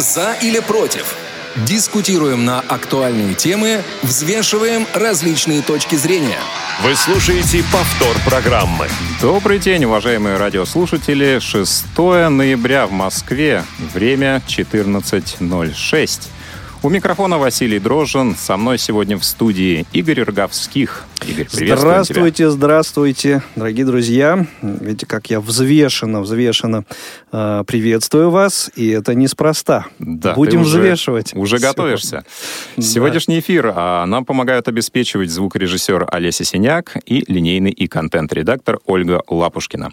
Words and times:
За 0.00 0.32
или 0.40 0.60
против? 0.60 1.14
Дискутируем 1.66 2.46
на 2.46 2.60
актуальные 2.60 3.34
темы, 3.34 3.82
взвешиваем 4.02 4.86
различные 4.94 5.60
точки 5.60 5.96
зрения. 5.96 6.38
Вы 6.82 6.94
слушаете 6.96 7.62
повтор 7.70 8.16
программы. 8.24 8.88
Добрый 9.20 9.58
день, 9.58 9.84
уважаемые 9.84 10.38
радиослушатели. 10.38 11.38
6 11.38 11.98
ноября 11.98 12.86
в 12.86 12.92
Москве. 12.92 13.62
Время 13.92 14.40
14.06. 14.46 16.28
У 16.82 16.88
микрофона 16.88 17.36
Василий 17.36 17.78
Дрожжин. 17.78 18.34
Со 18.34 18.56
мной 18.56 18.78
сегодня 18.78 19.18
в 19.18 19.24
студии 19.24 19.84
Игорь 19.92 20.22
Роговских. 20.22 21.04
Игорь, 21.28 21.44
приветствую 21.46 21.76
Здравствуйте, 21.78 22.36
тебя. 22.38 22.50
здравствуйте, 22.50 23.42
дорогие 23.54 23.84
друзья. 23.84 24.46
Видите, 24.62 25.04
как 25.04 25.28
я 25.28 25.40
взвешенно, 25.40 26.22
взвешенно 26.22 26.86
э, 27.32 27.64
приветствую 27.66 28.30
вас, 28.30 28.70
и 28.76 28.88
это 28.88 29.14
неспроста. 29.14 29.86
Да, 29.98 30.32
Будем 30.32 30.62
уже- 30.62 30.78
взвешивать. 30.78 31.34
Уже 31.34 31.58
Всё. 31.58 31.66
готовишься. 31.66 32.24
Да. 32.78 32.82
Сегодняшний 32.82 33.40
эфир 33.40 33.72
а, 33.76 34.06
нам 34.06 34.24
помогают 34.24 34.66
обеспечивать 34.66 35.28
звукорежиссер 35.30 36.06
Олеся 36.10 36.44
Синяк 36.44 36.96
и 37.04 37.30
линейный 37.30 37.72
и 37.72 37.88
контент-редактор 37.88 38.78
Ольга 38.86 39.22
Лапушкина. 39.28 39.92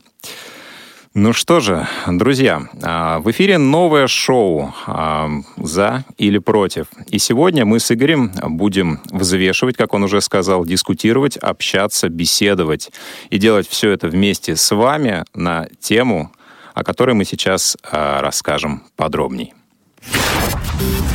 Ну 1.19 1.33
что 1.33 1.61
же, 1.61 1.87
друзья, 2.05 2.69
а, 2.83 3.17
в 3.21 3.31
эфире 3.31 3.57
новое 3.57 4.05
шоу 4.05 4.71
а, 4.85 5.27
«За 5.57 6.05
или 6.19 6.37
против». 6.37 6.85
И 7.07 7.17
сегодня 7.17 7.65
мы 7.65 7.79
с 7.79 7.91
Игорем 7.91 8.31
будем 8.39 8.99
взвешивать, 9.05 9.75
как 9.77 9.95
он 9.95 10.03
уже 10.03 10.21
сказал, 10.21 10.63
дискутировать, 10.63 11.35
общаться, 11.35 12.09
беседовать 12.09 12.91
и 13.31 13.39
делать 13.39 13.67
все 13.67 13.89
это 13.89 14.09
вместе 14.09 14.55
с 14.55 14.69
вами 14.69 15.25
на 15.33 15.67
тему, 15.79 16.31
о 16.75 16.83
которой 16.83 17.15
мы 17.15 17.25
сейчас 17.25 17.77
а, 17.81 18.21
расскажем 18.21 18.83
подробней. 18.95 19.55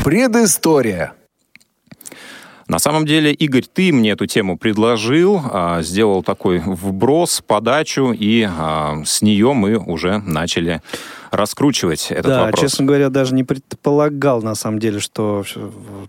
Предыстория. 0.03 1.15
На 2.69 2.79
самом 2.79 3.07
деле, 3.07 3.33
Игорь, 3.33 3.65
ты 3.73 3.93
мне 3.93 4.11
эту 4.11 4.27
тему 4.27 4.57
предложил, 4.57 5.41
а, 5.45 5.83
сделал 5.83 6.23
такой 6.23 6.59
вброс, 6.59 7.43
подачу, 7.47 8.13
и 8.13 8.49
а, 8.49 9.03
с 9.05 9.23
нее 9.23 9.53
мы 9.53 9.77
уже 9.77 10.19
начали 10.19 10.81
раскручивать 11.31 12.11
этот 12.11 12.27
да, 12.27 12.45
вопрос. 12.45 12.61
честно 12.61 12.85
говоря, 12.85 13.09
даже 13.09 13.35
не 13.35 13.43
предполагал, 13.45 14.43
на 14.43 14.55
самом 14.55 14.79
деле, 14.79 15.01
что 15.01 15.45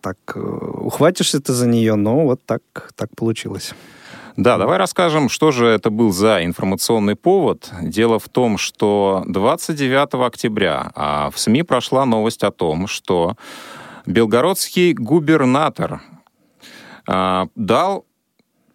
так 0.01 0.17
э, 0.35 0.39
ухватишься 0.39 1.39
ты 1.39 1.53
за 1.53 1.65
нее, 1.65 1.95
но 1.95 2.25
вот 2.25 2.41
так, 2.45 2.61
так 2.95 3.09
получилось. 3.15 3.73
Да, 4.35 4.57
давай 4.57 4.77
расскажем, 4.77 5.29
что 5.29 5.51
же 5.51 5.67
это 5.67 5.91
был 5.91 6.11
за 6.11 6.43
информационный 6.43 7.15
повод. 7.15 7.71
Дело 7.81 8.17
в 8.17 8.29
том, 8.29 8.57
что 8.57 9.23
29 9.27 10.15
октября 10.25 10.91
а, 10.95 11.29
в 11.29 11.39
СМИ 11.39 11.63
прошла 11.63 12.05
новость 12.05 12.43
о 12.43 12.51
том, 12.51 12.87
что 12.87 13.37
белгородский 14.07 14.93
губернатор 14.93 16.01
дал 17.05 18.05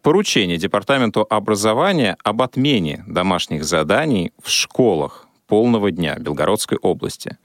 поручение 0.03 0.57
Департаменту 0.57 1.27
образования 1.29 2.17
об 2.25 2.43
отмене 2.43 3.05
домашних 3.07 3.65
заданий 3.65 4.33
в 4.43 4.48
школах 4.48 5.27
полного 5.47 5.91
дня 5.91 6.17
Белгородской 6.19 6.79
области. 6.79 7.39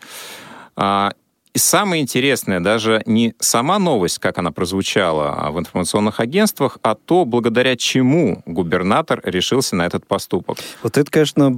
А, 0.76 1.12
И 1.54 1.60
самое 1.60 2.02
интересное, 2.02 2.60
даже 2.60 3.04
не 3.06 3.36
сама 3.40 3.80
новость, 3.80 4.20
как 4.20 4.38
она 4.40 4.52
прозвучала 4.52 5.34
а, 5.34 5.52
в 5.52 5.60
информационных 5.60 6.20
агентствах, 6.20 6.80
а 6.82 6.96
то, 6.96 7.26
благодаря 7.26 7.76
чему 7.76 8.42
губернатор 8.46 9.22
решился 9.24 9.76
на 9.76 9.86
этот 9.86 10.08
поступок. 10.08 10.58
Вот 10.82 10.98
это, 10.98 11.12
конечно, 11.12 11.58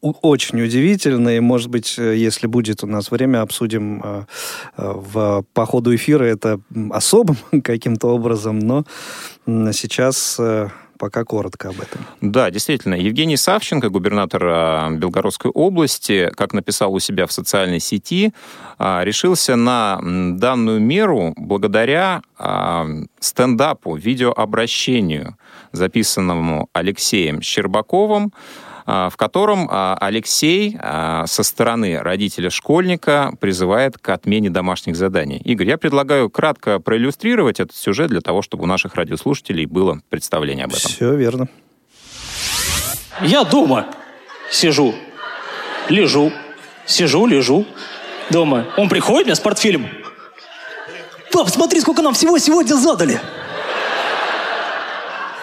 очень 0.00 0.60
удивительно, 0.60 1.36
и, 1.36 1.40
может 1.40 1.68
быть, 1.68 1.98
э, 1.98 2.16
если 2.16 2.46
будет 2.46 2.84
у 2.84 2.86
нас 2.86 3.10
время, 3.10 3.42
обсудим 3.42 4.02
э, 4.04 4.24
э, 4.76 4.92
в, 4.94 5.44
по 5.52 5.66
ходу 5.66 5.94
эфира 5.94 6.24
это 6.24 6.60
особым 6.90 7.36
каким-то 7.62 8.08
образом, 8.08 8.58
но 8.58 8.84
сейчас 9.72 10.40
пока 10.98 11.24
коротко 11.24 11.68
об 11.68 11.76
этом. 11.80 12.04
Да, 12.20 12.50
действительно, 12.50 12.94
Евгений 12.94 13.36
Савченко, 13.36 13.88
губернатор 13.88 14.42
Белгородской 14.92 15.52
области, 15.52 16.30
как 16.34 16.52
написал 16.52 16.92
у 16.92 16.98
себя 16.98 17.26
в 17.26 17.32
социальной 17.32 17.78
сети, 17.78 18.32
решился 18.80 19.54
на 19.54 20.00
данную 20.02 20.80
меру 20.80 21.34
благодаря 21.36 22.22
стендапу, 23.20 23.94
видеообращению, 23.94 25.36
записанному 25.70 26.68
Алексеем 26.72 27.42
Щербаковым, 27.42 28.32
в 28.88 29.16
котором 29.16 29.68
а, 29.70 29.98
Алексей 30.00 30.74
а, 30.80 31.26
со 31.26 31.42
стороны 31.42 31.98
родителя 31.98 32.48
школьника 32.48 33.34
призывает 33.38 33.98
к 33.98 34.08
отмене 34.08 34.48
домашних 34.48 34.96
заданий. 34.96 35.42
Игорь, 35.44 35.68
я 35.68 35.76
предлагаю 35.76 36.30
кратко 36.30 36.78
проиллюстрировать 36.78 37.60
этот 37.60 37.76
сюжет 37.76 38.08
для 38.08 38.22
того, 38.22 38.40
чтобы 38.40 38.64
у 38.64 38.66
наших 38.66 38.94
радиослушателей 38.94 39.66
было 39.66 40.00
представление 40.08 40.64
об 40.64 40.70
этом. 40.70 40.90
Все 40.90 41.14
верно. 41.14 41.48
Я 43.20 43.44
дома 43.44 43.88
сижу, 44.50 44.94
лежу, 45.90 46.32
сижу, 46.86 47.26
лежу 47.26 47.66
дома. 48.30 48.68
Он 48.78 48.88
приходит 48.88 49.26
мне 49.26 49.34
с 49.34 49.40
портфелем. 49.40 49.86
Пап, 51.30 51.50
смотри, 51.50 51.80
сколько 51.80 52.00
нам 52.00 52.14
всего 52.14 52.38
сегодня 52.38 52.74
задали. 52.74 53.20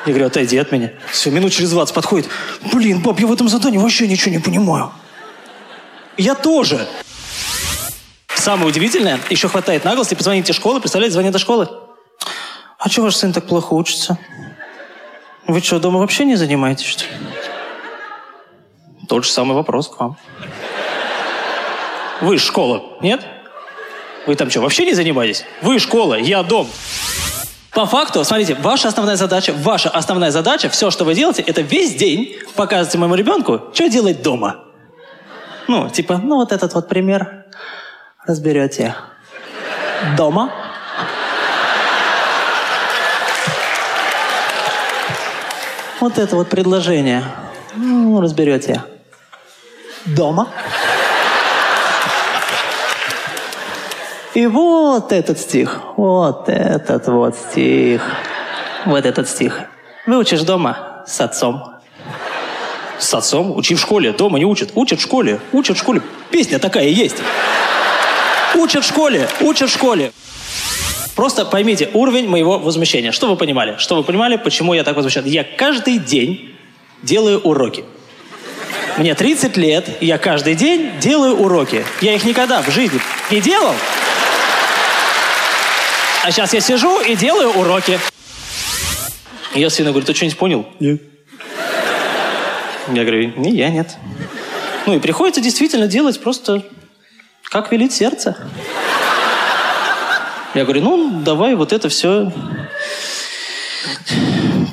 Я 0.05 0.11
говорю, 0.11 0.27
отойди 0.27 0.57
от 0.57 0.71
меня. 0.71 0.91
Все, 1.11 1.31
минут 1.31 1.51
через 1.51 1.71
20 1.71 1.95
подходит. 1.95 2.29
Блин, 2.71 3.01
пап, 3.01 3.19
я 3.19 3.27
в 3.27 3.33
этом 3.33 3.49
задании 3.49 3.79
вообще 3.79 4.07
ничего 4.07 4.31
не 4.31 4.39
понимаю. 4.39 4.91
Я 6.17 6.35
тоже. 6.35 6.87
Самое 8.35 8.67
удивительное, 8.67 9.19
еще 9.29 9.47
хватает 9.47 9.83
наглости 9.83 10.13
позвонить 10.13 10.47
из 10.49 10.55
школы, 10.55 10.79
представляете, 10.79 11.13
звонят 11.13 11.33
до 11.33 11.39
школы. 11.39 11.67
А 12.77 12.89
что 12.89 13.01
ваш 13.01 13.15
сын 13.15 13.33
так 13.33 13.47
плохо 13.47 13.73
учится? 13.73 14.19
Вы 15.47 15.61
что, 15.61 15.79
дома 15.79 15.99
вообще 15.99 16.25
не 16.25 16.35
занимаетесь, 16.35 16.85
что 16.85 17.05
ли? 17.05 17.11
Тот 19.07 19.25
же 19.25 19.31
самый 19.31 19.55
вопрос 19.55 19.89
к 19.89 19.99
вам. 19.99 20.17
Вы 22.21 22.37
школа, 22.37 22.83
нет? 23.01 23.25
Вы 24.27 24.35
там 24.35 24.49
что, 24.49 24.61
вообще 24.61 24.85
не 24.85 24.93
занимаетесь? 24.93 25.45
Вы 25.61 25.79
школа, 25.79 26.15
я 26.15 26.43
дом. 26.43 26.67
По 27.75 27.85
факту, 27.85 28.23
смотрите, 28.23 28.55
ваша 28.55 28.87
основная 28.87 29.17
задача, 29.17 29.53
ваша 29.53 29.89
основная 29.89 30.31
задача, 30.31 30.69
все, 30.69 30.91
что 30.91 31.03
вы 31.03 31.13
делаете, 31.13 31.41
это 31.41 31.59
весь 31.59 31.95
день 31.95 32.37
показывать 32.55 32.95
моему 32.95 33.15
ребенку, 33.15 33.63
что 33.73 33.89
делать 33.89 34.21
дома. 34.21 34.63
Ну, 35.67 35.89
типа, 35.89 36.17
ну 36.23 36.37
вот 36.37 36.53
этот 36.53 36.73
вот 36.73 36.87
пример 36.87 37.47
разберете. 38.25 38.95
Дома. 40.15 40.53
Вот 45.99 46.17
это 46.17 46.37
вот 46.37 46.47
предложение. 46.47 47.25
Ну, 47.75 48.21
разберете. 48.21 48.83
Дома. 50.05 50.47
И 54.35 54.47
вот 54.47 55.13
этот 55.13 55.39
стих. 55.39 55.79
Вот 55.95 56.49
этот 56.49 57.07
вот 57.07 57.37
стих. 57.37 58.01
Вот 58.85 59.05
этот 59.05 59.29
стих. 59.29 59.61
Выучишь 60.05 60.41
дома 60.41 61.03
с 61.07 61.21
отцом. 61.21 61.63
С 62.99 63.13
отцом? 63.13 63.55
Учи 63.55 63.75
в 63.75 63.79
школе. 63.79 64.11
Дома 64.11 64.37
не 64.37 64.43
учат. 64.43 64.71
Учат 64.75 64.99
в 64.99 65.01
школе. 65.03 65.39
Учат 65.53 65.77
в 65.77 65.79
школе. 65.79 66.01
Песня 66.31 66.59
такая 66.59 66.89
есть. 66.89 67.15
Учат 68.55 68.83
в 68.83 68.87
школе. 68.87 69.29
Учат 69.39 69.69
в 69.69 69.73
школе. 69.73 70.11
Просто 71.15 71.45
поймите 71.45 71.89
уровень 71.93 72.27
моего 72.27 72.59
возмущения. 72.59 73.13
Что 73.13 73.29
вы 73.29 73.37
понимали? 73.37 73.75
Что 73.77 73.95
вы 73.95 74.03
понимали, 74.03 74.35
почему 74.35 74.73
я 74.73 74.83
так 74.83 74.97
возмущен? 74.97 75.23
Я 75.23 75.45
каждый 75.45 75.97
день 75.97 76.53
делаю 77.03 77.39
уроки. 77.39 77.85
Мне 78.97 79.15
30 79.15 79.55
лет, 79.55 79.89
и 80.01 80.07
я 80.07 80.17
каждый 80.17 80.55
день 80.55 80.91
делаю 80.99 81.37
уроки. 81.37 81.85
Я 82.01 82.15
их 82.15 82.25
никогда 82.25 82.61
в 82.61 82.69
жизни 82.69 82.99
не 83.31 83.39
делал. 83.39 83.73
А 86.25 86.31
сейчас 86.31 86.55
я 86.55 86.59
сижу 86.59 87.01
и 87.01 87.15
делаю 87.15 87.49
уроки. 87.49 87.99
И 89.53 89.59
я 89.59 89.69
сыну 89.69 89.91
говорю, 89.91 90.07
ты 90.07 90.15
что-нибудь 90.15 90.39
понял? 90.39 90.67
Нет. 90.79 90.99
Я 92.91 93.03
говорю, 93.03 93.31
не, 93.37 93.51
я 93.51 93.69
нет. 93.69 93.95
Ну 94.87 94.95
и 94.95 94.99
приходится 94.99 95.39
действительно 95.39 95.85
делать 95.85 96.19
просто 96.19 96.65
как 97.43 97.71
велит 97.71 97.93
сердце. 97.93 98.35
Я 100.55 100.63
говорю, 100.63 100.81
ну 100.81 101.21
давай 101.23 101.53
вот 101.53 101.71
это 101.71 101.89
все 101.89 102.33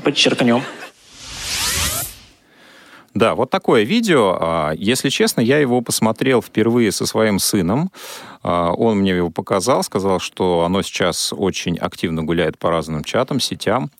подчеркнем. 0.03 0.65
Да, 3.13 3.35
вот 3.35 3.51
такое 3.51 3.83
видео. 3.83 4.39
А, 4.41 4.73
Если 4.75 5.11
честно, 5.11 5.43
я 5.43 5.59
его 5.59 5.83
посмотрел 5.83 6.41
впервые 6.41 6.93
со 6.93 7.05
своим 7.05 7.39
сыном. 7.39 7.93
А, 8.43 8.73
Он 8.73 8.99
мне 8.99 9.13
его 9.13 9.31
показал, 9.31 9.83
сказал, 9.83 10.19
что 10.21 10.65
оно 10.65 10.83
сейчас 10.83 11.33
очень 11.33 11.77
активно 11.77 12.23
гуляет 12.23 12.59
по 12.59 12.71
разным 12.71 13.05
чатам, 13.05 13.41
сетям. 13.41 13.91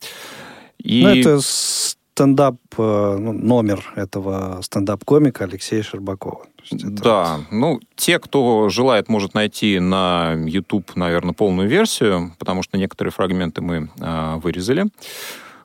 И... 0.79 1.03
Ну, 1.03 1.09
это 1.09 1.41
стендап, 1.43 2.57
э, 2.77 3.17
ну, 3.19 3.33
номер 3.33 3.93
этого 3.97 4.61
стендап-комика 4.63 5.45
Алексея 5.45 5.83
Щербакова. 5.83 6.47
Да, 6.71 7.41
ну, 7.51 7.81
те, 7.97 8.19
кто 8.19 8.69
желает, 8.69 9.09
может 9.09 9.35
найти 9.35 9.79
на 9.81 10.35
YouTube, 10.47 10.95
наверное, 10.95 11.33
полную 11.33 11.69
версию, 11.69 12.33
потому 12.39 12.63
что 12.63 12.79
некоторые 12.79 13.13
фрагменты 13.13 13.63
мы 13.63 13.91
э, 13.99 14.37
вырезали 14.43 14.87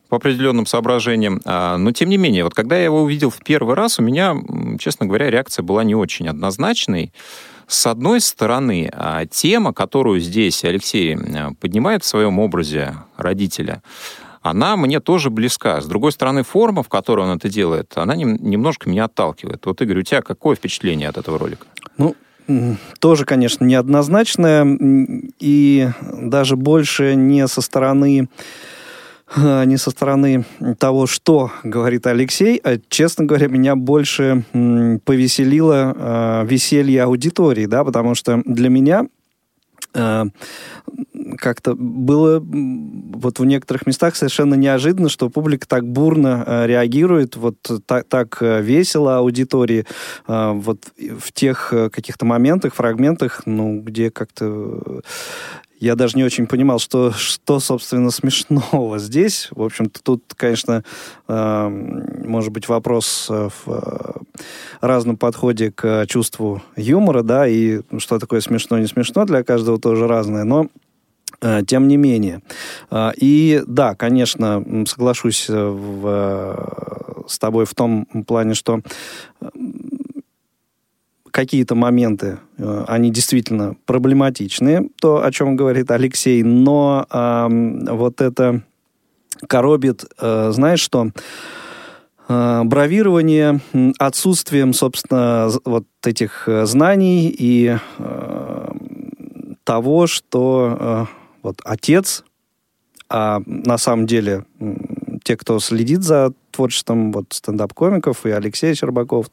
по 0.09 0.17
определенным 0.17 0.65
соображениям. 0.65 1.41
А, 1.45 1.77
но, 1.77 1.91
тем 1.91 2.09
не 2.09 2.17
менее, 2.17 2.43
вот 2.43 2.53
когда 2.53 2.77
я 2.77 2.85
его 2.85 3.01
увидел 3.01 3.29
в 3.29 3.39
первый 3.43 3.75
раз, 3.75 3.99
у 3.99 4.03
меня, 4.03 4.35
честно 4.79 5.05
говоря, 5.05 5.29
реакция 5.29 5.63
была 5.63 5.83
не 5.83 5.95
очень 5.95 6.27
однозначной. 6.27 7.11
С 7.67 7.85
одной 7.85 8.21
стороны, 8.21 8.89
а, 8.93 9.25
тема, 9.25 9.73
которую 9.73 10.21
здесь 10.21 10.63
Алексей 10.63 11.17
поднимает 11.59 12.03
в 12.03 12.07
своем 12.07 12.39
образе 12.39 12.95
родителя, 13.17 13.83
она 14.41 14.77
мне 14.77 15.01
тоже 15.01 15.29
близка. 15.29 15.81
С 15.81 15.85
другой 15.85 16.13
стороны, 16.13 16.43
форма, 16.43 16.81
в 16.81 16.87
которой 16.87 17.27
он 17.27 17.35
это 17.37 17.49
делает, 17.49 17.91
она 17.95 18.15
немножко 18.15 18.89
меня 18.89 19.05
отталкивает. 19.05 19.65
Вот, 19.65 19.81
Игорь, 19.81 19.99
у 19.99 20.03
тебя 20.03 20.21
какое 20.21 20.55
впечатление 20.55 21.09
от 21.09 21.17
этого 21.17 21.37
ролика? 21.37 21.65
Ну, 21.97 22.15
тоже, 22.99 23.25
конечно, 23.25 23.65
неоднозначное, 23.65 24.65
и 25.39 25.89
даже 26.01 26.55
больше 26.55 27.15
не 27.15 27.45
со 27.47 27.61
стороны 27.61 28.29
не 29.35 29.77
со 29.77 29.91
стороны 29.91 30.45
того, 30.77 31.05
что 31.05 31.51
говорит 31.63 32.07
Алексей, 32.07 32.61
а, 32.63 32.79
честно 32.89 33.25
говоря, 33.25 33.47
меня 33.47 33.75
больше 33.75 34.45
повеселило 35.03 35.93
э, 35.95 36.45
веселье 36.47 37.03
аудитории, 37.03 37.65
да, 37.65 37.83
потому 37.83 38.15
что 38.15 38.41
для 38.45 38.69
меня 38.69 39.07
как-то 41.37 41.75
было 41.75 42.41
вот 42.43 43.39
в 43.39 43.45
некоторых 43.45 43.87
местах 43.87 44.15
совершенно 44.15 44.55
неожиданно, 44.55 45.09
что 45.09 45.29
публика 45.29 45.67
так 45.67 45.87
бурно 45.87 46.43
э, 46.45 46.67
реагирует, 46.67 47.35
вот 47.35 47.55
так, 47.85 48.05
так 48.07 48.41
весело 48.41 49.17
аудитории, 49.17 49.85
э, 50.27 50.51
вот 50.53 50.79
в 50.97 51.31
тех 51.31 51.73
каких-то 51.91 52.25
моментах, 52.25 52.75
фрагментах, 52.75 53.43
ну, 53.45 53.79
где 53.79 54.11
как-то 54.11 55.01
я 55.79 55.95
даже 55.95 56.17
не 56.17 56.23
очень 56.23 56.47
понимал, 56.47 56.79
что, 56.79 57.11
что 57.11 57.59
собственно, 57.59 58.09
смешного 58.09 58.97
здесь. 58.97 59.49
В 59.51 59.61
общем-то, 59.61 60.01
тут, 60.01 60.23
конечно, 60.35 60.83
э, 61.27 61.67
может 62.25 62.51
быть 62.51 62.67
вопрос 62.67 63.27
в 63.29 63.51
э, 63.67 64.11
разном 64.81 65.17
подходе 65.17 65.71
к 65.71 66.05
чувству 66.07 66.63
юмора, 66.75 67.21
да, 67.21 67.47
и 67.47 67.81
что 67.99 68.17
такое 68.19 68.41
смешно, 68.41 68.79
не 68.79 68.87
смешно, 68.87 69.25
для 69.25 69.43
каждого 69.43 69.79
тоже 69.79 70.07
разное, 70.07 70.43
но 70.43 70.63
э, 70.65 70.67
тем 71.67 71.87
не 71.87 71.97
менее. 71.97 72.41
Э, 72.91 73.11
и 73.15 73.63
да, 73.67 73.95
конечно, 73.95 74.63
соглашусь 74.87 75.47
в, 75.49 77.25
с 77.27 77.39
тобой 77.39 77.65
в 77.65 77.75
том 77.75 78.05
плане, 78.25 78.53
что 78.53 78.81
какие-то 81.37 81.75
моменты, 81.75 82.39
э, 82.57 82.85
они 82.87 83.11
действительно 83.11 83.75
проблематичные, 83.85 84.89
то, 84.99 85.23
о 85.23 85.31
чем 85.31 85.55
говорит 85.55 85.91
Алексей, 85.91 86.41
но 86.41 87.05
э, 87.07 87.47
вот 87.91 88.21
это 88.21 88.63
коробит, 89.47 90.05
э, 90.19 90.49
знаешь 90.51 90.79
что, 90.79 91.11
э, 92.27 92.61
бравирование 92.63 93.59
отсутствием, 93.99 94.73
собственно, 94.73 95.49
вот 95.63 95.85
этих 96.03 96.47
э, 96.47 96.65
знаний 96.65 97.29
и 97.29 97.77
э, 97.99 98.71
того, 99.63 100.07
что 100.07 100.77
э, 100.79 101.05
вот 101.47 101.61
отец, 101.63 102.23
а 103.09 103.41
на 103.45 103.77
самом 103.77 104.05
деле 104.05 104.45
те, 105.23 105.37
кто 105.37 105.59
следит 105.59 106.03
за 106.03 106.33
творчеством 106.51 107.11
вот 107.11 107.27
стендап-комиков 107.31 108.25
и 108.25 108.31
Алексей 108.31 108.75
Щербаков, 108.75 109.27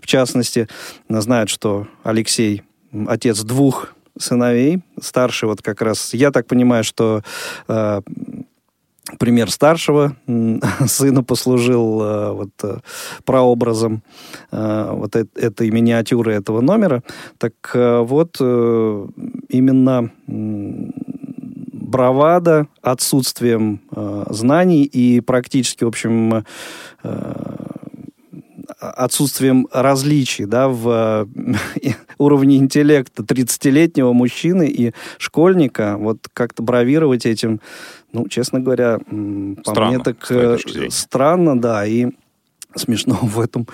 в 0.00 0.06
частности, 0.06 0.68
знают, 1.08 1.50
что 1.50 1.88
Алексей 2.04 2.62
отец 3.08 3.40
двух 3.42 3.94
сыновей, 4.18 4.82
старший 5.00 5.48
вот 5.48 5.62
как 5.62 5.82
раз, 5.82 6.14
я 6.14 6.30
так 6.30 6.46
понимаю, 6.46 6.84
что 6.84 7.22
э, 7.68 8.00
пример 9.18 9.50
старшего 9.50 10.16
сына 10.86 11.22
послужил 11.22 12.02
э, 12.02 12.32
вот 12.32 12.50
э, 12.62 12.78
прообразом 13.24 14.02
э, 14.50 14.90
вот 14.92 15.16
э, 15.16 15.26
этой 15.34 15.70
миниатюры 15.70 16.32
этого 16.32 16.60
номера. 16.60 17.02
Так 17.38 17.52
э, 17.74 18.00
вот 18.00 18.36
э, 18.40 19.06
именно 19.48 20.10
бравада, 21.86 22.66
отсутствием 22.82 23.80
э, 23.90 24.24
знаний 24.30 24.84
и 24.84 25.20
практически, 25.20 25.84
в 25.84 25.88
общем, 25.88 26.44
э, 27.02 27.32
отсутствием 28.78 29.68
различий 29.72 30.44
да, 30.44 30.68
в 30.68 31.26
э, 31.34 31.92
уровне 32.18 32.56
интеллекта 32.56 33.22
30-летнего 33.22 34.12
мужчины 34.12 34.68
и 34.68 34.92
школьника, 35.18 35.96
вот 35.98 36.18
как-то 36.32 36.62
бравировать 36.62 37.26
этим, 37.26 37.60
ну, 38.12 38.28
честно 38.28 38.60
говоря, 38.60 38.98
по 38.98 39.70
странно, 39.70 39.88
мне 39.88 39.98
так 40.00 40.30
э, 40.30 40.58
странно, 40.90 41.60
да, 41.60 41.86
и 41.86 42.08
смешного 42.76 43.24
в 43.24 43.40
этом, 43.40 43.66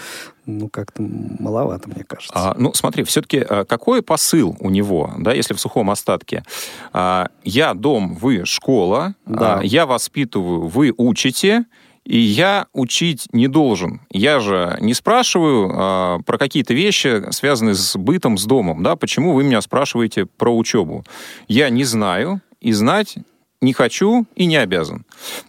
ну, 0.46 0.69
как-то 0.69 1.02
маловато, 1.02 1.88
мне 1.88 2.04
кажется. 2.04 2.32
А, 2.34 2.54
ну, 2.58 2.72
смотри, 2.75 3.04
все-таки 3.04 3.38
а, 3.38 3.64
какой 3.64 4.02
посыл 4.02 4.56
у 4.60 4.70
него, 4.70 5.12
да, 5.19 5.32
если 5.32 5.54
в 5.54 5.60
сухом 5.60 5.90
остатке? 5.90 6.44
А, 6.93 7.28
я 7.44 7.75
дом, 7.75 8.14
вы 8.14 8.44
школа, 8.44 9.14
да. 9.26 9.58
а, 9.58 9.62
я 9.62 9.87
воспитываю, 9.87 10.66
вы 10.66 10.93
учите, 10.96 11.64
и 12.04 12.19
я 12.19 12.66
учить 12.72 13.28
не 13.32 13.46
должен. 13.46 14.00
Я 14.10 14.40
же 14.40 14.76
не 14.81 14.94
спрашиваю 14.94 15.70
а, 15.72 16.19
про 16.26 16.38
какие-то 16.38 16.75
вещи, 16.75 17.31
связанные 17.31 17.75
с 17.75 17.96
бытом, 17.96 18.38
с 18.38 18.44
домом. 18.44 18.82
Да? 18.82 18.96
Почему 18.96 19.34
вы 19.34 19.44
меня 19.44 19.60
спрашиваете 19.60 20.26
про 20.26 20.56
учебу? 20.56 21.05
Я 21.46 21.70
не 21.70 21.84
знаю, 21.84 22.40
и 22.60 22.72
знать 22.72 23.16
не 23.62 23.72
хочу 23.72 24.26
и 24.34 24.44
не 24.46 24.56
обязан. 24.56 25.06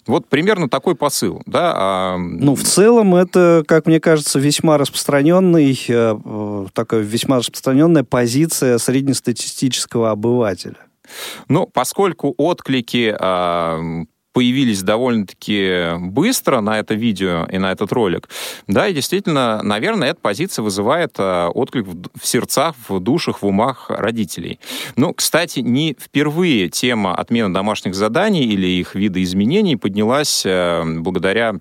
Вот 0.07 0.29
примерно 0.29 0.69
такой 0.69 0.95
посыл. 0.95 1.41
Да? 1.45 1.73
А... 1.75 2.17
Ну, 2.17 2.55
в 2.55 2.63
целом, 2.63 3.15
это, 3.15 3.63
как 3.67 3.87
мне 3.87 3.99
кажется, 3.99 4.39
весьма 4.39 4.77
распространенный, 4.77 5.77
э, 5.87 6.67
такая 6.73 7.01
весьма 7.01 7.39
распространенная 7.39 8.03
позиция 8.03 8.77
среднестатистического 8.77 10.11
обывателя. 10.11 10.77
Ну, 11.49 11.67
поскольку 11.67 12.33
отклики 12.37 13.15
э, 13.19 14.05
появились 14.33 14.81
довольно-таки 14.81 15.97
быстро 15.99 16.59
на 16.59 16.79
это 16.79 16.95
видео 16.95 17.47
и 17.51 17.57
на 17.59 17.71
этот 17.71 17.91
ролик. 17.91 18.27
Да, 18.67 18.87
и 18.87 18.93
действительно, 18.93 19.61
наверное, 19.63 20.09
эта 20.09 20.19
позиция 20.19 20.63
вызывает 20.63 21.15
э, 21.19 21.47
отклик 21.47 21.87
в 21.87 22.25
сердцах, 22.27 22.75
в 22.89 22.99
душах, 22.99 23.41
в 23.41 23.45
умах 23.45 23.85
родителей. 23.89 24.59
Ну, 24.95 25.13
кстати, 25.13 25.59
не 25.59 25.95
впервые 25.99 26.69
тема 26.69 27.15
отмены 27.15 27.53
домашних 27.53 27.95
заданий 27.95 28.43
или 28.43 28.67
их 28.67 28.95
видоизменений 28.95 29.77
поднялась 29.77 30.43
э, 30.45 30.83
благодаря 30.99 31.55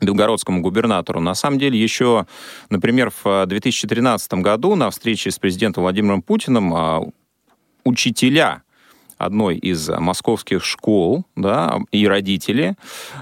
белгородскому 0.00 0.60
губернатору. 0.60 1.20
На 1.20 1.34
самом 1.34 1.58
деле, 1.58 1.80
еще, 1.80 2.26
например, 2.70 3.12
в 3.24 3.46
2013 3.46 4.34
году 4.34 4.74
на 4.74 4.90
встрече 4.90 5.30
с 5.30 5.38
президентом 5.38 5.82
Владимиром 5.82 6.22
Путиным 6.22 6.74
э, 6.74 7.00
учителя 7.84 8.62
одной 9.24 9.56
из 9.56 9.88
московских 9.88 10.64
школ, 10.64 11.24
да, 11.36 11.80
и 11.90 12.06
родители 12.06 12.74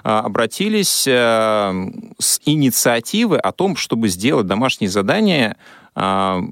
а, 0.02 0.21
обратились 0.21 1.07
э, 1.07 1.12
с 2.19 2.40
инициативы 2.45 3.38
о 3.38 3.52
том, 3.52 3.76
чтобы 3.76 4.09
сделать 4.09 4.47
домашние 4.47 4.90
задания, 4.90 5.57
а, 5.95 6.42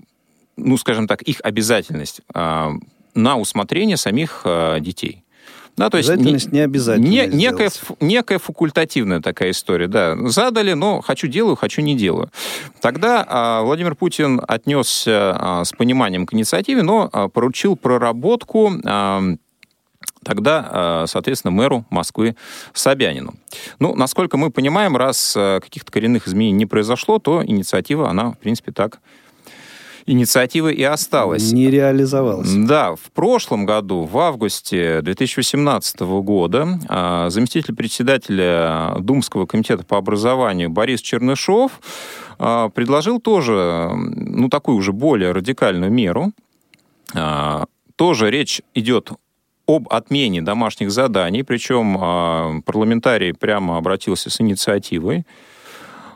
ну, 0.57 0.77
скажем 0.77 1.07
так, 1.07 1.23
их 1.23 1.41
обязательность 1.43 2.21
а, 2.35 2.73
на 3.15 3.37
усмотрение 3.37 3.97
самих 3.97 4.47
детей. 4.81 5.25
Да, 5.79 5.91
то 5.91 5.97
есть 5.97 6.11
не, 6.17 6.37
не 6.51 6.61
обязательно. 6.61 7.07
Не, 7.07 7.27
некая, 7.27 7.71
некая 8.01 8.39
факультативная 8.39 9.21
такая 9.21 9.53
история, 9.53 9.87
да. 9.87 10.17
Задали, 10.29 10.73
но 10.73 11.01
хочу 11.01 11.29
делаю, 11.29 11.57
хочу 11.57 11.81
не 11.83 11.97
делаю. 11.97 12.31
Тогда 12.81 13.25
а, 13.27 13.63
Владимир 13.63 13.95
Путин 13.95 14.41
отнесся 14.47 15.37
а, 15.39 15.65
с 15.65 15.73
пониманием 15.73 16.27
к 16.27 16.35
инициативе, 16.35 16.83
но 16.83 17.09
а, 17.13 17.29
поручил 17.29 17.77
проработку 17.77 18.73
а, 18.85 19.23
тогда, 20.25 20.69
а, 20.71 21.05
соответственно, 21.07 21.53
мэру 21.53 21.87
Москвы 21.91 22.37
Собянину. 22.73 23.35
Ну, 23.79 23.95
насколько 23.95 24.37
мы 24.37 24.51
понимаем, 24.51 24.97
раз 24.97 25.35
а, 25.37 25.61
каких-то 25.61 25.93
коренных 25.93 26.27
изменений 26.27 26.59
не 26.59 26.67
произошло, 26.67 27.19
то 27.19 27.45
инициатива, 27.45 28.11
она, 28.11 28.33
в 28.33 28.39
принципе, 28.39 28.73
так 28.73 28.99
инициатива 30.09 30.69
и 30.69 30.83
осталась. 30.83 31.53
Не 31.53 31.71
реализовалась. 31.71 32.53
Да, 32.53 32.95
в 32.95 33.11
прошлом 33.13 33.67
году, 33.67 34.03
в 34.05 34.19
августе 34.19 35.01
2018 35.03 36.01
года, 36.23 36.79
а, 36.89 37.31
заместитель 37.31 37.75
председателя 37.75 38.97
Думского 38.99 39.47
комитета 39.47 39.85
по 39.85 39.99
образованию 39.99 40.71
Борис 40.71 41.01
Чернышов 41.01 41.81
а, 42.39 42.71
предложил 42.71 43.21
тоже, 43.21 43.91
ну, 43.95 44.49
такую 44.49 44.79
уже 44.79 44.93
более 44.93 45.33
радикальную 45.33 45.93
меру. 45.93 46.33
А, 47.15 47.67
тоже 47.97 48.31
речь 48.31 48.63
идет 48.75 49.13
об 49.67 49.87
отмене 49.91 50.41
домашних 50.41 50.91
заданий, 50.91 51.43
причем 51.43 52.63
парламентарий 52.63 53.35
прямо 53.35 53.77
обратился 53.77 54.31
с 54.31 54.41
инициативой. 54.41 55.27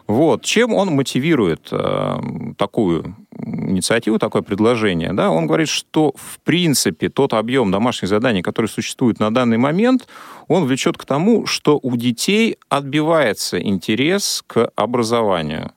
Вот. 0.06 0.42
Чем 0.42 0.74
он 0.74 0.88
мотивирует 0.88 1.68
э, 1.70 2.20
такую 2.56 3.14
инициативу, 3.44 4.18
такое 4.18 4.42
предложение, 4.42 5.12
да, 5.12 5.30
он 5.30 5.46
говорит, 5.46 5.68
что 5.68 6.12
в 6.16 6.40
принципе 6.40 7.08
тот 7.08 7.34
объем 7.34 7.70
домашних 7.70 8.08
заданий, 8.08 8.42
который 8.42 8.66
существует 8.66 9.20
на 9.20 9.32
данный 9.32 9.58
момент, 9.58 10.06
он 10.48 10.64
влечет 10.64 10.96
к 10.98 11.04
тому, 11.04 11.46
что 11.46 11.78
у 11.82 11.96
детей 11.96 12.56
отбивается 12.68 13.60
интерес 13.60 14.42
к 14.46 14.70
образованию. 14.76 15.72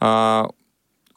А, 0.00 0.48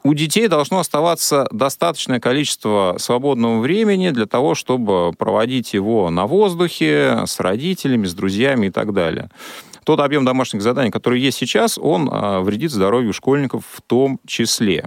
у 0.04 0.14
детей 0.14 0.48
должно 0.48 0.80
оставаться 0.80 1.48
достаточное 1.52 2.20
количество 2.20 2.96
свободного 3.00 3.60
времени 3.60 4.12
для 4.12 4.26
того, 4.26 4.56
чтобы 4.56 5.12
проводить 5.12 5.74
его 5.74 6.10
на 6.10 6.28
воздухе, 6.28 7.24
с 7.26 7.40
родителями, 7.40 8.06
с 8.06 8.14
друзьями 8.14 8.68
и 8.68 8.70
так 8.70 8.94
далее. 8.94 9.30
Тот 9.84 10.00
объем 10.00 10.26
домашних 10.26 10.62
заданий, 10.62 10.92
который 10.92 11.20
есть 11.20 11.38
сейчас, 11.38 11.78
он 11.78 12.10
а, 12.12 12.42
вредит 12.42 12.72
здоровью 12.72 13.14
школьников 13.14 13.64
в 13.72 13.82
том 13.82 14.20
числе. 14.26 14.86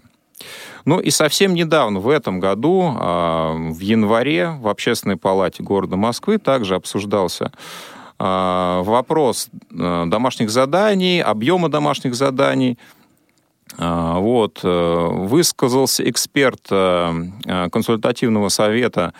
Ну 0.84 1.00
и 1.00 1.10
совсем 1.10 1.54
недавно, 1.54 2.00
в 2.00 2.08
этом 2.08 2.40
году, 2.40 2.94
а, 2.96 3.54
в 3.54 3.80
январе, 3.80 4.50
в 4.60 4.68
Общественной 4.68 5.16
палате 5.16 5.62
города 5.62 5.96
Москвы 5.96 6.38
также 6.38 6.74
обсуждался 6.74 7.52
а, 8.18 8.82
вопрос 8.82 9.48
домашних 9.70 10.50
заданий, 10.50 11.20
объема 11.20 11.68
домашних 11.68 12.14
заданий– 12.14 12.78
а, 13.78 14.18
вот, 14.18 14.60
э, 14.62 15.08
высказался 15.10 16.08
эксперт 16.08 16.66
э, 16.70 17.12
э, 17.46 17.70
консультативного 17.70 18.48
совета 18.48 19.14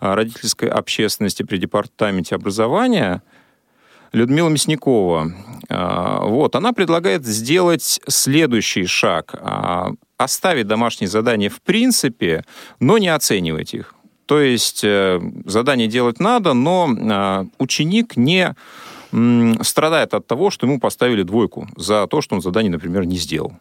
родительской 0.00 0.68
общественности 0.68 1.42
при 1.42 1.58
департаменте 1.58 2.34
образования 2.34 3.22
Людмила 4.12 4.48
Мясникова. 4.48 5.30
Вот, 5.68 6.56
она 6.56 6.72
предлагает 6.72 7.24
сделать 7.26 8.00
следующий 8.08 8.86
шаг. 8.86 9.34
Оставить 10.20 10.66
домашние 10.66 11.08
задания 11.08 11.48
в 11.48 11.62
принципе, 11.62 12.44
но 12.78 12.98
не 12.98 13.08
оценивать 13.08 13.72
их. 13.72 13.94
То 14.26 14.38
есть 14.40 14.80
задание 14.80 15.88
делать 15.88 16.20
надо, 16.20 16.52
но 16.52 17.48
ученик 17.58 18.16
не 18.16 18.54
страдает 19.62 20.12
от 20.12 20.26
того, 20.26 20.50
что 20.50 20.66
ему 20.66 20.78
поставили 20.78 21.22
двойку 21.22 21.68
за 21.76 22.06
то, 22.06 22.20
что 22.20 22.34
он 22.34 22.42
задание, 22.42 22.70
например, 22.70 23.06
не 23.06 23.16
сделал. 23.16 23.54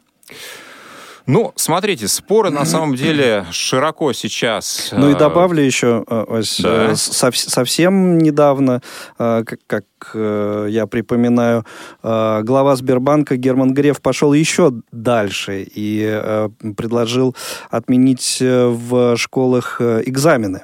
Ну, 1.30 1.54
смотрите, 1.56 2.08
споры 2.08 2.50
на 2.50 2.66
самом 2.66 2.96
деле 2.96 3.46
широко 3.52 4.14
сейчас. 4.14 4.90
Ну 4.92 5.12
и 5.12 5.14
э, 5.14 5.16
добавлю 5.16 5.62
еще, 5.62 6.04
э, 6.08 6.26
Ось, 6.28 6.60
да. 6.60 6.90
Э, 6.90 6.96
совсем 6.96 8.18
недавно, 8.18 8.82
как 9.18 9.84
я 10.16 10.88
припоминаю, 10.90 11.66
глава 12.02 12.76
Сбербанка 12.76 13.36
Герман 13.36 13.76
Греф 13.76 14.02
пошел 14.02 14.34
еще 14.34 14.74
дальше 14.92 15.68
и 15.76 16.50
предложил 16.76 17.36
отменить 17.70 18.38
в 18.42 19.16
школах 19.18 19.82
экзамены. 19.82 20.64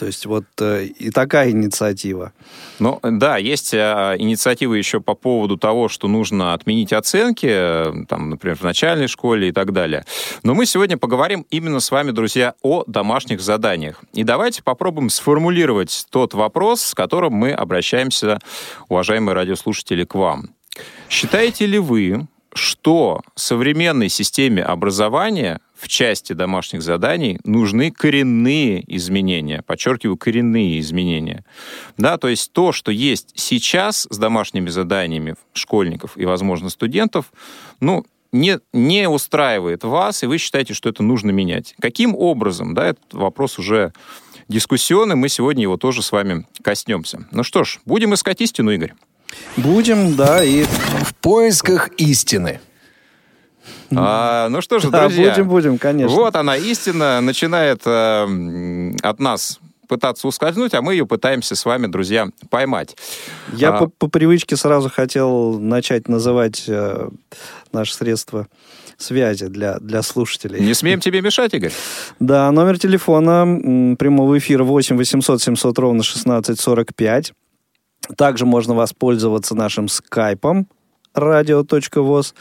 То 0.00 0.06
есть 0.06 0.24
вот 0.24 0.46
э, 0.60 0.86
и 0.86 1.10
такая 1.10 1.50
инициатива. 1.50 2.32
Ну, 2.78 2.98
да, 3.02 3.36
есть 3.36 3.74
э, 3.74 4.16
инициативы 4.18 4.78
еще 4.78 4.98
по 4.98 5.14
поводу 5.14 5.58
того, 5.58 5.90
что 5.90 6.08
нужно 6.08 6.54
отменить 6.54 6.94
оценки, 6.94 7.46
э, 7.46 7.92
там, 8.08 8.30
например, 8.30 8.56
в 8.56 8.62
начальной 8.62 9.08
школе 9.08 9.50
и 9.50 9.52
так 9.52 9.74
далее. 9.74 10.06
Но 10.42 10.54
мы 10.54 10.64
сегодня 10.64 10.96
поговорим 10.96 11.44
именно 11.50 11.80
с 11.80 11.90
вами, 11.90 12.12
друзья, 12.12 12.54
о 12.62 12.82
домашних 12.86 13.42
заданиях. 13.42 14.02
И 14.14 14.24
давайте 14.24 14.62
попробуем 14.62 15.10
сформулировать 15.10 16.06
тот 16.08 16.32
вопрос, 16.32 16.80
с 16.80 16.94
которым 16.94 17.34
мы 17.34 17.52
обращаемся, 17.52 18.38
уважаемые 18.88 19.34
радиослушатели, 19.34 20.04
к 20.04 20.14
вам. 20.14 20.54
Считаете 21.10 21.66
ли 21.66 21.78
вы, 21.78 22.26
что 22.54 23.20
современной 23.34 24.08
системе 24.08 24.62
образования 24.62 25.60
в 25.80 25.88
части 25.88 26.34
домашних 26.34 26.82
заданий 26.82 27.38
нужны 27.44 27.90
коренные 27.90 28.84
изменения. 28.96 29.62
Подчеркиваю, 29.62 30.16
коренные 30.16 30.78
изменения. 30.80 31.44
Да, 31.96 32.18
то 32.18 32.28
есть 32.28 32.52
то, 32.52 32.72
что 32.72 32.92
есть 32.92 33.32
сейчас 33.34 34.06
с 34.10 34.18
домашними 34.18 34.68
заданиями 34.68 35.36
школьников 35.54 36.18
и, 36.18 36.26
возможно, 36.26 36.68
студентов, 36.68 37.32
ну, 37.80 38.04
не, 38.30 38.58
не 38.72 39.08
устраивает 39.08 39.82
вас, 39.82 40.22
и 40.22 40.26
вы 40.26 40.38
считаете, 40.38 40.74
что 40.74 40.88
это 40.88 41.02
нужно 41.02 41.30
менять. 41.30 41.74
Каким 41.80 42.14
образом? 42.14 42.74
Да, 42.74 42.88
этот 42.88 43.12
вопрос 43.12 43.58
уже 43.58 43.92
дискуссионный, 44.48 45.16
мы 45.16 45.28
сегодня 45.28 45.62
его 45.62 45.78
тоже 45.78 46.02
с 46.02 46.12
вами 46.12 46.46
коснемся. 46.62 47.26
Ну 47.32 47.42
что 47.42 47.64
ж, 47.64 47.80
будем 47.86 48.12
искать 48.14 48.40
истину, 48.42 48.70
Игорь. 48.70 48.92
Будем, 49.56 50.14
да, 50.14 50.44
и... 50.44 50.64
В 50.64 51.14
поисках 51.20 51.88
истины. 51.96 52.60
А, 53.96 54.48
ну 54.48 54.60
что 54.60 54.78
же, 54.78 54.90
друзья. 54.90 55.26
Да, 55.26 55.30
будем, 55.30 55.48
будем, 55.48 55.78
конечно. 55.78 56.14
Вот 56.14 56.36
она, 56.36 56.56
истина 56.56 57.20
начинает 57.20 57.82
э, 57.86 58.92
от 59.02 59.20
нас 59.20 59.60
пытаться 59.88 60.28
ускользнуть, 60.28 60.72
а 60.74 60.82
мы 60.82 60.94
ее 60.94 61.04
пытаемся 61.04 61.56
с 61.56 61.64
вами, 61.64 61.88
друзья, 61.88 62.28
поймать. 62.48 62.96
Я 63.52 63.70
а... 63.70 63.78
по, 63.78 63.86
по 63.88 64.08
привычке 64.08 64.56
сразу 64.56 64.88
хотел 64.88 65.58
начать 65.58 66.08
называть 66.08 66.64
э, 66.68 67.08
наши 67.72 67.94
средства 67.94 68.46
связи 68.96 69.46
для, 69.46 69.78
для 69.80 70.02
слушателей. 70.02 70.60
Не 70.60 70.74
смеем 70.74 71.00
тебе 71.00 71.20
мешать, 71.20 71.54
Игорь. 71.54 71.72
Да, 72.20 72.50
номер 72.52 72.78
телефона 72.78 73.96
прямого 73.96 74.38
эфира 74.38 74.62
8 74.62 74.96
800 74.96 75.42
700 75.42 75.78
ровно 75.78 76.02
16 76.02 76.60
45. 76.60 77.32
Также 78.16 78.46
можно 78.46 78.74
воспользоваться 78.74 79.54
нашим 79.54 79.88
скайпом 79.88 80.68
radio.voz. 81.14 82.34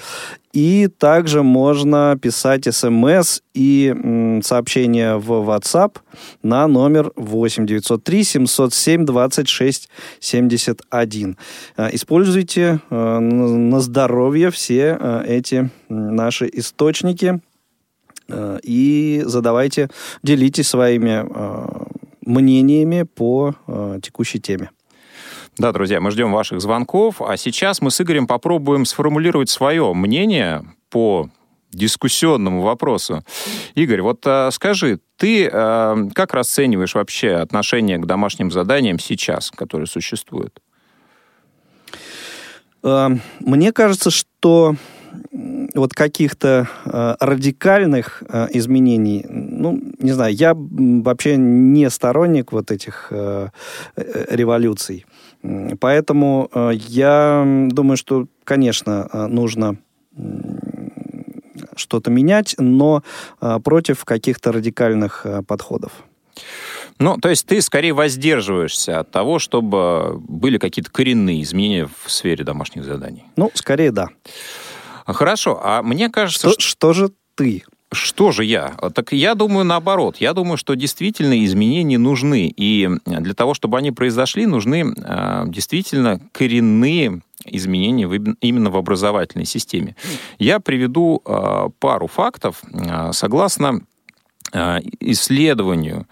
И 0.52 0.88
также 0.88 1.44
можно 1.44 2.18
писать 2.20 2.74
смс 2.74 3.42
и 3.54 3.94
м, 3.96 4.42
сообщения 4.42 5.16
в 5.16 5.32
WhatsApp 5.32 5.98
на 6.42 6.68
номер 6.68 7.12
8 7.16 7.68
903 7.68 8.24
707 8.24 9.06
26 9.06 9.90
71. 10.20 11.38
Используйте 11.92 12.80
э, 12.90 13.20
на 13.20 13.80
здоровье 13.80 14.50
все 14.50 14.98
э, 15.00 15.24
эти 15.28 15.70
наши 15.88 16.50
источники 16.52 17.40
э, 18.28 18.60
и 18.64 19.22
задавайте, 19.26 19.90
делитесь 20.24 20.68
своими 20.68 21.26
мнениями 22.26 23.04
по 23.04 23.56
текущей 24.02 24.40
теме. 24.40 24.70
Да, 25.60 25.74
друзья, 25.74 26.00
мы 26.00 26.10
ждем 26.12 26.32
ваших 26.32 26.62
звонков. 26.62 27.22
А 27.22 27.36
сейчас 27.36 27.82
мы 27.82 27.92
с 27.92 28.00
Игорем 28.00 28.28
попробуем 28.28 28.86
сформулировать 28.86 29.50
свое 29.50 29.94
мнение 29.94 30.64
по 30.90 31.30
дискуссионному 31.72 32.62
вопросу. 32.62 33.26
Игорь, 33.76 34.02
вот 34.02 34.26
а, 34.26 34.52
скажи, 34.52 35.02
ты 35.18 35.50
а, 35.52 35.98
как 36.16 36.34
расцениваешь 36.34 36.96
вообще 36.96 37.34
отношение 37.34 37.98
к 37.98 38.06
домашним 38.06 38.52
заданиям 38.52 39.00
сейчас, 39.00 39.52
которые 39.52 39.88
существуют? 39.88 40.62
А, 42.82 43.12
мне 43.42 43.74
кажется, 43.74 44.12
что 44.12 44.78
вот 45.74 45.94
каких-то 45.94 46.68
э, 46.86 47.16
радикальных 47.20 48.24
э, 48.28 48.48
изменений, 48.54 49.26
ну, 49.28 49.80
не 50.00 50.12
знаю, 50.12 50.34
я 50.34 50.54
вообще 50.56 51.36
не 51.38 51.90
сторонник 51.90 52.52
вот 52.52 52.72
этих 52.72 53.08
э, 53.12 53.50
революций. 53.96 55.06
Поэтому 55.80 56.50
э, 56.54 56.72
я 56.74 57.44
думаю, 57.70 57.98
что, 57.98 58.28
конечно, 58.44 59.10
э, 59.12 59.28
нужно 59.28 59.78
что-то 61.76 62.12
менять, 62.12 62.56
но 62.58 63.04
э, 63.42 63.60
против 63.64 64.04
каких-то 64.04 64.52
радикальных 64.52 65.26
подходов. 65.48 65.92
Ну, 67.00 67.16
то 67.18 67.30
есть 67.30 67.46
ты 67.46 67.62
скорее 67.62 67.94
воздерживаешься 67.94 69.00
от 69.00 69.12
того, 69.12 69.40
чтобы 69.40 70.20
были 70.20 70.58
какие-то 70.58 70.92
коренные 70.92 71.42
изменения 71.44 71.88
в 72.04 72.12
сфере 72.12 72.44
домашних 72.44 72.84
заданий. 72.84 73.24
Ну, 73.38 73.52
скорее 73.54 73.92
да. 73.92 74.10
Хорошо, 75.06 75.60
а 75.64 75.82
мне 75.82 76.10
кажется... 76.10 76.50
Что, 76.50 76.60
что... 76.60 76.70
что 76.70 76.94
же 76.94 77.12
ты? 77.36 77.64
Что 77.92 78.32
же 78.32 78.46
я? 78.46 78.76
Так 78.94 79.14
я 79.14 79.34
думаю 79.34 79.66
наоборот. 79.66 80.18
Я 80.18 80.34
думаю, 80.34 80.58
что 80.58 80.76
действительно 80.76 81.44
изменения 81.44 81.98
нужны. 81.98 82.54
И 82.56 82.88
для 83.06 83.34
того, 83.34 83.54
чтобы 83.56 83.78
они 83.80 83.92
произошли, 83.92 84.46
нужны 84.46 84.94
э, 84.96 85.44
действительно 85.48 86.22
коренные 86.32 87.22
изменения 87.46 88.08
в, 88.08 88.14
именно 88.42 88.70
в 88.70 88.78
образовательной 88.78 89.46
системе. 89.46 89.96
Я 90.38 90.60
приведу 90.60 91.22
э, 91.26 91.70
пару 91.80 92.08
фактов. 92.08 92.62
Э, 92.72 93.12
согласно 93.12 93.82
э, 94.54 94.80
исследованию 95.00 96.06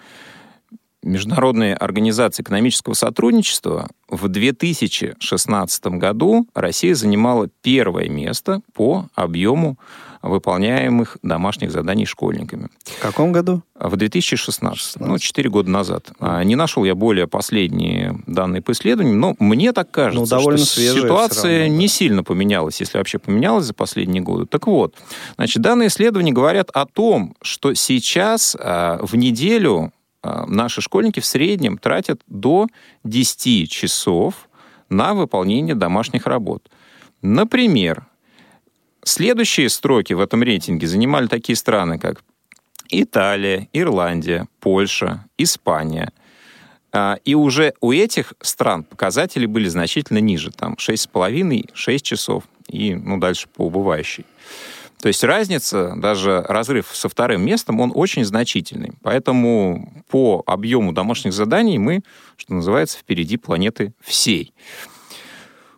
Международной 1.07 1.73
организации 1.73 2.43
экономического 2.43 2.93
сотрудничества 2.93 3.89
в 4.09 4.27
2016 4.27 5.85
году 5.87 6.47
Россия 6.53 6.95
занимала 6.95 7.49
первое 7.61 8.09
место 8.09 8.61
по 8.73 9.07
объему 9.15 9.77
выполняемых 10.21 11.17
домашних 11.21 11.71
заданий 11.71 12.05
школьниками. 12.05 12.69
В 12.83 12.99
каком 13.01 13.31
году? 13.31 13.61
В 13.75 13.95
2016, 13.95 14.77
16. 14.77 15.07
ну, 15.07 15.17
4 15.17 15.49
года 15.49 15.69
назад. 15.69 16.11
А, 16.19 16.43
не 16.43 16.55
нашел 16.55 16.83
я 16.83 16.95
более 16.95 17.27
последние 17.27 18.19
данные 18.25 18.61
по 18.61 18.71
исследованию, 18.71 19.15
но 19.15 19.35
мне 19.39 19.73
так 19.73 19.91
кажется, 19.91 20.35
ну, 20.35 20.39
довольно 20.39 20.65
что 20.65 20.81
ситуация 20.81 21.59
равно, 21.61 21.73
да. 21.73 21.79
не 21.79 21.87
сильно 21.87 22.23
поменялась, 22.23 22.79
если 22.79 22.97
вообще 22.97 23.19
поменялась 23.19 23.65
за 23.65 23.73
последние 23.73 24.21
годы. 24.21 24.45
Так 24.45 24.67
вот, 24.67 24.95
значит, 25.35 25.61
данные 25.61 25.87
исследования 25.87 26.31
говорят 26.31 26.69
о 26.71 26.85
том, 26.85 27.35
что 27.41 27.73
сейчас 27.73 28.57
а, 28.59 28.99
в 29.01 29.15
неделю 29.15 29.91
наши 30.47 30.81
школьники 30.81 31.19
в 31.19 31.25
среднем 31.25 31.77
тратят 31.77 32.21
до 32.27 32.67
10 33.03 33.69
часов 33.69 34.49
на 34.89 35.13
выполнение 35.13 35.75
домашних 35.75 36.27
работ. 36.27 36.69
Например, 37.21 38.07
Следующие 39.07 39.69
строки 39.69 40.11
в 40.11 40.19
этом 40.19 40.43
рейтинге 40.43 40.85
занимали 40.85 41.27
такие 41.27 41.55
страны, 41.55 41.97
как 41.97 42.21
Италия, 42.89 43.69
Ирландия, 43.71 44.49
Польша, 44.59 45.23
Испания. 45.37 46.11
А, 46.91 47.17
и 47.23 47.33
уже 47.33 47.73
у 47.79 47.93
этих 47.93 48.33
стран 48.41 48.83
показатели 48.83 49.45
были 49.45 49.69
значительно 49.69 50.17
ниже, 50.17 50.51
там 50.51 50.73
6,5-6 50.73 51.99
часов 51.99 52.43
и 52.67 52.95
ну, 52.95 53.17
дальше 53.17 53.47
по 53.47 53.67
убывающей. 53.67 54.25
То 55.01 55.09
есть 55.09 55.23
разница, 55.23 55.93
даже 55.95 56.43
разрыв 56.47 56.89
со 56.91 57.07
вторым 57.07 57.45
местом, 57.45 57.79
он 57.79 57.91
очень 57.93 58.25
значительный. 58.25 58.93
Поэтому 59.03 60.03
по 60.09 60.43
объему 60.47 60.91
домашних 60.91 61.33
заданий 61.33 61.77
мы, 61.77 62.01
что 62.35 62.55
называется, 62.55 62.97
впереди 62.97 63.37
планеты 63.37 63.93
всей. 64.01 64.53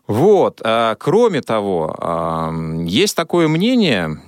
Вот. 0.07 0.61
А, 0.63 0.95
кроме 0.95 1.41
того, 1.41 1.95
а, 1.99 2.51
есть 2.85 3.15
такое 3.15 3.47
мнение, 3.47 4.21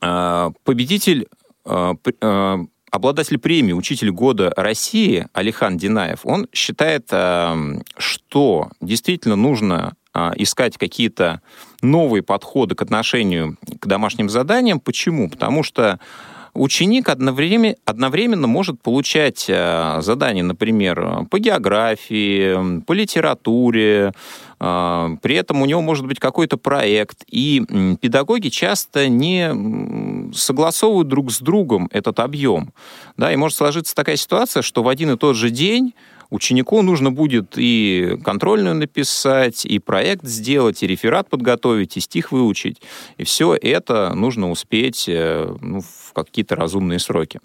а, 0.00 0.52
победитель, 0.64 1.28
обладатель 1.64 3.38
премии 3.38 3.72
«Учитель 3.72 4.12
года 4.12 4.52
России» 4.56 5.26
Алихан 5.32 5.76
Динаев, 5.76 6.20
он 6.22 6.46
считает, 6.52 7.08
что 7.98 8.70
действительно 8.80 9.34
нужно 9.34 9.94
искать 10.36 10.78
какие-то 10.78 11.40
новые 11.82 12.22
подходы 12.22 12.74
к 12.74 12.82
отношению 12.82 13.56
к 13.80 13.86
домашним 13.86 14.28
заданиям. 14.28 14.80
Почему? 14.80 15.28
Потому 15.28 15.62
что 15.62 16.00
ученик 16.56 17.08
одновременно, 17.08 17.74
одновременно 17.84 18.46
может 18.46 18.80
получать 18.80 19.46
э, 19.48 19.98
задания, 20.00 20.42
например, 20.42 21.26
по 21.30 21.38
географии, 21.38 22.80
по 22.80 22.92
литературе, 22.92 24.12
э, 24.58 25.16
при 25.22 25.36
этом 25.36 25.62
у 25.62 25.66
него 25.66 25.82
может 25.82 26.06
быть 26.06 26.18
какой-то 26.18 26.56
проект, 26.56 27.24
и 27.30 27.62
педагоги 28.00 28.48
часто 28.48 29.08
не 29.08 30.32
согласовывают 30.34 31.08
друг 31.08 31.30
с 31.30 31.40
другом 31.40 31.88
этот 31.92 32.20
объем. 32.20 32.72
Да, 33.16 33.32
и 33.32 33.36
может 33.36 33.56
сложиться 33.56 33.94
такая 33.94 34.16
ситуация, 34.16 34.62
что 34.62 34.82
в 34.82 34.88
один 34.88 35.12
и 35.12 35.16
тот 35.16 35.36
же 35.36 35.50
день 35.50 35.94
ученику 36.30 36.82
нужно 36.82 37.10
будет 37.10 37.54
и 37.56 38.18
контрольную 38.24 38.74
написать, 38.74 39.64
и 39.64 39.78
проект 39.78 40.24
сделать, 40.24 40.82
и 40.82 40.86
реферат 40.86 41.28
подготовить, 41.28 41.96
и 41.96 42.00
стих 42.00 42.32
выучить. 42.32 42.80
И 43.16 43.24
все 43.24 43.54
это 43.54 44.14
нужно 44.14 44.50
успеть 44.50 45.06
э, 45.08 45.54
ну, 45.60 45.80
в 45.80 46.12
какие-то 46.12 46.56
разумные 46.56 46.98
сроки. 46.98 47.40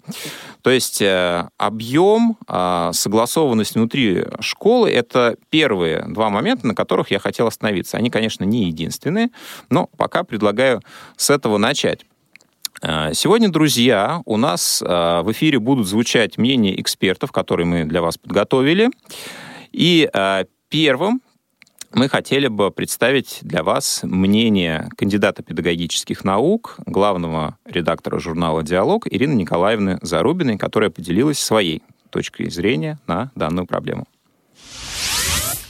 То 0.62 0.70
есть 0.70 1.02
э, 1.02 1.48
объем, 1.58 2.36
а, 2.46 2.92
согласованность 2.92 3.74
внутри 3.74 4.24
школы— 4.40 4.90
это 4.92 5.36
первые 5.50 6.04
два 6.08 6.30
момента, 6.30 6.66
на 6.66 6.74
которых 6.74 7.10
я 7.10 7.18
хотел 7.18 7.46
остановиться. 7.46 7.96
Они, 7.96 8.10
конечно, 8.10 8.44
не 8.44 8.66
единственные, 8.66 9.30
но 9.70 9.88
пока 9.96 10.24
предлагаю 10.24 10.80
с 11.16 11.30
этого 11.30 11.58
начать. 11.58 12.06
Э, 12.80 13.12
сегодня, 13.12 13.50
друзья, 13.50 14.20
у 14.24 14.36
нас 14.36 14.82
э, 14.82 14.86
в 14.86 15.30
эфире 15.32 15.58
будут 15.58 15.86
звучать 15.86 16.38
мнения 16.38 16.80
экспертов, 16.80 17.32
которые 17.32 17.66
мы 17.66 17.84
для 17.84 18.00
вас 18.00 18.16
подготовили. 18.16 18.90
И 19.72 20.08
э, 20.12 20.44
первым 20.70 21.20
мы 21.94 22.08
хотели 22.08 22.48
бы 22.48 22.70
представить 22.70 23.40
для 23.42 23.62
вас 23.62 24.00
мнение 24.02 24.88
кандидата 24.96 25.42
педагогических 25.42 26.24
наук, 26.24 26.76
главного 26.86 27.58
редактора 27.66 28.18
журнала 28.18 28.62
«Диалог» 28.62 29.06
Ирины 29.06 29.34
Николаевны 29.34 29.98
Зарубиной, 30.00 30.56
которая 30.56 30.88
поделилась 30.88 31.38
своей 31.38 31.82
точкой 32.10 32.50
зрения 32.50 32.98
на 33.06 33.30
данную 33.34 33.66
проблему. 33.66 34.06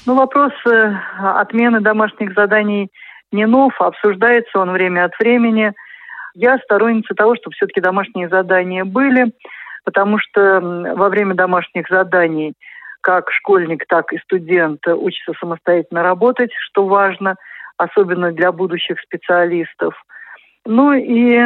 Ну, 0.06 0.14
вопрос 0.14 0.52
отмены 1.18 1.80
домашних 1.80 2.34
заданий 2.34 2.90
не 3.32 3.46
нов, 3.46 3.72
обсуждается 3.80 4.58
он 4.58 4.70
время 4.70 5.04
от 5.06 5.18
времени– 5.18 5.72
я 6.34 6.58
сторонница 6.58 7.14
того, 7.14 7.34
чтобы 7.36 7.54
все-таки 7.54 7.80
домашние 7.80 8.28
задания 8.28 8.84
были, 8.84 9.32
потому 9.84 10.18
что 10.18 10.60
во 10.60 11.08
время 11.08 11.34
домашних 11.34 11.88
заданий 11.88 12.54
как 13.00 13.30
школьник, 13.32 13.84
так 13.88 14.12
и 14.12 14.18
студент 14.18 14.86
учится 14.86 15.32
самостоятельно 15.38 16.02
работать, 16.02 16.50
что 16.54 16.86
важно, 16.86 17.34
особенно 17.76 18.32
для 18.32 18.52
будущих 18.52 19.00
специалистов. 19.00 19.94
Ну 20.64 20.92
и 20.92 21.40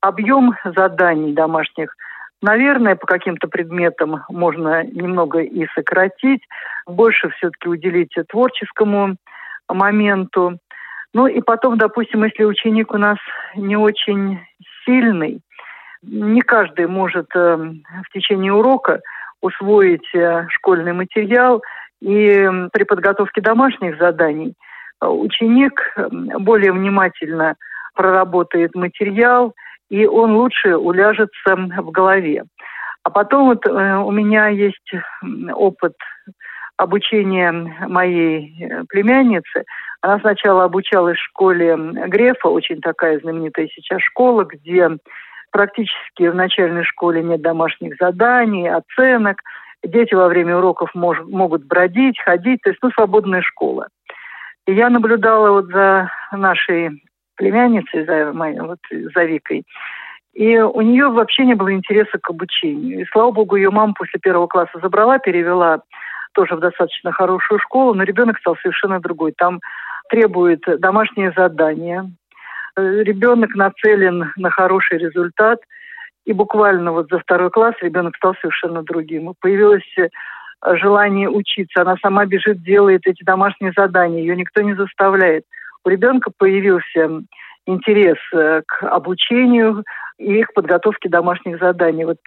объем 0.00 0.54
заданий 0.64 1.32
домашних, 1.32 1.94
наверное, 2.40 2.94
по 2.94 3.06
каким-то 3.06 3.48
предметам 3.48 4.22
можно 4.28 4.84
немного 4.84 5.40
и 5.40 5.66
сократить, 5.74 6.42
больше 6.86 7.30
все-таки 7.30 7.68
уделить 7.68 8.14
творческому 8.28 9.16
моменту. 9.68 10.58
Ну 11.16 11.26
и 11.28 11.40
потом, 11.40 11.78
допустим, 11.78 12.24
если 12.24 12.44
ученик 12.44 12.92
у 12.92 12.98
нас 12.98 13.16
не 13.54 13.74
очень 13.74 14.38
сильный, 14.84 15.40
не 16.02 16.42
каждый 16.42 16.88
может 16.88 17.28
э, 17.34 17.56
в 17.56 18.12
течение 18.12 18.52
урока 18.52 19.00
усвоить 19.40 20.14
э, 20.14 20.44
школьный 20.50 20.92
материал, 20.92 21.62
и 22.02 22.46
при 22.70 22.84
подготовке 22.84 23.40
домашних 23.40 23.96
заданий 23.98 24.52
э, 25.00 25.06
ученик 25.06 25.80
э, 25.96 26.06
более 26.38 26.72
внимательно 26.72 27.54
проработает 27.94 28.74
материал, 28.74 29.54
и 29.88 30.04
он 30.04 30.36
лучше 30.36 30.76
уляжется 30.76 31.56
в 31.56 31.90
голове. 31.92 32.44
А 33.04 33.08
потом 33.08 33.46
вот 33.46 33.66
э, 33.66 33.70
у 33.70 34.10
меня 34.10 34.48
есть 34.48 34.92
опыт 35.54 35.94
обучения 36.76 37.52
моей 37.86 38.64
э, 38.64 38.84
племянницы– 38.88 39.64
она 40.06 40.20
сначала 40.20 40.64
обучалась 40.64 41.18
в 41.18 41.24
школе 41.24 41.76
Грефа, 41.76 42.48
очень 42.48 42.80
такая 42.80 43.18
знаменитая 43.18 43.68
сейчас 43.74 44.00
школа, 44.02 44.44
где 44.44 44.88
практически 45.50 46.28
в 46.28 46.34
начальной 46.34 46.84
школе 46.84 47.24
нет 47.24 47.40
домашних 47.40 47.96
заданий, 47.98 48.68
оценок. 48.68 49.38
Дети 49.82 50.14
во 50.14 50.28
время 50.28 50.58
уроков 50.58 50.90
мож, 50.94 51.18
могут 51.26 51.64
бродить, 51.64 52.20
ходить, 52.20 52.60
то 52.62 52.70
есть 52.70 52.80
ну, 52.82 52.90
свободная 52.90 53.42
школа. 53.42 53.88
И 54.66 54.74
я 54.74 54.90
наблюдала 54.90 55.50
вот 55.50 55.66
за 55.66 56.10
нашей 56.30 57.02
племянницей, 57.36 58.04
за, 58.04 58.32
моей, 58.32 58.60
вот, 58.60 58.78
за 58.90 59.24
Викой, 59.24 59.64
и 60.34 60.58
у 60.58 60.80
нее 60.82 61.08
вообще 61.08 61.44
не 61.44 61.54
было 61.54 61.72
интереса 61.72 62.18
к 62.20 62.30
обучению. 62.30 63.00
И, 63.00 63.06
слава 63.10 63.32
богу, 63.32 63.56
ее 63.56 63.70
мама 63.70 63.94
после 63.96 64.20
первого 64.20 64.46
класса 64.46 64.78
забрала, 64.80 65.18
перевела 65.18 65.80
тоже 66.36 66.54
в 66.54 66.60
достаточно 66.60 67.12
хорошую 67.12 67.58
школу, 67.60 67.94
но 67.94 68.02
ребенок 68.02 68.38
стал 68.38 68.56
совершенно 68.62 69.00
другой. 69.00 69.32
Там 69.36 69.60
требует 70.10 70.60
домашнее 70.78 71.32
задание. 71.34 72.10
Э, 72.76 73.02
ребенок 73.02 73.54
нацелен 73.54 74.32
на 74.36 74.50
хороший 74.50 74.98
результат. 74.98 75.60
И 76.26 76.32
буквально 76.32 76.92
вот 76.92 77.08
за 77.10 77.20
второй 77.20 77.50
класс 77.50 77.74
ребенок 77.80 78.16
стал 78.16 78.34
совершенно 78.40 78.82
другим. 78.82 79.32
Появилось 79.40 79.90
э, 79.96 80.08
желание 80.76 81.30
учиться. 81.30 81.80
Она 81.80 81.96
сама 82.02 82.26
бежит, 82.26 82.62
делает 82.62 83.06
эти 83.06 83.24
домашние 83.24 83.72
задания. 83.74 84.20
Ее 84.20 84.36
никто 84.36 84.60
не 84.60 84.74
заставляет. 84.74 85.44
У 85.84 85.88
ребенка 85.88 86.30
появился 86.36 87.22
интерес 87.66 88.16
э, 88.32 88.62
к 88.66 88.82
обучению 88.82 89.84
и 90.18 90.42
к 90.44 90.54
подготовке 90.54 91.08
домашних 91.08 91.58
заданий. 91.58 92.04
Вот 92.04 92.18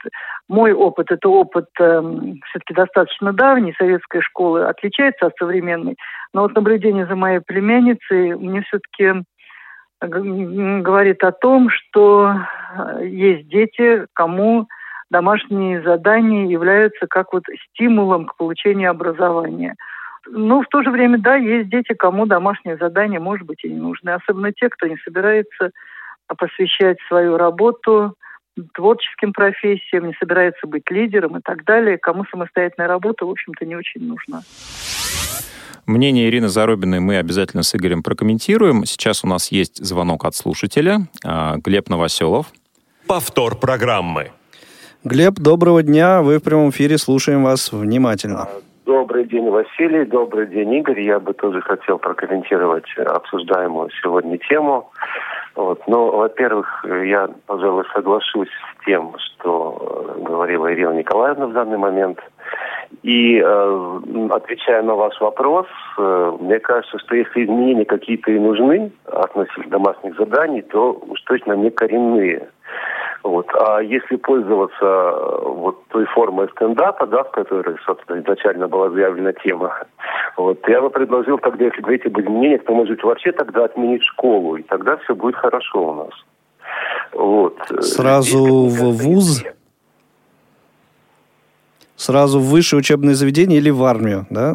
мой 0.47 0.73
опыт, 0.73 1.11
это 1.11 1.29
опыт 1.29 1.67
э, 1.79 2.01
все-таки 2.49 2.73
достаточно 2.73 3.33
давний, 3.33 3.73
советской 3.77 4.21
школы, 4.21 4.65
отличается 4.65 5.27
от 5.27 5.33
современной. 5.39 5.95
Но 6.33 6.41
вот 6.43 6.53
наблюдение 6.55 7.07
за 7.07 7.15
моей 7.15 7.39
племянницей 7.39 8.35
мне 8.35 8.61
все-таки 8.61 9.23
говорит 10.01 11.23
о 11.23 11.31
том, 11.31 11.69
что 11.69 12.35
э, 12.35 13.07
есть 13.07 13.47
дети, 13.47 14.05
кому 14.13 14.67
домашние 15.09 15.81
задания 15.81 16.47
являются 16.47 17.07
как 17.07 17.33
вот 17.33 17.43
стимулом 17.69 18.25
к 18.25 18.35
получению 18.37 18.91
образования. 18.91 19.75
Но 20.27 20.61
в 20.61 20.67
то 20.67 20.83
же 20.83 20.91
время, 20.91 21.17
да, 21.17 21.35
есть 21.35 21.69
дети, 21.69 21.93
кому 21.93 22.25
домашние 22.25 22.77
задания, 22.77 23.19
может 23.19 23.45
быть, 23.45 23.63
и 23.63 23.69
не 23.69 23.79
нужны. 23.79 24.09
Особенно 24.11 24.51
те, 24.51 24.69
кто 24.69 24.87
не 24.87 24.97
собирается 24.97 25.71
посвящать 26.37 26.97
свою 27.07 27.37
работу 27.37 28.13
творческим 28.73 29.33
профессиям, 29.33 30.07
не 30.07 30.13
собирается 30.19 30.67
быть 30.67 30.89
лидером 30.89 31.37
и 31.37 31.41
так 31.41 31.63
далее, 31.63 31.97
кому 31.97 32.25
самостоятельная 32.25 32.87
работа, 32.87 33.25
в 33.25 33.29
общем-то, 33.29 33.65
не 33.65 33.75
очень 33.75 34.05
нужна. 34.05 34.41
Мнение 35.85 36.27
Ирины 36.27 36.49
Зарубиной 36.49 36.99
мы 36.99 37.17
обязательно 37.17 37.63
с 37.63 37.73
Игорем 37.73 38.03
прокомментируем. 38.03 38.85
Сейчас 38.85 39.23
у 39.23 39.27
нас 39.27 39.51
есть 39.51 39.83
звонок 39.83 40.25
от 40.25 40.35
слушателя. 40.35 41.07
А, 41.25 41.57
Глеб 41.57 41.89
Новоселов. 41.89 42.47
Повтор 43.07 43.57
программы. 43.57 44.31
Глеб, 45.03 45.35
доброго 45.39 45.81
дня. 45.81 46.21
Вы 46.21 46.37
в 46.37 46.43
прямом 46.43 46.69
эфире. 46.69 46.99
Слушаем 46.99 47.43
вас 47.43 47.71
внимательно. 47.71 48.49
Добрый 48.89 49.25
день, 49.25 49.47
Василий. 49.51 50.03
Добрый 50.03 50.47
день, 50.47 50.73
Игорь. 50.73 51.01
Я 51.01 51.19
бы 51.19 51.33
тоже 51.33 51.61
хотел 51.61 51.99
прокомментировать 51.99 52.87
обсуждаемую 52.97 53.91
сегодня 54.01 54.39
тему. 54.39 54.89
Вот. 55.55 55.79
Ну, 55.85 56.09
во-первых, 56.09 56.83
я, 57.05 57.29
пожалуй, 57.45 57.83
соглашусь 57.93 58.49
с 58.49 58.85
тем, 58.85 59.13
что 59.19 60.15
э, 60.17 60.23
говорила 60.23 60.73
Ирина 60.73 60.93
Николаевна 60.93 61.45
в 61.45 61.53
данный 61.53 61.77
момент. 61.77 62.17
И 63.03 63.37
э, 63.37 63.99
отвечая 64.31 64.81
на 64.81 64.95
ваш 64.95 65.21
вопрос, 65.21 65.67
э, 65.99 66.37
мне 66.39 66.59
кажется, 66.59 66.97
что 66.97 67.15
если 67.15 67.45
изменения 67.45 67.85
какие-то 67.85 68.31
и 68.31 68.39
нужны 68.39 68.91
относительно 69.05 69.69
домашних 69.69 70.17
заданий, 70.17 70.63
то 70.63 70.99
уж 71.07 71.21
точно 71.27 71.53
не 71.53 71.69
коренные. 71.69 72.49
Вот. 73.23 73.47
А 73.53 73.81
если 73.81 74.15
пользоваться 74.15 74.85
э, 74.85 75.41
вот 75.45 75.85
той 75.89 76.05
формой 76.05 76.47
стендапа, 76.55 77.05
да, 77.05 77.23
в 77.23 77.31
которой, 77.31 77.75
собственно, 77.85 78.21
изначально 78.21 78.67
была 78.67 78.89
заявлена 78.89 79.33
тема, 79.33 79.73
вот, 80.37 80.65
я 80.67 80.81
бы 80.81 80.89
предложил 80.89 81.37
тогда, 81.37 81.65
если 81.65 81.81
говорить 81.81 82.05
об 82.05 82.19
изменениях, 82.19 82.63
то, 82.63 82.73
может 82.73 82.95
быть, 82.95 83.03
вообще 83.03 83.31
тогда 83.31 83.65
отменить 83.65 84.03
школу, 84.03 84.55
и 84.55 84.63
тогда 84.63 84.97
все 84.97 85.15
будет 85.15 85.35
хорошо 85.35 85.89
у 85.89 85.93
нас. 85.93 86.13
Вот. 87.13 87.57
Сразу 87.81 88.67
в 88.67 88.91
ВУЗ? 88.93 89.43
Сразу 91.95 92.39
в 92.39 92.49
высшее 92.49 92.79
учебное 92.79 93.13
заведение 93.13 93.57
или 93.57 93.69
в 93.69 93.83
армию, 93.83 94.25
да? 94.29 94.53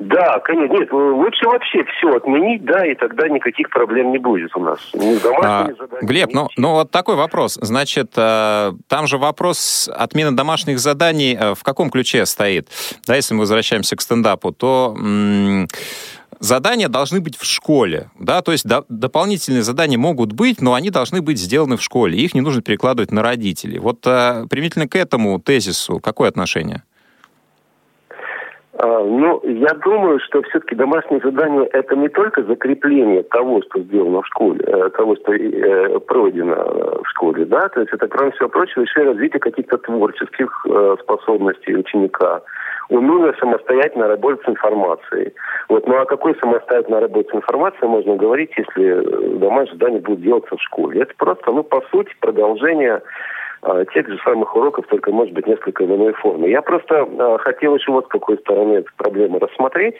Да, 0.00 0.38
конечно. 0.40 0.72
Нет, 0.72 0.90
лучше 0.90 1.46
вообще 1.46 1.84
все 1.84 2.16
отменить, 2.16 2.64
да, 2.64 2.86
и 2.86 2.94
тогда 2.94 3.28
никаких 3.28 3.68
проблем 3.68 4.12
не 4.12 4.18
будет 4.18 4.56
у 4.56 4.60
нас. 4.60 4.80
Ни 4.94 5.18
а, 5.44 5.68
Глеб, 6.00 6.30
ну, 6.32 6.48
ну 6.56 6.72
вот 6.72 6.90
такой 6.90 7.16
вопрос. 7.16 7.58
Значит, 7.60 8.12
э, 8.16 8.72
там 8.88 9.06
же 9.06 9.18
вопрос 9.18 9.90
отмены 9.94 10.32
домашних 10.32 10.78
заданий 10.78 11.36
э, 11.38 11.54
в 11.54 11.62
каком 11.62 11.90
ключе 11.90 12.24
стоит? 12.24 12.68
Да, 13.06 13.14
если 13.14 13.34
мы 13.34 13.40
возвращаемся 13.40 13.94
к 13.94 14.00
стендапу, 14.00 14.52
то 14.52 14.96
задания 16.38 16.88
должны 16.88 17.20
быть 17.20 17.36
в 17.36 17.44
школе, 17.44 18.10
да, 18.18 18.40
то 18.40 18.52
есть 18.52 18.66
до, 18.66 18.86
дополнительные 18.88 19.62
задания 19.62 19.98
могут 19.98 20.32
быть, 20.32 20.62
но 20.62 20.72
они 20.72 20.88
должны 20.88 21.20
быть 21.20 21.38
сделаны 21.38 21.76
в 21.76 21.82
школе, 21.82 22.18
их 22.18 22.34
не 22.34 22.40
нужно 22.40 22.62
перекладывать 22.62 23.12
на 23.12 23.22
родителей. 23.22 23.78
Вот 23.78 24.06
э, 24.06 24.46
примитивно 24.48 24.88
к 24.88 24.96
этому 24.96 25.38
тезису 25.38 26.00
какое 26.00 26.30
отношение? 26.30 26.84
А, 28.82 29.04
ну, 29.04 29.42
я 29.44 29.74
думаю, 29.84 30.20
что 30.20 30.40
все-таки 30.42 30.74
домашнее 30.74 31.20
задание– 31.20 31.66
это 31.72 31.96
не 31.96 32.08
только 32.08 32.42
закрепление 32.44 33.22
того, 33.24 33.60
что 33.62 33.80
сделано 33.80 34.22
в 34.22 34.26
школе, 34.26 34.64
э, 34.66 34.88
того, 34.96 35.16
что 35.16 35.34
э, 35.34 35.98
пройдено 36.00 37.02
в 37.04 37.08
школе, 37.10 37.44
да, 37.44 37.68
то 37.68 37.80
есть 37.80 37.92
это, 37.92 38.08
кроме 38.08 38.30
всего 38.32 38.48
прочего, 38.48 38.80
еще 38.82 39.02
и 39.02 39.04
развитие 39.04 39.38
каких-то 39.38 39.76
творческих 39.76 40.66
э, 40.66 40.96
способностей 41.02 41.76
ученика, 41.76 42.40
умение 42.88 43.34
самостоятельно 43.38 44.08
работать 44.08 44.46
с 44.46 44.48
информацией. 44.48 45.34
Вот, 45.68 45.86
ну, 45.86 46.00
о 46.00 46.06
какой 46.06 46.34
самостоятельной 46.36 47.00
работе 47.00 47.28
с 47.30 47.36
информацией 47.36 47.88
можно 47.88 48.16
говорить, 48.16 48.50
если 48.56 49.36
домашнее 49.36 49.74
задание 49.74 50.00
будет 50.00 50.22
делаться 50.22 50.56
в 50.56 50.62
школе? 50.62 51.02
Это 51.02 51.12
просто, 51.18 51.52
ну, 51.52 51.62
по 51.64 51.82
сути, 51.90 52.12
продолжение 52.20 52.94
а, 52.94 53.02
тех 53.92 54.08
же 54.08 54.18
самых 54.24 54.56
уроков, 54.56 54.86
только, 54.86 55.12
может 55.12 55.34
быть, 55.34 55.46
несколько 55.46 55.84
в 55.84 55.94
иной 55.94 56.14
форме. 56.14 56.50
Я 56.50 56.62
просто 56.62 57.02
а, 57.02 57.38
хотел 57.38 57.76
еще 57.76 57.92
вот 57.92 58.06
с 58.06 58.08
какой 58.08 58.38
стороны 58.38 58.76
эту 58.76 58.90
проблему 58.96 59.38
рассмотреть. 59.38 59.96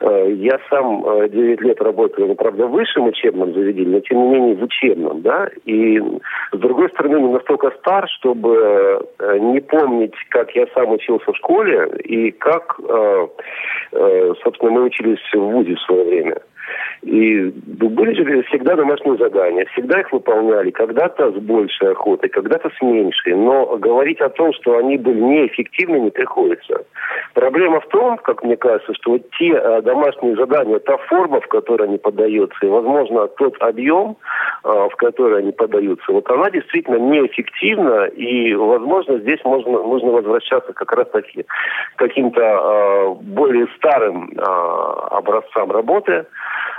А, 0.00 0.24
я 0.26 0.58
сам 0.68 1.04
9 1.28 1.60
лет 1.62 1.80
работаю, 1.80 2.28
ну, 2.28 2.34
правда, 2.34 2.66
в 2.66 2.70
высшем 2.70 3.06
учебном 3.06 3.54
заведении, 3.54 3.94
но, 3.94 4.00
тем 4.00 4.18
не 4.18 4.28
менее, 4.28 4.56
в 4.56 4.62
учебном, 4.62 5.22
да, 5.22 5.48
и, 5.64 5.98
с 6.52 6.58
другой 6.58 6.90
стороны, 6.90 7.20
не 7.20 7.32
настолько 7.32 7.70
стар, 7.78 8.06
чтобы 8.08 9.06
не 9.40 9.60
помнить, 9.60 10.14
как 10.28 10.50
я 10.52 10.66
сам 10.74 10.92
учился 10.92 11.32
в 11.32 11.36
школе 11.36 11.88
и 12.04 12.30
как, 12.32 12.78
собственно, 14.42 14.70
мы 14.70 14.82
учились 14.82 15.18
в 15.32 15.38
ВУЗе 15.38 15.74
в 15.74 15.80
свое 15.80 16.04
время. 16.04 16.36
И 17.02 17.52
были 17.64 18.14
же 18.14 18.42
всегда 18.44 18.74
домашние 18.74 19.16
задания, 19.16 19.66
всегда 19.72 20.00
их 20.00 20.12
выполняли, 20.12 20.70
когда-то 20.70 21.32
с 21.32 21.34
большей 21.36 21.92
охотой, 21.92 22.28
когда-то 22.28 22.70
с 22.70 22.82
меньшей. 22.82 23.34
Но 23.34 23.76
говорить 23.76 24.20
о 24.20 24.28
том, 24.28 24.52
что 24.54 24.78
они 24.78 24.98
были 24.98 25.20
неэффективны, 25.20 26.00
не 26.00 26.10
приходится. 26.10 26.84
Проблема 27.34 27.80
в 27.80 27.86
том, 27.86 28.16
как 28.18 28.42
мне 28.42 28.56
кажется, 28.56 28.92
что 28.94 29.12
вот 29.12 29.22
те 29.38 29.50
э, 29.50 29.82
домашние 29.82 30.34
задания, 30.34 30.78
та 30.80 30.96
форма, 30.96 31.40
в 31.40 31.46
которой 31.46 31.86
они 31.86 31.98
подаются, 31.98 32.58
и, 32.66 32.68
возможно, 32.68 33.28
тот 33.28 33.54
объем, 33.60 34.16
э, 34.64 34.68
в 34.68 34.96
который 34.96 35.38
они 35.38 35.52
подаются, 35.52 36.12
вот 36.12 36.28
она 36.30 36.50
действительно 36.50 36.96
неэффективна, 36.96 38.06
и, 38.06 38.54
возможно, 38.54 39.18
здесь 39.18 39.40
можно, 39.44 39.82
нужно 39.82 40.10
возвращаться 40.10 40.72
как 40.72 40.92
раз 40.92 41.08
таки 41.10 41.44
к 41.44 41.98
каким-то 41.98 42.40
э, 42.42 43.14
более 43.22 43.68
старым 43.76 44.32
образцам 44.38 45.70
работы, 45.70 46.26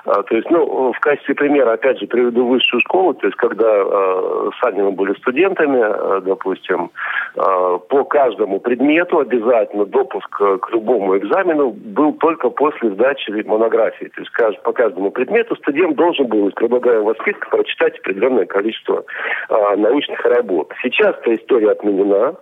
то 0.06 0.36
есть, 0.36 0.50
ну, 0.50 0.92
в 0.92 1.00
качестве 1.00 1.36
примера, 1.36 1.74
опять 1.74 2.00
же, 2.00 2.08
приведу 2.08 2.48
высшую 2.48 2.82
школу, 2.82 3.13
то 3.13 3.28
есть, 3.28 3.38
когда 3.38 3.68
э, 3.68 4.50
сами 4.62 4.82
мы 4.82 4.92
были 4.92 5.13
студентами, 5.20 5.80
э, 5.80 6.22
допустим, 6.22 6.92
э, 7.36 7.80
по 7.88 8.04
каждому 8.06 8.60
предмету 8.60 9.20
обязательно 9.20 9.86
допуск 9.86 10.30
к 10.30 10.70
любому 10.72 11.18
экзамену 11.18 11.72
был 11.72 12.13
только 12.13 12.50
после 12.50 12.92
сдачи 12.92 13.30
монографии. 13.46 14.06
То 14.06 14.22
есть, 14.22 14.32
кажд, 14.32 14.62
по 14.63 14.72
каждому 14.72 15.12
предмету 15.12 15.56
студент 15.56 15.96
должен 15.96 16.28
был 16.28 16.48
из 16.48 16.54
предлагаемого 16.54 17.13
списка 17.15 17.50
прочитать 17.50 17.98
определенное 18.00 18.46
количество 18.46 19.04
э, 19.50 19.76
научных 19.76 20.24
работ. 20.26 20.72
Сейчас 20.82 21.15
эта 21.22 21.36
история 21.36 21.72
отменена. 21.72 22.36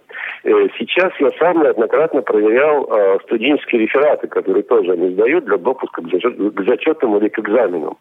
Э, 0.43 0.67
сейчас 0.78 1.13
я 1.19 1.30
сам 1.39 1.62
неоднократно 1.62 2.21
проверял 2.21 2.86
э, 2.86 3.19
студенческие 3.23 3.82
рефераты, 3.82 4.28
которые 4.28 4.63
тоже 4.63 4.91
они 4.93 5.12
сдают 5.12 5.45
для 5.45 5.58
допуска 5.58 6.02
к 6.02 6.63
зачетам 6.65 7.17
или 7.17 7.26
к 7.29 7.39
экзаменам. 7.39 7.97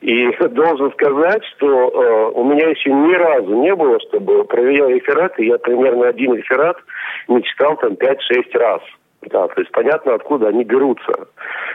И 0.00 0.30
должен 0.50 0.92
сказать, 0.92 1.44
что 1.56 1.66
э, 1.66 2.30
у 2.34 2.44
меня 2.44 2.68
еще 2.68 2.92
ни 2.92 3.14
разу 3.14 3.54
не 3.62 3.74
было, 3.74 3.98
чтобы 4.08 4.44
проверял 4.44 4.88
рефераты, 4.88 5.44
я 5.44 5.58
примерно 5.58 6.08
один 6.08 6.34
реферат 6.34 6.76
не 7.28 7.42
читал 7.42 7.76
там 7.76 7.92
5-6 7.92 8.58
раз. 8.58 8.82
Да, 9.30 9.48
то 9.48 9.60
есть 9.60 9.72
понятно, 9.72 10.14
откуда 10.14 10.48
они 10.48 10.64
берутся. 10.64 11.12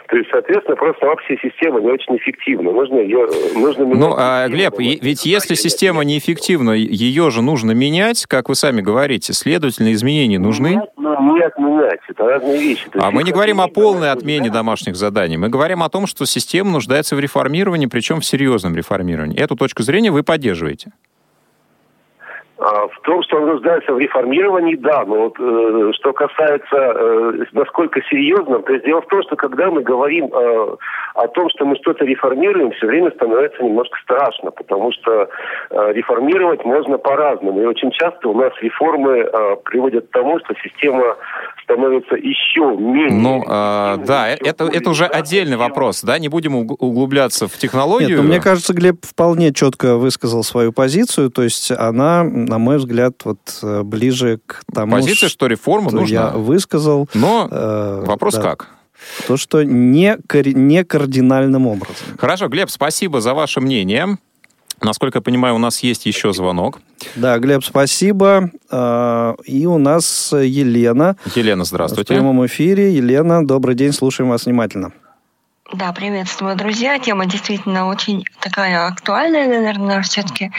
То 0.08 0.18
есть, 0.18 0.30
соответственно, 0.32 0.76
просто 0.76 1.06
вообще 1.06 1.38
система 1.42 1.82
не 1.82 1.90
очень 1.90 2.16
эффективна. 2.18 2.72
Нужно 2.72 2.98
ее, 2.98 3.28
нужно 3.56 3.84
менять. 3.84 4.00
Ну, 4.00 4.16
а, 4.18 4.48
Глеб, 4.48 4.76
ведь 4.78 5.26
если 5.26 5.56
система 5.56 6.04
неэффективна, 6.04 6.72
ее 6.72 7.30
же 7.30 7.42
нужно 7.42 7.72
менять, 7.72 8.26
как 8.26 8.50
вы 8.50 8.56
сами 8.56 8.82
говорите. 8.82 9.34
Следовательно, 9.34 9.92
изменения 9.94 10.40
нужны. 10.40 10.76
Нет, 10.76 10.90
ну, 10.98 11.36
не 11.36 11.42
отменять. 11.42 12.00
Это 12.08 12.26
разные 12.26 12.60
вещи. 12.60 12.88
а 12.94 13.12
мы 13.12 13.24
не 13.24 13.32
говорим 13.32 13.60
о 13.60 13.68
полной 13.68 14.12
отмене 14.12 14.50
домашних 14.50 14.96
заданий. 14.96 15.38
Мы 15.38 15.50
говорим 15.50 15.84
о 15.84 15.90
том, 15.90 16.08
что 16.08 16.26
система 16.26 16.72
нуждается 16.72 17.16
в 17.16 17.20
реформировании, 17.20 17.88
причем 17.88 18.22
в 18.22 18.26
серьезном 18.26 18.76
реформировании. 18.76 19.40
Эту 19.40 19.56
точку 19.56 19.84
зрения 19.84 20.12
вы 20.12 20.24
поддерживаете? 20.24 20.92
А, 22.62 22.88
в 22.88 23.00
том, 23.02 23.24
что 23.24 23.38
он 23.38 23.48
нуждается 23.48 23.92
в 23.92 23.98
реформировании, 23.98 24.76
да, 24.76 25.04
но 25.04 25.16
вот 25.16 25.36
э, 25.40 25.92
что 25.96 26.14
касается, 26.14 26.76
э, 26.76 27.44
насколько 27.54 28.00
серьезно, 28.04 28.60
то 28.62 28.74
есть 28.74 28.86
дело 28.86 29.02
в 29.02 29.08
том, 29.08 29.24
что 29.24 29.36
когда 29.36 29.72
мы 29.72 29.82
говорим 29.82 30.26
э, 30.32 30.76
о 31.16 31.28
том, 31.28 31.50
что 31.50 31.66
мы 31.66 31.76
что-то 31.78 32.06
реформируем, 32.06 32.72
все 32.72 32.88
время 32.88 33.12
становится 33.12 33.64
немножко 33.64 33.98
страшно, 34.04 34.52
потому 34.52 34.92
что 34.92 35.30
э, 35.70 35.94
реформировать 35.94 36.64
можно 36.66 36.98
по-разному. 36.98 37.62
И 37.62 37.66
очень 37.66 37.92
часто 37.92 38.30
у 38.30 38.34
нас 38.34 38.52
реформы 38.62 39.20
э, 39.20 39.56
приводят 39.64 40.08
к 40.08 40.12
тому, 40.12 40.40
что 40.40 40.54
система 40.64 41.16
становится 41.64 42.16
еще 42.16 42.76
менее... 42.78 43.22
Ну, 43.22 43.44
э, 43.44 43.98
да, 44.06 44.30
это, 44.30 44.66
это 44.66 44.90
уже 44.90 45.06
отдельный 45.06 45.58
вопрос, 45.58 46.02
да, 46.02 46.20
не 46.20 46.30
будем 46.30 46.56
углубляться 46.56 47.48
в 47.48 47.58
технологию. 47.58 48.10
Нет, 48.10 48.18
ну, 48.22 48.24
мне 48.24 48.40
кажется, 48.40 48.74
Глеб 48.74 49.06
вполне 49.06 49.54
четко 49.54 49.98
высказал 49.98 50.44
свою 50.44 50.72
позицию, 50.74 51.30
то 51.30 51.44
есть 51.44 51.72
она 51.72 52.24
на 52.24 52.58
мой 52.58 52.78
взгляд, 52.78 53.14
вот 53.24 53.40
э, 53.64 53.84
ближе 53.84 54.40
к 54.46 54.62
тому, 54.74 54.94
Позиция, 54.94 55.30
что 55.30 55.48
реформа 55.48 55.92
нужна. 55.92 56.08
я 56.08 56.28
высказал. 56.30 57.08
Но 57.14 57.48
э, 57.50 58.04
вопрос 58.06 58.36
да. 58.36 58.42
как? 58.42 58.68
То, 59.28 59.38
что 59.38 59.64
не, 59.64 60.18
не 60.54 60.84
кардинальным 60.84 61.68
образом. 61.68 62.08
Хорошо, 62.18 62.48
Глеб, 62.48 62.70
спасибо 62.70 63.22
за 63.22 63.34
ваше 63.34 63.62
мнение. 63.62 64.18
Насколько 64.82 65.20
я 65.20 65.22
понимаю, 65.22 65.56
у 65.56 65.60
нас 65.60 65.84
есть 65.84 66.06
еще 66.08 66.34
звонок. 66.34 66.80
Да, 67.16 67.38
Глеб, 67.38 67.64
спасибо. 67.64 68.50
Э, 68.72 69.36
и 69.46 69.66
у 69.68 69.78
нас 69.78 70.32
Елена. 70.34 71.16
Елена, 71.36 71.66
здравствуйте. 71.66 72.14
В 72.14 72.18
прямом 72.18 72.46
эфире. 72.48 72.96
Елена, 72.96 73.46
добрый 73.46 73.76
день, 73.76 73.94
слушаем 73.94 74.30
вас 74.30 74.46
внимательно. 74.46 74.92
Да, 75.74 75.94
приветствую, 75.94 76.58
друзья. 76.58 77.00
Тема 77.00 77.26
действительно 77.26 77.88
очень 77.88 78.26
такая 78.42 78.88
актуальная, 78.88 79.48
наверное, 79.48 80.02
все-таки. 80.02 80.52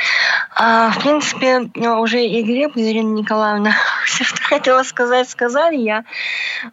А, 0.56 0.90
в 0.90 1.00
принципе, 1.00 1.70
уже 1.98 2.24
и 2.24 2.42
Глеб, 2.42 2.76
и 2.76 2.90
Ирина 2.90 3.12
Николаевна 3.12 3.74
все, 4.06 4.24
что 4.24 4.42
хотела 4.42 4.82
сказать, 4.84 5.28
сказали. 5.28 5.76
Я 5.76 6.04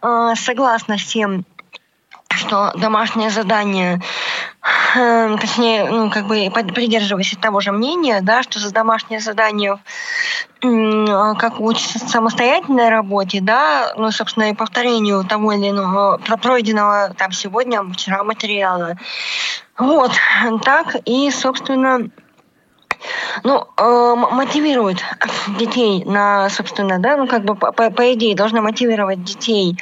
а, 0.00 0.34
согласна 0.36 0.96
с 0.96 1.04
тем, 1.04 1.44
что 2.40 2.72
домашнее 2.74 3.30
задание 3.30 4.00
Эм, 4.94 5.38
точнее, 5.38 5.86
ну, 5.86 6.10
как 6.10 6.26
бы 6.26 6.50
придерживаясь 6.50 7.34
того 7.40 7.60
же 7.60 7.72
мнения, 7.72 8.20
да, 8.20 8.42
что 8.42 8.58
за 8.58 8.72
домашнее 8.72 9.20
задание 9.20 9.78
как 10.60 11.58
учится 11.58 11.98
самостоятельной 12.00 12.90
работе, 12.90 13.40
да, 13.40 13.94
ну, 13.96 14.10
собственно, 14.10 14.50
и 14.50 14.54
повторению 14.54 15.24
того 15.24 15.52
или 15.52 15.70
иного 15.70 16.18
пройденного 16.18 17.14
там 17.16 17.32
сегодня, 17.32 17.82
вчера 17.84 18.22
материала. 18.22 18.96
Вот, 19.78 20.12
так, 20.62 20.96
и, 21.06 21.30
собственно, 21.30 22.10
ну, 23.42 23.66
э, 23.78 24.14
мотивирует 24.32 24.98
детей 25.58 26.04
на, 26.04 26.50
собственно, 26.50 26.98
да, 26.98 27.16
ну, 27.16 27.26
как 27.26 27.44
бы, 27.44 27.54
по, 27.54 27.72
по 27.72 28.12
идее, 28.12 28.36
должна 28.36 28.60
мотивировать 28.60 29.24
детей 29.24 29.78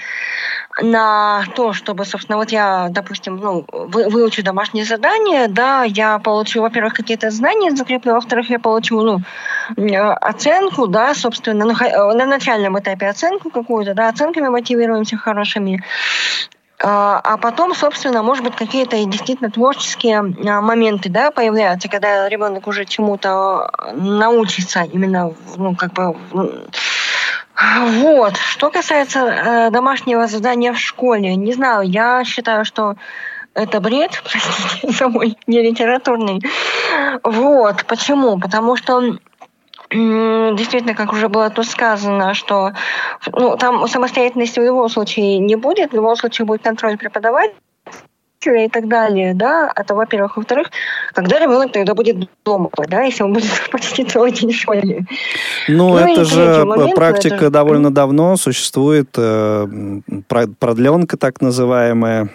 на 0.80 1.44
то, 1.54 1.72
чтобы, 1.72 2.04
собственно, 2.04 2.38
вот 2.38 2.50
я, 2.50 2.88
допустим, 2.90 3.36
ну, 3.36 3.64
вы, 3.72 4.08
выучу 4.08 4.42
домашнее 4.42 4.84
задание, 4.84 5.48
да, 5.48 5.82
я 5.84 6.18
получу, 6.18 6.62
во-первых, 6.62 6.94
какие-то 6.94 7.30
знания 7.30 7.72
закреплю, 7.72 8.14
во-вторых, 8.14 8.50
я 8.50 8.58
получу, 8.58 9.00
ну, 9.00 9.20
оценку, 10.20 10.86
да, 10.86 11.14
собственно, 11.14 11.64
ну, 11.64 11.74
на 12.14 12.26
начальном 12.26 12.78
этапе 12.78 13.08
оценку 13.08 13.50
какую-то, 13.50 13.94
да, 13.94 14.08
оценками 14.08 14.48
мотивируемся 14.48 15.16
хорошими, 15.16 15.82
а, 16.80 17.20
а 17.24 17.36
потом, 17.38 17.74
собственно, 17.74 18.22
может 18.22 18.44
быть, 18.44 18.54
какие-то 18.54 19.04
действительно 19.04 19.50
творческие 19.50 20.18
а, 20.18 20.60
моменты, 20.60 21.08
да, 21.08 21.32
появляются, 21.32 21.88
когда 21.88 22.28
ребенок 22.28 22.68
уже 22.68 22.84
чему-то 22.84 23.68
научится 23.94 24.82
именно, 24.82 25.32
ну, 25.56 25.74
как 25.74 25.92
бы, 25.92 26.16
вот. 27.58 28.36
Что 28.36 28.70
касается 28.70 29.20
э, 29.20 29.70
домашнего 29.70 30.26
задания 30.26 30.72
в 30.72 30.78
школе, 30.78 31.34
не 31.34 31.52
знаю, 31.52 31.82
я 31.82 32.24
считаю, 32.24 32.64
что 32.64 32.94
это 33.54 33.80
бред, 33.80 34.22
простите 34.22 34.92
за 34.92 35.08
мой 35.08 35.36
нелитературный. 35.46 36.40
Вот. 37.24 37.84
Почему? 37.86 38.38
Потому 38.38 38.76
что 38.76 39.18
действительно, 39.90 40.94
как 40.94 41.12
уже 41.12 41.28
было 41.28 41.48
тут 41.48 41.66
сказано, 41.66 42.34
что 42.34 42.72
ну, 43.32 43.56
там 43.56 43.88
самостоятельности 43.88 44.60
в 44.60 44.64
любом 44.64 44.88
случае 44.90 45.38
не 45.38 45.56
будет, 45.56 45.92
в 45.92 45.94
любом 45.94 46.14
случае 46.14 46.44
будет 46.44 46.62
контроль 46.62 46.98
преподавателя, 46.98 47.56
и 48.54 48.68
так 48.68 48.88
далее, 48.88 49.34
да, 49.34 49.72
это 49.74 49.94
во-первых. 49.94 50.36
Во-вторых, 50.36 50.70
когда 51.14 51.38
ребенок 51.38 51.72
тогда 51.72 51.94
будет 51.94 52.28
дома, 52.44 52.70
да, 52.88 53.02
если 53.02 53.22
он 53.22 53.32
будет 53.32 53.50
почти 53.70 54.04
целый 54.04 54.32
день 54.32 54.52
в 54.52 54.56
школе. 54.56 55.06
Ну, 55.68 55.88
ну 55.90 55.98
это 55.98 56.24
же 56.24 56.64
момент, 56.64 56.94
практика 56.94 57.34
это 57.34 57.44
же... 57.46 57.50
довольно 57.50 57.92
давно 57.92 58.36
существует, 58.36 59.08
э, 59.16 59.66
продленка 60.58 61.16
так 61.16 61.40
называемая. 61.40 62.30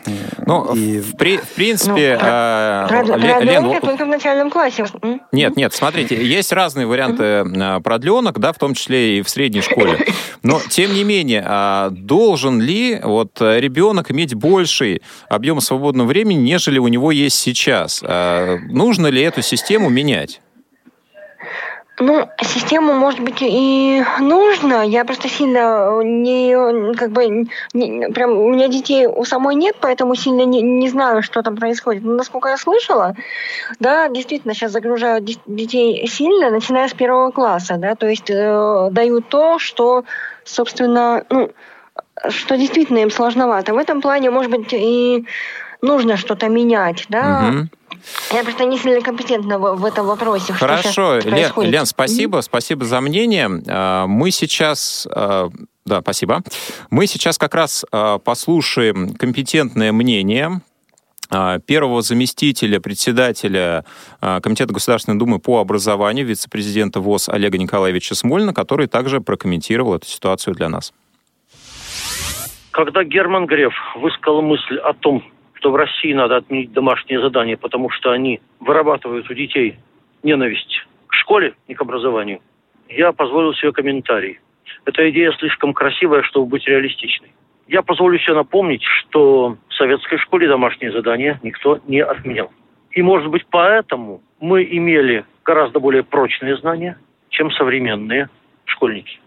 Ну, 0.45 0.73
и... 0.75 0.99
в, 0.99 1.17
при, 1.17 1.37
в 1.37 1.49
принципе... 1.49 2.19
Ну, 2.21 2.27
э, 2.27 2.85
продленка 2.87 3.39
Лен, 3.39 3.81
только 3.81 4.05
в 4.05 4.07
начальном 4.07 4.49
классе. 4.49 4.85
Нет, 5.31 5.55
нет, 5.55 5.73
смотрите, 5.73 6.23
есть 6.23 6.51
разные 6.51 6.85
варианты 6.85 7.23
э, 7.23 7.79
продленок, 7.81 8.39
да, 8.39 8.53
в 8.53 8.57
том 8.57 8.73
числе 8.73 9.19
и 9.19 9.21
в 9.21 9.29
средней 9.29 9.61
школе. 9.61 10.05
Но, 10.43 10.59
тем 10.69 10.93
не 10.93 11.03
менее, 11.03 11.43
а 11.45 11.89
должен 11.89 12.59
ли 12.61 12.99
вот 13.01 13.39
ребенок 13.39 14.11
иметь 14.11 14.35
больший 14.35 15.01
объем 15.29 15.61
свободного 15.61 16.02
свободного 16.03 16.05
времени, 16.05 16.41
нежели 16.41 16.79
у 16.79 16.87
него 16.87 17.11
есть 17.11 17.37
сейчас. 17.37 18.03
А 18.05 18.57
нужно 18.69 19.07
ли 19.07 19.21
эту 19.21 19.41
систему 19.41 19.89
менять? 19.89 20.41
Ну, 21.99 22.27
систему, 22.41 22.93
может 22.93 23.19
быть, 23.19 23.41
и 23.41 24.03
нужно. 24.19 24.83
Я 24.83 25.05
просто 25.05 25.29
сильно 25.29 26.01
не, 26.03 26.95
как 26.95 27.11
бы, 27.11 27.47
не, 27.73 28.09
прям, 28.09 28.31
у 28.31 28.49
меня 28.49 28.67
детей 28.67 29.05
у 29.05 29.23
самой 29.25 29.55
нет, 29.55 29.75
поэтому 29.79 30.15
сильно 30.15 30.43
не, 30.43 30.61
не 30.61 30.89
знаю, 30.89 31.21
что 31.21 31.43
там 31.43 31.55
происходит. 31.55 32.03
Но 32.03 32.15
насколько 32.15 32.49
я 32.49 32.57
слышала, 32.57 33.15
да, 33.79 34.09
действительно, 34.09 34.55
сейчас 34.55 34.71
загружают 34.71 35.25
детей 35.45 36.07
сильно, 36.07 36.49
начиная 36.49 36.87
с 36.87 36.93
первого 36.93 37.31
класса, 37.31 37.75
да, 37.77 37.93
то 37.95 38.07
есть 38.07 38.29
э, 38.29 38.89
дают 38.91 39.29
то, 39.29 39.59
что, 39.59 40.03
собственно, 40.45 41.23
ну, 41.29 41.51
что 42.29 42.57
действительно 42.57 42.99
им 42.99 43.11
сложновато. 43.11 43.73
В 43.73 43.77
этом 43.77 44.01
плане, 44.01 44.31
может 44.31 44.51
быть, 44.51 44.73
и 44.73 45.25
нужно 45.83 46.17
что-то 46.17 46.49
менять, 46.49 47.05
да. 47.09 47.49
Угу. 47.49 47.67
Я 48.31 48.43
просто 48.43 48.65
не 48.65 48.77
сильно 48.77 49.01
компетентна 49.01 49.59
в, 49.59 49.75
в 49.75 49.85
этом 49.85 50.07
вопросе. 50.07 50.53
Хорошо, 50.53 51.19
Лен, 51.19 51.51
Лен, 51.57 51.85
спасибо, 51.85 52.41
спасибо 52.41 52.85
за 52.85 53.01
мнение. 53.01 53.49
А, 53.67 54.07
мы 54.07 54.31
сейчас, 54.31 55.07
а, 55.11 55.49
да, 55.85 56.01
спасибо. 56.01 56.41
Мы 56.89 57.05
сейчас 57.07 57.37
как 57.37 57.53
раз 57.53 57.85
а, 57.91 58.17
послушаем 58.17 59.13
компетентное 59.13 59.91
мнение 59.91 60.61
первого 61.65 62.03
заместителя 62.03 62.79
председателя 62.79 63.85
Комитета 64.19 64.71
Государственной 64.71 65.17
Думы 65.17 65.39
по 65.39 65.59
образованию, 65.59 66.27
вице-президента 66.27 66.99
ВОЗ 66.99 67.27
Олега 67.29 67.57
Николаевича 67.57 68.13
Смольна, 68.13 68.53
который 68.53 68.85
также 68.85 69.19
прокомментировал 69.19 69.95
эту 69.95 70.05
ситуацию 70.05 70.53
для 70.53 70.69
нас. 70.69 70.93
Когда 72.69 73.03
Герман 73.03 73.47
Греф 73.47 73.73
высказал 73.95 74.43
мысль 74.43 74.77
о 74.77 74.93
том, 74.93 75.23
что 75.63 75.71
в 75.71 75.77
России 75.77 76.11
надо 76.11 76.35
отменить 76.35 76.73
домашние 76.73 77.21
задания, 77.21 77.55
потому 77.55 77.89
что 77.89 78.11
они 78.11 78.41
вырабатывают 78.59 79.29
у 79.29 79.33
детей 79.33 79.77
ненависть 80.21 80.85
к 81.07 81.13
школе 81.13 81.53
и 81.67 81.73
к 81.73 81.81
образованию, 81.81 82.41
я 82.89 83.13
позволил 83.13 83.53
себе 83.53 83.71
комментарий. 83.71 84.41
Эта 84.83 85.09
идея 85.09 85.31
слишком 85.39 85.73
красивая, 85.73 86.21
чтобы 86.23 86.47
быть 86.47 86.67
реалистичной. 86.67 87.31
Я 87.69 87.81
позволю 87.81 88.19
себе 88.19 88.33
напомнить, 88.33 88.83
что 88.83 89.55
в 89.69 89.73
советской 89.75 90.17
школе 90.17 90.49
домашние 90.49 90.91
задания 90.91 91.39
никто 91.43 91.79
не 91.87 92.03
отменял. 92.03 92.51
И, 92.91 93.01
может 93.01 93.29
быть, 93.29 93.45
поэтому 93.49 94.21
мы 94.41 94.67
имели 94.69 95.23
гораздо 95.45 95.79
более 95.79 96.03
прочные 96.03 96.57
знания, 96.57 96.97
чем 97.29 97.51
современные 97.51 98.27
школьники. 98.65 99.17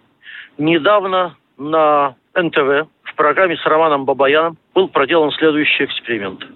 Недавно 0.58 1.34
на 1.56 2.14
НТВ 2.34 2.90
в 3.04 3.14
программе 3.14 3.56
с 3.56 3.64
Романом 3.64 4.04
Бабаяном 4.04 4.58
был 4.76 4.88
проделан 4.88 5.32
следующий 5.32 5.84
эксперимент. 5.84 6.46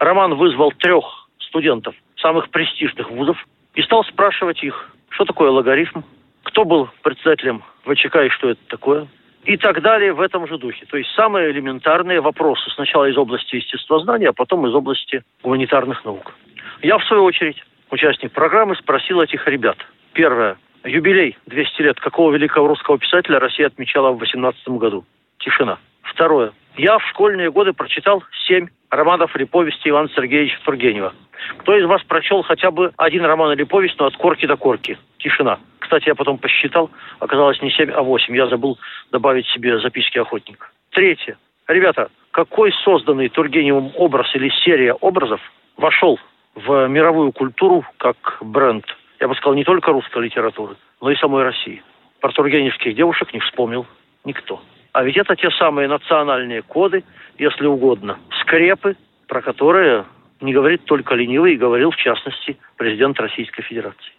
Роман 0.00 0.34
вызвал 0.34 0.72
трех 0.72 1.28
студентов 1.38 1.94
самых 2.16 2.50
престижных 2.50 3.08
вузов 3.08 3.38
и 3.74 3.82
стал 3.82 4.02
спрашивать 4.02 4.64
их, 4.64 4.90
что 5.10 5.24
такое 5.24 5.50
логарифм, 5.52 6.02
кто 6.42 6.64
был 6.64 6.88
председателем 7.02 7.62
ВЧК 7.84 8.24
и 8.24 8.30
что 8.30 8.50
это 8.50 8.60
такое, 8.66 9.06
и 9.44 9.56
так 9.56 9.80
далее 9.80 10.12
в 10.12 10.20
этом 10.20 10.48
же 10.48 10.58
духе. 10.58 10.86
То 10.86 10.96
есть 10.96 11.08
самые 11.10 11.52
элементарные 11.52 12.20
вопросы 12.20 12.68
сначала 12.74 13.04
из 13.04 13.16
области 13.16 13.54
естествознания, 13.54 14.30
а 14.30 14.32
потом 14.32 14.66
из 14.66 14.74
области 14.74 15.22
гуманитарных 15.44 16.04
наук. 16.04 16.34
Я, 16.82 16.98
в 16.98 17.04
свою 17.04 17.22
очередь, 17.22 17.62
участник 17.92 18.32
программы, 18.32 18.74
спросил 18.74 19.20
этих 19.20 19.46
ребят. 19.46 19.78
Первое. 20.14 20.58
Юбилей 20.82 21.38
200 21.46 21.82
лет 21.82 22.00
какого 22.00 22.32
великого 22.32 22.66
русского 22.66 22.98
писателя 22.98 23.38
Россия 23.38 23.68
отмечала 23.68 24.10
в 24.10 24.18
18 24.18 24.66
году? 24.70 25.04
Тишина. 25.38 25.78
Второе. 26.02 26.52
Я 26.78 26.96
в 26.98 27.06
школьные 27.08 27.50
годы 27.50 27.72
прочитал 27.72 28.22
семь 28.46 28.68
романов 28.88 29.34
или 29.34 29.42
повести 29.42 29.88
Ивана 29.88 30.08
Сергеевича 30.10 30.60
Тургенева. 30.64 31.12
Кто 31.58 31.76
из 31.76 31.84
вас 31.84 32.04
прочел 32.04 32.42
хотя 32.42 32.70
бы 32.70 32.92
один 32.96 33.24
роман 33.24 33.52
или 33.52 33.64
повесть, 33.64 33.98
но 33.98 34.06
от 34.06 34.16
корки 34.16 34.46
до 34.46 34.56
корки? 34.56 34.96
Тишина. 35.18 35.58
Кстати, 35.80 36.06
я 36.06 36.14
потом 36.14 36.38
посчитал, 36.38 36.88
оказалось 37.18 37.60
не 37.62 37.72
семь, 37.72 37.90
а 37.90 38.02
восемь. 38.02 38.36
Я 38.36 38.46
забыл 38.46 38.78
добавить 39.10 39.48
себе 39.48 39.80
записки 39.80 40.18
охотника. 40.18 40.68
Третье. 40.90 41.36
Ребята, 41.66 42.10
какой 42.30 42.72
созданный 42.84 43.28
Тургеневым 43.28 43.90
образ 43.96 44.32
или 44.36 44.48
серия 44.64 44.94
образов 44.94 45.40
вошел 45.76 46.20
в 46.54 46.86
мировую 46.86 47.32
культуру 47.32 47.84
как 47.96 48.38
бренд, 48.40 48.84
я 49.18 49.26
бы 49.26 49.34
сказал, 49.34 49.54
не 49.54 49.64
только 49.64 49.90
русской 49.90 50.22
литературы, 50.22 50.76
но 51.00 51.10
и 51.10 51.16
самой 51.16 51.42
России? 51.42 51.82
Про 52.20 52.30
тургеневских 52.30 52.94
девушек 52.94 53.34
не 53.34 53.40
вспомнил 53.40 53.84
никто. 54.24 54.60
А 54.98 55.04
ведь 55.04 55.16
это 55.16 55.36
те 55.36 55.48
самые 55.52 55.86
национальные 55.86 56.62
коды, 56.62 57.04
если 57.38 57.66
угодно, 57.66 58.18
скрепы, 58.40 58.96
про 59.28 59.40
которые 59.40 60.06
не 60.40 60.52
говорит 60.52 60.86
только 60.86 61.14
ленивый, 61.14 61.54
и 61.54 61.56
говорил, 61.56 61.92
в 61.92 61.96
частности, 61.96 62.58
президент 62.76 63.20
Российской 63.20 63.62
Федерации. 63.62 64.12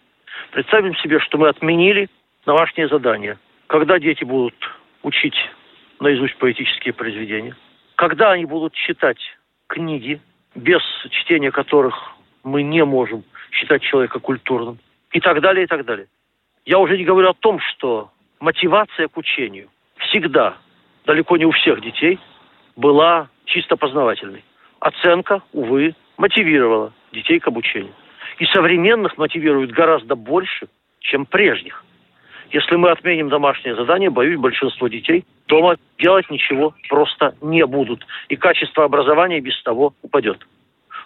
Представим 0.52 0.96
себе, 0.96 1.20
что 1.20 1.36
мы 1.36 1.48
отменили 1.50 2.08
домашнее 2.46 2.88
задание. 2.88 3.36
Когда 3.66 3.98
дети 3.98 4.24
будут 4.24 4.54
учить 5.02 5.36
наизусть 6.00 6.38
поэтические 6.38 6.94
произведения? 6.94 7.54
Когда 7.96 8.30
они 8.30 8.46
будут 8.46 8.72
читать 8.72 9.20
книги, 9.66 10.18
без 10.54 10.80
чтения 11.10 11.50
которых 11.50 11.94
мы 12.42 12.62
не 12.62 12.86
можем 12.86 13.22
считать 13.50 13.82
человека 13.82 14.18
культурным? 14.18 14.78
И 15.12 15.20
так 15.20 15.42
далее, 15.42 15.64
и 15.64 15.66
так 15.66 15.84
далее. 15.84 16.06
Я 16.64 16.78
уже 16.78 16.96
не 16.96 17.04
говорю 17.04 17.28
о 17.28 17.34
том, 17.34 17.60
что 17.60 18.10
мотивация 18.40 19.08
к 19.08 19.18
учению– 19.18 19.68
всегда, 20.00 20.56
далеко 21.06 21.36
не 21.36 21.44
у 21.44 21.50
всех 21.50 21.80
детей, 21.80 22.18
была 22.76 23.28
чисто 23.44 23.76
познавательной. 23.76 24.44
оценка, 24.80 25.42
увы, 25.52 25.94
мотивировала 26.16 26.92
детей 27.12 27.38
к 27.38 27.48
обучению. 27.48 27.92
И 28.38 28.46
современных 28.46 29.18
мотивирует 29.18 29.72
гораздо 29.72 30.14
больше, 30.14 30.68
чем 31.00 31.26
прежних. 31.26 31.84
Если 32.50 32.76
мы 32.76 32.90
отменим 32.90 33.28
домашнее 33.28 33.76
задание, 33.76 34.10
боюсь, 34.10 34.38
большинство 34.38 34.88
детей 34.88 35.24
дома 35.46 35.76
делать 35.98 36.30
ничего 36.30 36.74
просто 36.88 37.34
не 37.42 37.64
будут. 37.66 38.06
И 38.28 38.36
качество 38.36 38.84
образования 38.84 39.40
без 39.40 39.60
того 39.62 39.92
упадет. 40.02 40.38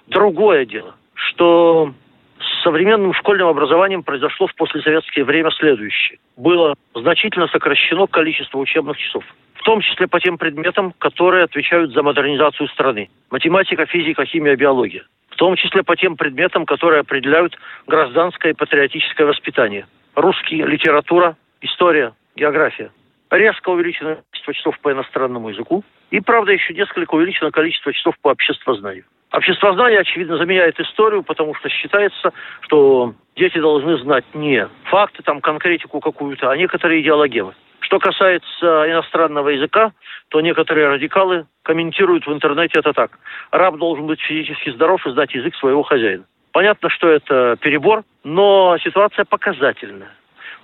Другое 0.07 0.67
дело, 0.67 0.95
что 1.15 1.93
с 2.39 2.63
современным 2.63 3.13
школьным 3.15 3.49
образованием 3.49 4.03
произошло 4.03 4.47
в 4.47 4.55
послесоветское 4.55 5.25
время 5.25 5.51
следующее. 5.51 6.19
Было 6.37 6.75
значительно 6.95 7.49
сокращено 7.49 8.07
количество 8.07 8.59
учебных 8.59 8.99
часов. 8.99 9.25
В 9.65 9.67
том 9.67 9.81
числе 9.81 10.07
по 10.07 10.21
тем 10.21 10.37
предметам, 10.37 10.93
которые 10.99 11.45
отвечают 11.45 11.93
за 11.93 12.03
модернизацию 12.03 12.69
страны. 12.69 13.09
Математика, 13.31 13.87
физика, 13.87 14.27
химия, 14.27 14.57
биология. 14.57 15.07
В 15.31 15.37
том 15.37 15.57
числе 15.57 15.83
по 15.83 15.97
тем 15.97 16.19
предметам, 16.19 16.67
которые 16.67 17.01
определяют 17.01 17.57
гражданское 17.87 18.51
и 18.51 18.55
патриотическое 18.55 19.27
воспитание 19.27 19.87
русский, 20.17 20.57
литература, 20.57 21.39
история, 21.63 22.13
география. 22.37 22.91
Резко 23.31 23.71
увеличено 23.71 24.17
количество 24.17 24.53
часов 24.53 24.79
по 24.81 24.93
иностранному 24.93 25.49
языку. 25.49 25.83
И, 26.11 26.21
правда, 26.21 26.53
еще 26.53 26.75
несколько 26.75 27.15
увеличено 27.15 27.51
количество 27.51 27.91
часов 27.91 28.17
по 28.21 28.29
обществознанию. 28.29 29.05
Обществознание, 29.35 29.99
очевидно, 29.99 30.37
заменяет 30.37 30.79
историю, 30.79 31.25
потому 31.25 31.55
что 31.57 31.69
считается, 31.69 32.33
что 32.61 33.15
дети 33.35 33.59
должны 33.59 33.99
знать 33.99 34.25
не 34.33 34.69
факты, 34.85 35.25
там, 35.25 35.41
конкретику 35.41 35.99
какую-то, 35.99 36.51
а 36.51 36.57
некоторые 36.57 37.03
идеологемы. 37.03 37.53
Что 37.81 37.99
касается 37.99 38.85
иностранного 38.89 39.49
языка, 39.49 39.91
то 40.29 40.41
некоторые 40.41 40.87
радикалы 40.87 41.47
комментируют 41.65 42.29
в 42.29 42.33
интернете 42.33 42.79
это 42.79 42.93
так. 42.93 43.19
Раб 43.51 43.77
должен 43.77 44.07
быть 44.07 44.21
физически 44.21 44.71
здоров 44.71 45.05
и 45.05 45.11
знать 45.11 45.35
язык 45.35 45.57
своего 45.57 45.83
хозяина. 45.83 46.25
Понятно, 46.53 46.89
что 46.89 47.09
это 47.09 47.57
перебор, 47.61 48.05
но 48.23 48.79
ситуация 48.85 49.25
показательная. 49.25 50.13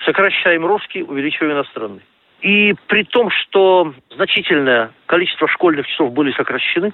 Сокращаем 0.05 0.65
русский, 0.65 1.03
увеличиваем 1.03 1.55
иностранный. 1.55 2.03
И 2.41 2.75
при 2.87 3.03
том, 3.03 3.31
что 3.31 3.93
значительное 4.15 4.93
количество 5.07 5.49
школьных 5.49 5.89
часов 5.89 6.13
были 6.13 6.31
сокращены, 6.31 6.93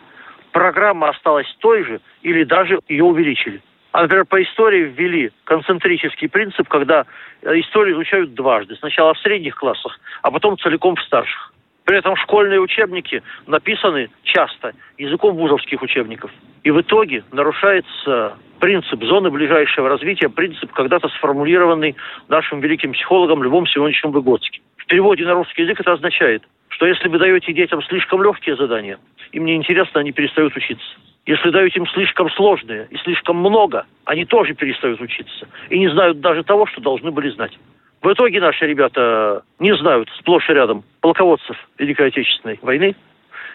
программа 0.57 1.11
осталась 1.11 1.47
той 1.59 1.85
же 1.85 2.01
или 2.23 2.43
даже 2.45 2.81
ее 2.89 3.05
увеличили. 3.05 3.61
А, 3.93 4.03
например, 4.03 4.25
по 4.25 4.43
истории 4.43 4.85
ввели 4.85 5.31
концентрический 5.45 6.29
принцип, 6.29 6.67
когда 6.69 7.05
историю 7.43 7.97
изучают 7.97 8.33
дважды. 8.33 8.75
Сначала 8.77 9.13
в 9.13 9.19
средних 9.19 9.55
классах, 9.57 10.01
а 10.23 10.31
потом 10.31 10.57
целиком 10.57 10.97
в 10.97 11.03
старших. 11.03 11.53
При 11.85 11.99
этом 11.99 12.17
школьные 12.17 12.59
учебники 12.59 13.23
написаны 13.47 14.09
часто 14.23 14.73
языком 14.97 15.37
вузовских 15.37 15.83
учебников. 15.83 16.31
И 16.63 16.71
в 16.71 16.81
итоге 16.81 17.23
нарушается 17.33 18.39
принцип 18.59 19.05
зоны 19.05 19.31
ближайшего 19.31 19.91
развития, 19.91 20.31
принцип, 20.31 20.73
когда-то 20.73 21.09
сформулированный 21.19 21.97
нашим 22.29 22.61
великим 22.61 22.95
психологом 22.95 23.43
Львом 23.43 23.67
Семеновичем 23.67 24.11
Выгодским. 24.11 24.63
В 24.79 24.87
переводе 24.87 25.27
на 25.27 25.35
русский 25.35 25.63
язык 25.65 25.81
это 25.81 25.93
означает, 25.93 26.43
что 26.77 26.87
если 26.87 27.09
вы 27.09 27.19
даете 27.19 27.55
детям 27.55 27.83
слишком 27.85 28.23
легкие 28.23 28.55
задания, 28.55 28.99
им 29.33 29.47
не 29.47 29.57
интересно, 29.57 30.01
они 30.01 30.13
перестают 30.13 30.55
учиться. 30.55 30.87
Если 31.25 31.49
даете 31.49 31.81
им 31.81 31.87
слишком 31.89 32.31
сложные 32.31 32.87
и 32.91 32.99
слишком 32.99 33.39
много, 33.39 33.87
они 34.05 34.27
тоже 34.27 34.55
перестают 34.55 35.01
учиться. 35.01 35.49
И 35.71 35.79
не 35.79 35.89
знают 35.89 36.21
даже 36.21 36.45
того, 36.45 36.67
что 36.67 36.83
должны 36.83 37.11
были 37.11 37.31
знать. 37.31 37.59
В 38.03 38.13
итоге 38.13 38.41
наши 38.41 38.67
ребята 38.67 39.43
не 39.59 39.75
знают 39.75 40.11
сплошь 40.19 40.51
и 40.51 40.53
рядом 40.53 40.85
полководцев 41.01 41.57
Великой 41.79 42.09
Отечественной 42.09 42.59
войны, 42.61 42.95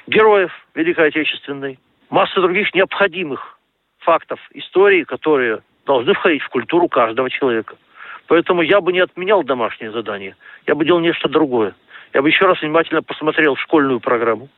героев 0.08 0.52
Великой 0.74 1.10
Отечественной, 1.10 1.78
массы 2.10 2.42
других 2.42 2.74
необходимых 2.74 3.60
фактов 4.00 4.40
истории, 4.56 5.04
которые 5.04 5.60
должны 5.86 6.16
входить 6.16 6.42
в 6.42 6.50
культуру 6.50 6.88
каждого 6.88 7.30
человека. 7.30 7.76
Поэтому 8.28 8.64
я 8.64 8.82
бы 8.82 8.92
не 8.92 9.00
отменял 9.00 9.44
домашнее 9.44 9.92
задание, 9.92 10.36
я 10.66 10.74
бы 10.74 10.86
делал 10.86 11.02
нечто 11.02 11.30
другое. 11.30 11.76
Я 12.13 12.21
бы 12.21 12.30
еще 12.30 12.45
раз 12.45 12.62
внимательно 12.62 13.02
посмотрел 13.02 13.56
школьную 13.56 14.00
программу, 14.00 14.50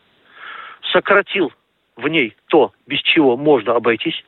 сократил 0.91 1.51
в 1.95 2.07
ней 2.07 2.35
то, 2.47 2.73
без 2.87 2.99
чего 3.01 3.37
можно 3.37 3.75
обойтись, 3.75 4.23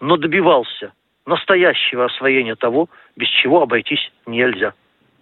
но 0.00 0.16
добивался 0.16 0.92
настоящего 1.26 2.06
освоения 2.06 2.56
того, 2.56 2.88
без 3.16 3.28
чего 3.28 3.62
обойтись 3.62 4.10
нельзя. 4.26 4.74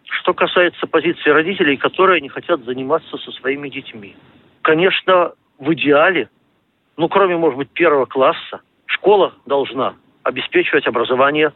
Что 0.04 0.34
касается 0.34 0.86
позиции 0.86 1.30
родителей, 1.30 1.76
которые 1.76 2.20
не 2.20 2.28
хотят 2.28 2.64
заниматься 2.64 3.16
со 3.18 3.30
своими 3.32 3.68
детьми. 3.68 4.16
Конечно, 4.62 5.32
в 5.58 5.72
идеале, 5.74 6.28
ну, 6.96 7.08
кроме, 7.08 7.36
может 7.36 7.58
быть, 7.58 7.70
первого 7.70 8.06
класса, 8.06 8.60
школа 8.86 9.34
должна 9.46 9.94
обеспечивать 10.22 10.86
образование, 10.86 11.52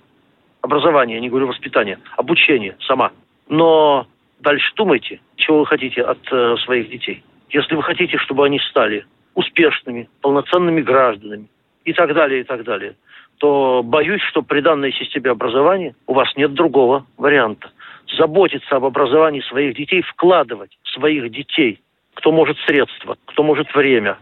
образование, 0.61 1.21
не 1.21 1.29
говорю 1.29 1.49
воспитание, 1.49 1.99
обучение 2.17 2.77
сама. 2.87 3.13
Но 3.49 4.07
дальше 4.47 4.73
думайте, 4.77 5.21
чего 5.35 5.59
вы 5.59 5.67
хотите 5.67 6.03
от 6.03 6.21
э, 6.31 6.55
своих 6.65 6.89
детей. 6.89 7.25
Если 7.51 7.75
вы 7.75 7.83
хотите, 7.83 8.17
чтобы 8.19 8.47
они 8.47 8.61
стали 8.61 9.05
успешными, 9.35 10.09
полноценными 10.21 10.83
гражданами 10.83 11.49
и 11.85 11.93
так 11.93 12.15
далее, 12.15 12.43
и 12.43 12.45
так 12.45 12.63
далее, 12.63 12.95
то 13.39 13.83
боюсь, 13.83 14.23
что 14.23 14.43
при 14.43 14.61
данной 14.61 14.93
системе 14.93 15.31
образования 15.31 15.97
у 16.07 16.15
вас 16.15 16.29
нет 16.37 16.55
другого 16.55 17.05
варианта 17.17 17.73
заботиться 18.17 18.77
об 18.77 18.85
образовании 18.85 19.41
своих 19.41 19.75
детей, 19.75 20.03
вкладывать 20.03 20.79
своих 20.95 21.29
детей, 21.33 21.81
кто 22.15 22.31
может 22.31 22.57
средства, 22.69 23.17
кто 23.27 23.43
может 23.43 23.75
время, 23.75 24.17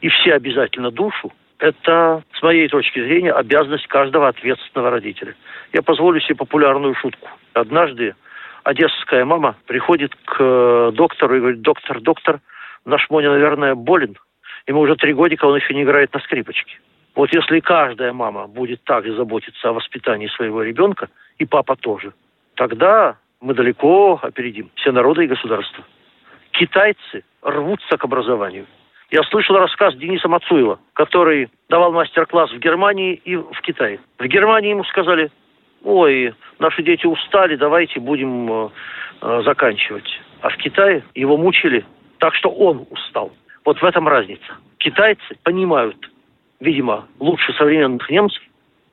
и 0.00 0.08
все 0.08 0.34
обязательно 0.34 0.92
душу, 0.92 1.32
это, 1.58 2.22
с 2.38 2.42
моей 2.42 2.68
точки 2.68 3.02
зрения, 3.02 3.32
обязанность 3.32 3.88
каждого 3.88 4.28
ответственного 4.28 4.90
родителя. 4.90 5.34
Я 5.72 5.82
позволю 5.82 6.20
себе 6.20 6.36
популярную 6.36 6.94
шутку. 6.94 7.28
Однажды 7.52 8.14
одесская 8.66 9.24
мама 9.24 9.56
приходит 9.66 10.14
к 10.24 10.36
э, 10.38 10.90
доктору 10.92 11.36
и 11.36 11.40
говорит, 11.40 11.60
доктор, 11.62 12.00
доктор, 12.00 12.40
наш 12.84 13.08
Моня, 13.10 13.30
наверное, 13.30 13.74
болен. 13.74 14.16
Ему 14.66 14.80
уже 14.80 14.96
три 14.96 15.12
годика, 15.12 15.46
он 15.46 15.56
еще 15.56 15.74
не 15.74 15.84
играет 15.84 16.12
на 16.12 16.20
скрипочке. 16.20 16.78
Вот 17.14 17.32
если 17.32 17.60
каждая 17.60 18.12
мама 18.12 18.46
будет 18.46 18.82
так 18.84 19.06
заботиться 19.06 19.68
о 19.68 19.72
воспитании 19.72 20.28
своего 20.28 20.62
ребенка, 20.62 21.08
и 21.38 21.44
папа 21.44 21.76
тоже– 21.76 22.12
тогда 22.56 23.16
мы 23.40 23.54
далеко 23.54 24.18
опередим 24.22 24.70
все 24.74 24.90
народы 24.90 25.24
и 25.24 25.28
государства. 25.28 25.84
Китайцы 26.50 27.22
рвутся 27.42 27.96
к 27.96 28.04
образованию. 28.04 28.66
Я 29.10 29.22
слышал 29.24 29.56
рассказ 29.56 29.94
Дениса 29.94 30.26
Мацуева, 30.26 30.80
который 30.94 31.48
давал 31.68 31.92
мастер-класс 31.92 32.50
в 32.50 32.58
Германии 32.58 33.14
и 33.14 33.36
в 33.36 33.60
Китае. 33.62 34.00
В 34.18 34.26
Германии 34.26 34.70
ему 34.70 34.82
сказали, 34.84 35.30
ой, 35.84 36.34
наши 36.58 36.82
дети 36.82 37.06
устали, 37.06 37.56
давайте 37.56 38.00
будем 38.00 38.50
э, 38.50 38.68
э, 39.22 39.42
заканчивать. 39.44 40.08
А 40.40 40.50
в 40.50 40.56
Китае 40.56 41.02
его 41.14 41.36
мучили 41.36 41.84
так, 42.18 42.34
что 42.34 42.50
он 42.50 42.86
устал. 42.90 43.32
Вот 43.64 43.80
в 43.80 43.84
этом 43.84 44.06
разница. 44.06 44.56
Китайцы 44.78 45.36
понимают, 45.42 45.96
видимо, 46.60 47.06
лучше 47.18 47.52
современных 47.54 48.08
немцев 48.10 48.42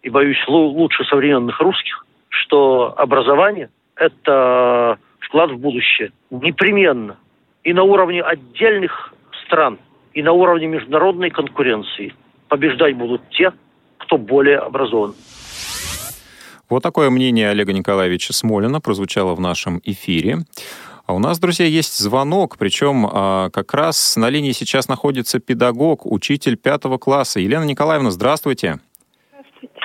и, 0.01 0.09
боюсь, 0.09 0.43
лучше 0.47 1.03
современных 1.05 1.59
русских, 1.59 2.05
что 2.29 2.93
образование– 2.97 3.69
это 3.95 4.97
вклад 5.19 5.51
в 5.51 5.57
будущее. 5.57 6.11
Непременно. 6.31 7.17
И 7.63 7.73
на 7.73 7.83
уровне 7.83 8.21
отдельных 8.21 9.13
стран, 9.45 9.77
и 10.13 10.21
на 10.21 10.31
уровне 10.31 10.67
международной 10.67 11.29
конкуренции 11.29 12.13
побеждать 12.49 12.95
будут 12.95 13.21
те, 13.29 13.51
кто 13.97 14.17
более 14.17 14.57
образован. 14.57 15.13
Вот 16.73 16.81
такое 16.81 17.11
мнение 17.11 17.51
Олега 17.51 17.71
Николаевича 17.71 18.33
Смолина 18.33 18.81
прозвучало 18.81 19.35
в 19.35 19.39
нашем 19.39 19.79
эфире. 19.83 20.39
А 21.05 21.13
у 21.13 21.19
нас, 21.19 21.37
друзья, 21.37 21.67
есть 21.67 21.99
звонок, 21.99 22.57
причем 22.57 23.05
а, 23.05 23.51
как 23.51 23.75
раз 23.75 24.15
на 24.15 24.27
линии 24.31 24.53
сейчас 24.53 24.87
находится 24.87 25.37
педагог, 25.37 26.03
учитель 26.11 26.57
пятого 26.57 26.97
класса. 26.97 27.39
Елена 27.39 27.63
Николаевна, 27.63 28.09
здравствуйте. 28.09 28.79
Здравствуйте. 29.29 29.81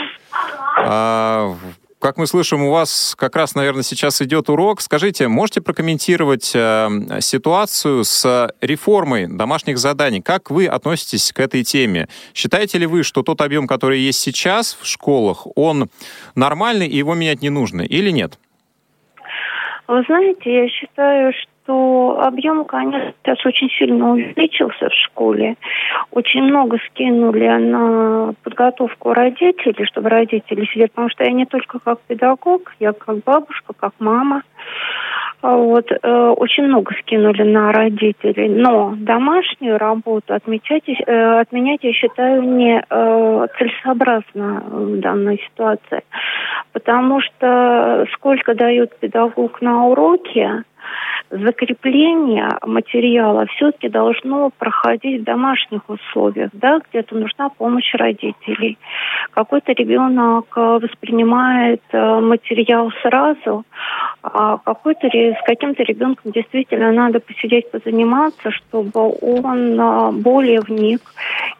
А, 0.78 1.54
как 2.00 2.16
мы 2.16 2.26
слышим, 2.26 2.62
у 2.62 2.70
вас 2.70 3.14
как 3.18 3.34
раз, 3.36 3.54
наверное, 3.54 3.82
сейчас 3.82 4.22
идет 4.22 4.48
урок. 4.48 4.80
Скажите, 4.80 5.28
можете 5.28 5.60
прокомментировать 5.60 6.52
э, 6.54 6.88
ситуацию 7.20 8.04
с 8.04 8.52
реформой 8.60 9.26
домашних 9.26 9.78
заданий? 9.78 10.20
Как 10.20 10.50
вы 10.50 10.66
относитесь 10.66 11.32
к 11.32 11.40
этой 11.40 11.64
теме? 11.64 12.08
Считаете 12.34 12.78
ли 12.78 12.86
вы, 12.86 13.02
что 13.02 13.22
тот 13.22 13.40
объем, 13.40 13.66
который 13.66 13.98
есть 13.98 14.20
сейчас 14.20 14.78
в 14.80 14.86
школах, 14.86 15.46
он 15.56 15.88
нормальный 16.34 16.86
и 16.86 16.96
его 16.96 17.14
менять 17.14 17.42
не 17.42 17.50
нужно 17.50 17.82
или 17.82 18.10
нет? 18.10 18.38
Вы 19.88 20.02
знаете, 20.06 20.54
я 20.54 20.68
считаю, 20.68 21.32
что 21.32 21.57
что 21.68 22.18
объем, 22.22 22.64
конечно, 22.64 23.12
сейчас 23.22 23.44
очень 23.44 23.68
сильно 23.70 24.12
увеличился 24.12 24.88
в 24.88 24.94
школе. 24.94 25.56
Очень 26.10 26.44
много 26.44 26.78
скинули 26.86 27.46
на 27.46 28.32
подготовку 28.42 29.12
родителей, 29.12 29.84
чтобы 29.84 30.08
родители 30.08 30.64
сидели, 30.64 30.86
потому 30.86 31.10
что 31.10 31.24
я 31.24 31.32
не 31.32 31.44
только 31.44 31.78
как 31.78 32.00
педагог, 32.00 32.74
я 32.80 32.92
как 32.92 33.18
бабушка, 33.18 33.74
как 33.78 33.92
мама. 33.98 34.42
А 35.40 35.56
вот, 35.56 35.86
э, 35.92 36.34
очень 36.36 36.64
много 36.64 36.92
скинули 37.00 37.42
на 37.42 37.70
родителей, 37.70 38.48
но 38.48 38.94
домашнюю 38.96 39.78
работу 39.78 40.34
отмечать, 40.34 40.82
э, 40.88 41.40
отменять, 41.40 41.84
я 41.84 41.92
считаю, 41.92 42.42
не 42.42 42.80
э, 42.80 43.46
целесообразно 43.56 44.64
в 44.68 44.98
данной 44.98 45.38
ситуации, 45.48 46.02
потому 46.72 47.20
что 47.20 48.06
сколько 48.14 48.54
дает 48.54 48.98
педагог 48.98 49.62
на 49.62 49.86
уроке, 49.86 50.64
закрепление 51.30 52.48
материала 52.62 53.46
все-таки 53.46 53.88
должно 53.88 54.50
проходить 54.58 55.20
в 55.20 55.24
домашних 55.24 55.88
условиях, 55.88 56.50
да, 56.52 56.80
где-то 56.88 57.14
нужна 57.16 57.48
помощь 57.50 57.92
родителей. 57.94 58.78
Какой-то 59.32 59.72
ребенок 59.72 60.46
э, 60.56 60.78
воспринимает 60.82 61.82
э, 61.92 62.20
материал 62.20 62.90
сразу, 63.02 63.64
а 64.22 64.58
какой-то 64.58 65.06
с 65.08 65.42
каким-то 65.44 65.82
ребенком 65.82 66.32
действительно 66.32 66.92
надо 66.92 67.20
посидеть, 67.20 67.70
позаниматься, 67.70 68.50
чтобы 68.50 69.14
он 69.20 69.78
э, 69.78 70.12
более 70.12 70.60
вник 70.60 71.02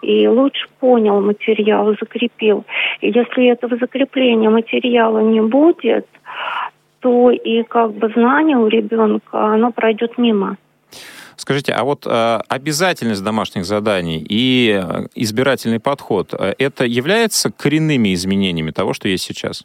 и 0.02 0.26
лучше 0.26 0.66
понял 0.80 1.20
материал, 1.20 1.94
закрепил. 2.00 2.64
И 3.00 3.08
если 3.08 3.48
этого 3.48 3.76
закрепления 3.76 4.48
материала 4.48 5.18
не 5.18 5.40
будет, 5.40 6.06
то 7.00 7.30
и 7.30 7.62
как 7.62 7.92
бы 7.94 8.08
знание 8.10 8.56
у 8.56 8.68
ребенка, 8.68 9.54
оно 9.54 9.70
пройдет 9.72 10.18
мимо. 10.18 10.56
Скажите, 11.36 11.72
а 11.72 11.84
вот 11.84 12.04
э, 12.04 12.38
обязательность 12.48 13.22
домашних 13.22 13.64
заданий 13.64 14.24
и 14.28 14.72
э, 14.72 15.06
избирательный 15.14 15.78
подход, 15.78 16.34
э, 16.34 16.54
это 16.58 16.84
является 16.84 17.52
коренными 17.52 18.12
изменениями 18.12 18.72
того, 18.72 18.92
что 18.92 19.08
есть 19.08 19.24
сейчас? 19.24 19.64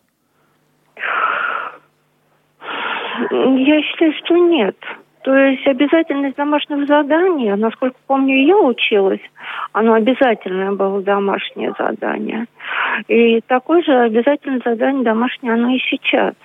Я 3.31 3.81
считаю, 3.81 4.13
что 4.23 4.38
нет. 4.38 4.77
То 5.23 5.36
есть 5.36 5.65
обязательность 5.65 6.36
домашних 6.36 6.86
заданий, 6.88 7.51
насколько 7.55 7.95
помню, 8.05 8.45
я 8.45 8.57
училась, 8.57 9.21
оно 9.71 9.93
обязательное 9.93 10.73
было 10.73 11.01
домашнее 11.01 11.73
задание. 11.79 12.45
И 13.07 13.41
такое 13.47 13.81
же 13.81 13.93
обязательное 13.93 14.61
задание 14.63 15.03
домашнее 15.03 15.53
оно 15.53 15.73
и 15.73 15.79
сейчас– 15.79 16.36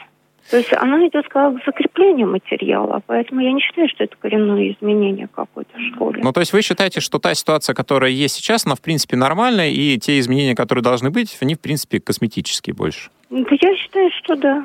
то 0.51 0.57
есть 0.57 0.72
оно 0.72 1.07
идет 1.07 1.28
как 1.28 1.55
закрепление 1.66 2.26
материала, 2.26 3.03
поэтому 3.07 3.40
я 3.40 3.53
не 3.53 3.61
считаю, 3.61 3.88
что 3.88 4.05
это 4.05 4.16
коренное 4.16 4.72
изменение 4.72 5.28
какой-то 5.28 5.76
в 5.76 5.94
школе. 5.94 6.20
Ну, 6.22 6.32
то 6.32 6.40
есть 6.40 6.53
вы 6.53 6.62
считаете, 6.62 7.01
что 7.01 7.18
та 7.18 7.34
ситуация, 7.34 7.74
которая 7.74 8.11
есть 8.11 8.36
сейчас, 8.36 8.64
она 8.64 8.74
в 8.74 8.80
принципе 8.80 9.16
нормальная, 9.16 9.68
и 9.68 9.99
те 9.99 10.18
изменения, 10.18 10.55
которые 10.55 10.82
должны 10.82 11.11
быть, 11.11 11.36
они 11.40 11.55
в 11.55 11.61
принципе 11.61 12.01
косметические 12.01 12.74
больше? 12.74 13.11
Да 13.30 13.38
я 13.38 13.76
считаю, 13.76 14.11
что 14.22 14.36
да. 14.36 14.64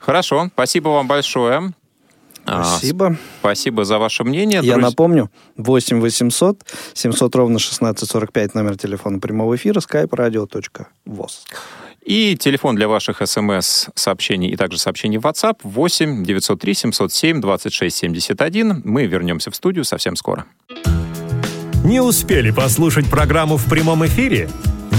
Хорошо, 0.00 0.48
спасибо 0.52 0.88
вам 0.88 1.06
большое. 1.06 1.72
А, 2.44 2.64
спасибо. 2.64 3.16
Спасибо 3.38 3.84
за 3.84 3.98
ваше 3.98 4.24
мнение. 4.24 4.56
Я 4.62 4.74
друзья. 4.74 4.78
напомню, 4.78 5.30
8 5.56 6.00
800 6.00 6.58
700 6.94 7.36
ровно 7.36 7.56
1645 7.56 8.54
номер 8.54 8.76
телефона 8.76 9.20
прямого 9.20 9.54
эфира 9.54 9.78
skype-radio.voz. 9.78 11.30
И 12.04 12.36
телефон 12.36 12.74
для 12.74 12.88
ваших 12.88 13.22
смс-сообщений 13.24 14.50
и 14.50 14.56
также 14.56 14.78
сообщений 14.78 15.18
в 15.18 15.22
WhatsApp 15.22 15.58
8 15.62 16.24
903 16.24 16.74
707 16.74 17.40
26 17.40 17.96
71. 17.96 18.82
Мы 18.84 19.06
вернемся 19.06 19.50
в 19.50 19.56
студию 19.56 19.84
совсем 19.84 20.16
скоро. 20.16 20.46
Не 21.84 22.00
успели 22.00 22.50
послушать 22.50 23.08
программу 23.08 23.56
в 23.56 23.68
прямом 23.68 24.04
эфире? 24.06 24.48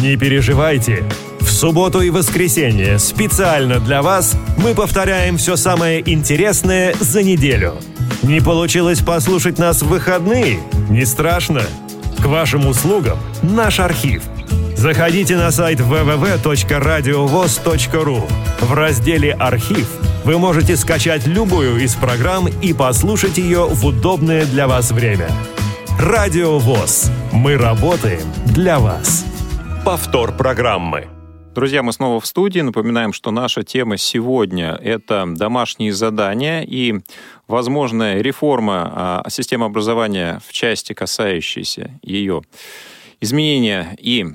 Не 0.02 0.18
переживайте. 0.18 1.04
В 1.42 1.50
субботу 1.50 2.02
и 2.02 2.10
воскресенье 2.10 3.00
специально 3.00 3.80
для 3.80 4.02
вас 4.02 4.38
мы 4.58 4.74
повторяем 4.74 5.38
все 5.38 5.58
самое 5.58 6.02
интересное 6.10 6.94
за 7.00 7.22
неделю. 7.22 7.76
Не 8.22 8.40
получилось 8.40 9.00
послушать 9.00 9.60
нас 9.60 9.82
в 9.82 9.88
выходные? 9.88 10.60
Не 10.90 11.06
страшно. 11.06 11.64
К 12.20 12.26
вашим 12.26 12.66
услугам 12.66 13.18
наш 13.42 13.82
архив– 13.82 14.24
Заходите 14.84 15.38
на 15.38 15.50
сайт 15.50 15.80
www.radiovoz.ru. 15.80 18.30
В 18.60 18.74
разделе 18.74 19.32
«Архив» 19.32 19.90
вы 20.26 20.38
можете 20.38 20.76
скачать 20.76 21.26
любую 21.26 21.82
из 21.82 21.96
программ 21.96 22.50
и 22.50 22.74
послушать 22.74 23.38
ее 23.38 23.66
в 23.66 23.86
удобное 23.86 24.46
для 24.46 24.68
вас 24.68 24.92
время. 24.92 25.30
Радио 25.98 26.60
ВОЗ. 26.60 27.10
Мы 27.32 27.56
работаем 27.56 28.28
для 28.46 28.80
вас. 28.80 29.26
Повтор 29.86 30.36
программы. 30.36 31.08
Друзья, 31.56 31.82
мы 31.82 31.94
снова 31.94 32.20
в 32.20 32.26
студии. 32.26 32.60
Напоминаем, 32.60 33.14
что 33.14 33.32
наша 33.32 33.64
тема 33.64 33.96
сегодня— 33.96 34.78
это 34.84 35.24
домашние 35.28 35.94
задания 35.94 36.62
и 36.62 36.96
возможная 37.48 38.20
реформа 38.20 38.92
а, 38.94 39.24
системы 39.30 39.66
образования 39.66 40.42
в 40.46 40.52
части, 40.52 40.92
касающейся 40.92 41.98
ее 42.02 42.42
изменения 43.22 43.96
и 43.98 44.34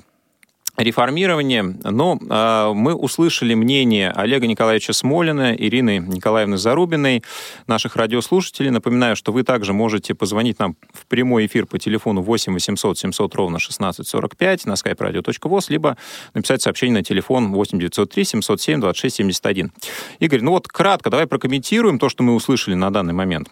реформирование, 0.78 1.62
но 1.62 2.18
э, 2.20 2.72
мы 2.72 2.94
услышали 2.94 3.54
мнение 3.54 4.10
Олега 4.10 4.46
Николаевича 4.46 4.92
Смолина, 4.92 5.52
Ирины 5.54 5.98
Николаевны 5.98 6.56
Зарубиной, 6.56 7.24
наших 7.66 7.96
радиослушателей. 7.96 8.70
Напоминаю, 8.70 9.16
что 9.16 9.32
вы 9.32 9.42
также 9.42 9.72
можете 9.72 10.14
позвонить 10.14 10.58
нам 10.58 10.76
в 10.92 11.06
прямой 11.06 11.46
эфир 11.46 11.66
по 11.66 11.78
телефону 11.78 12.22
8 12.22 12.52
800 12.52 12.98
700 12.98 13.34
ровно 13.34 13.56
1645 13.56 14.66
на 14.66 14.72
skype 14.72 14.98
radio.voz, 14.98 15.66
либо 15.68 15.96
написать 16.32 16.62
сообщение 16.62 16.98
на 16.98 17.04
телефон 17.04 17.52
8 17.52 17.78
903 17.78 18.24
707 18.24 18.80
26 18.80 19.16
71. 19.16 19.72
Игорь, 20.20 20.42
ну 20.42 20.52
вот 20.52 20.68
кратко, 20.68 21.10
давай 21.10 21.26
прокомментируем 21.26 21.98
то, 21.98 22.08
что 22.08 22.22
мы 22.22 22.34
услышали 22.34 22.74
на 22.74 22.92
данный 22.92 23.14
момент. 23.14 23.48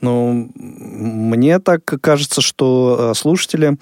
Ну, 0.00 0.50
мне 0.54 1.58
так 1.58 1.84
кажется, 1.84 2.40
что 2.40 3.10
э, 3.12 3.14
слушатели 3.14 3.76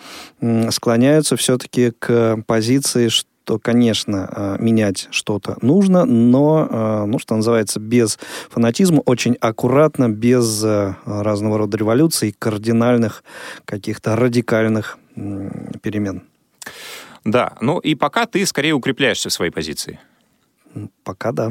склоняются 0.71 1.37
все-таки 1.37 1.93
к 1.99 2.43
позиции, 2.47 3.09
что, 3.09 3.59
конечно, 3.59 4.29
э, 4.31 4.57
менять 4.59 5.09
что-то 5.11 5.57
нужно, 5.63 6.05
но, 6.05 6.69
э, 6.69 7.05
ну, 7.07 7.19
что 7.19 7.37
называется, 7.37 7.81
без 7.81 8.19
фанатизма, 8.51 9.01
очень 9.01 9.37
аккуратно, 9.41 10.09
без 10.09 10.65
разного 11.05 11.59
рода 11.59 11.77
революций, 11.79 12.35
кардинальных, 12.39 13.23
каких-то 13.65 14.17
радикальных 14.17 14.99
перемен. 15.15 16.23
Да, 17.25 17.55
ну 17.61 17.79
и 17.79 17.95
пока 17.95 18.27
ты 18.27 18.45
скорее 18.47 18.73
укрепляешься 18.73 19.29
в 19.29 19.33
своей 19.33 19.51
позиции. 19.51 19.99
Пока 21.05 21.33
да. 21.33 21.51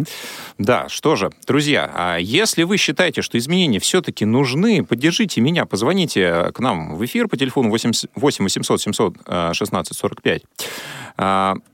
Да, 0.57 0.89
что 0.89 1.15
же, 1.15 1.31
друзья, 1.45 1.91
а 1.93 2.17
если 2.17 2.63
вы 2.63 2.77
считаете, 2.77 3.21
что 3.21 3.37
изменения 3.37 3.79
все-таки 3.79 4.25
нужны, 4.25 4.85
поддержите 4.85 5.41
меня, 5.41 5.65
позвоните 5.65 6.51
к 6.53 6.59
нам 6.59 6.95
в 6.95 7.05
эфир 7.05 7.27
по 7.27 7.37
телефону 7.37 7.69
8, 7.69 7.91
8 8.15 8.43
800 8.43 8.81
700 8.81 9.15
16 9.53 9.97
45. 9.97 10.43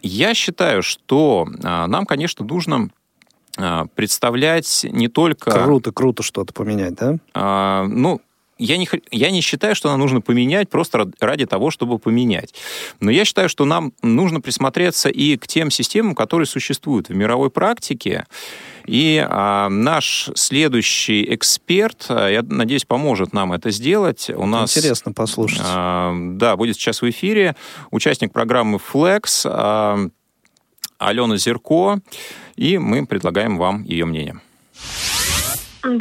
Я 0.02 0.34
считаю, 0.34 0.82
что 0.82 1.48
а, 1.64 1.88
нам, 1.88 2.06
конечно, 2.06 2.46
нужно 2.46 2.90
а, 3.58 3.86
представлять 3.94 4.86
не 4.90 5.10
только... 5.10 5.52
Круто, 5.52 5.92
круто 5.92 6.24
что-то 6.24 6.54
поменять, 6.54 6.96
да? 6.96 7.18
А, 7.34 7.86
ну, 7.86 8.22
я 8.58 8.78
не, 8.78 8.88
я 9.12 9.32
не 9.32 9.42
считаю, 9.42 9.76
что 9.76 9.90
нам 9.90 10.00
нужно 10.00 10.22
поменять 10.22 10.70
просто 10.70 11.10
ради 11.20 11.46
того, 11.46 11.72
чтобы 11.72 12.00
поменять. 12.00 12.54
Но 13.00 13.12
я 13.12 13.26
считаю, 13.26 13.50
что 13.50 13.66
нам 13.66 13.94
нужно 14.02 14.42
присмотреться 14.42 15.10
и 15.10 15.38
к 15.38 15.48
тем 15.48 15.72
системам, 15.72 16.16
которые 16.16 16.46
существуют 16.46 17.10
в 17.10 17.16
мировой 17.16 17.50
практике. 17.50 18.26
И 18.86 19.26
а, 19.28 19.70
наш 19.70 20.30
следующий 20.36 21.34
эксперт, 21.34 22.06
а, 22.10 22.28
я 22.28 22.44
надеюсь, 22.44 22.86
поможет 22.86 23.34
нам 23.34 23.54
это 23.54 23.72
сделать. 23.72 24.30
У 24.30 24.46
нас, 24.46 24.76
Интересно 24.78 25.14
послушать. 25.14 25.62
А, 25.64 26.14
да, 26.14 26.56
будет 26.56 26.76
сейчас 26.76 27.02
в 27.02 27.10
эфире 27.10 27.56
участник 27.92 28.32
программы 28.34 28.78
Flex 28.78 29.46
а, 29.46 29.98
Алена 31.00 31.38
Зерко, 31.38 32.00
и 32.56 32.78
мы 32.78 33.06
предлагаем 33.06 33.58
вам 33.58 33.84
ее 33.84 34.06
мнение. 34.06 34.40
В 35.84 35.98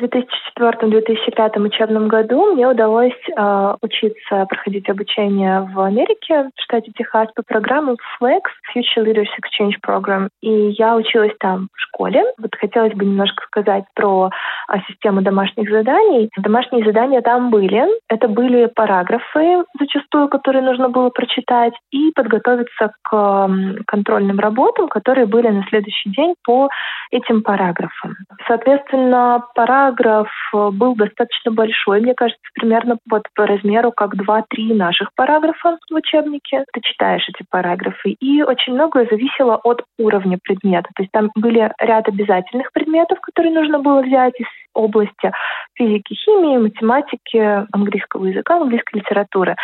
2004-2005 0.59 1.73
учебном 1.73 2.09
году 2.09 2.53
мне 2.53 2.69
удалось 2.69 3.13
э, 3.37 3.75
учиться, 3.81 4.47
проходить 4.47 4.89
обучение 4.89 5.69
в 5.73 5.81
Америке, 5.81 6.51
в 6.55 6.63
штате 6.63 6.93
Техас, 6.97 7.29
по 7.35 7.43
программе 7.43 7.97
FLEX, 8.21 8.43
Future 8.75 9.05
Leaders 9.05 9.29
Exchange 9.41 9.75
Program. 9.87 10.29
И 10.41 10.51
я 10.79 10.97
училась 10.97 11.33
там 11.41 11.69
в 11.73 11.81
школе. 11.81 12.25
Вот 12.39 12.55
хотелось 12.59 12.95
бы 12.95 13.05
немножко 13.05 13.45
сказать 13.47 13.85
про 13.95 14.31
э, 14.69 14.75
систему 14.89 15.23
домашних 15.23 15.71
заданий. 15.71 16.31
Домашние 16.37 16.85
задания 16.85 17.23
там 17.23 17.51
были. 17.51 17.85
Это 18.09 18.29
были 18.29 18.67
параграфы, 18.67 19.65
зачастую, 19.79 20.29
которые 20.29 20.63
нужно 20.63 20.89
было 20.89 21.11
прочитать, 21.11 21.75
и 21.91 22.13
подготовиться 22.15 22.93
к 23.03 23.13
э, 23.13 23.83
контрольным 23.87 24.39
работам, 24.39 24.89
которые 24.89 25.27
были 25.27 25.49
на 25.49 25.65
следующий 25.69 26.11
день 26.11 26.35
по 26.45 26.69
этим 27.11 27.43
параграфам. 27.43 28.17
Соответственно, 28.47 29.45
параграф 29.55 30.29
был 30.53 30.95
достаточно 30.95 31.51
большой, 31.51 32.01
мне 32.01 32.15
кажется, 32.15 32.43
примерно 32.55 32.99
вот 33.11 33.23
по 33.35 33.47
размеру 33.47 33.93
как 33.93 34.15
2-3 34.15 34.75
наших 34.75 35.11
параграфа 35.15 35.79
в 35.91 35.95
учебнике. 35.95 36.65
Ты 36.73 36.81
читаешь 36.83 37.29
эти 37.29 37.45
параграфы, 37.49 38.11
и 38.11 38.43
очень 38.43 38.75
многое 38.75 39.07
зависело 39.11 39.57
от 39.57 39.83
уровня 39.99 40.39
предмета. 40.43 40.89
То 40.97 41.03
есть 41.03 41.13
там 41.13 41.31
были 41.35 41.71
ряд 41.79 42.09
обязательных 42.09 42.73
предметов, 42.73 43.21
которые 43.21 43.55
нужно 43.55 43.79
было 43.79 44.03
взять 44.03 44.39
из 44.39 44.47
области 44.75 45.33
физики, 45.75 46.15
химии, 46.15 46.59
математики, 46.59 47.67
английского 47.73 48.27
языка, 48.27 48.57
английской 48.57 48.99
литературы. 48.99 49.57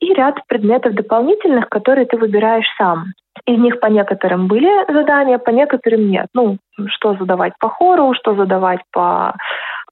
И 0.00 0.14
ряд 0.14 0.46
предметов 0.46 0.94
дополнительных, 0.94 1.68
которые 1.68 2.06
ты 2.06 2.16
выбираешь 2.16 2.66
сам. 2.76 3.06
Из 3.46 3.58
них 3.58 3.80
по 3.80 3.86
некоторым 3.86 4.46
были 4.46 4.90
задания, 4.90 5.38
по 5.38 5.50
некоторым 5.50 6.08
нет. 6.08 6.26
Ну, 6.34 6.56
что 6.86 7.14
задавать 7.14 7.52
по 7.58 7.68
хору, 7.68 8.14
что 8.14 8.34
задавать 8.34 8.80
по 8.90 9.34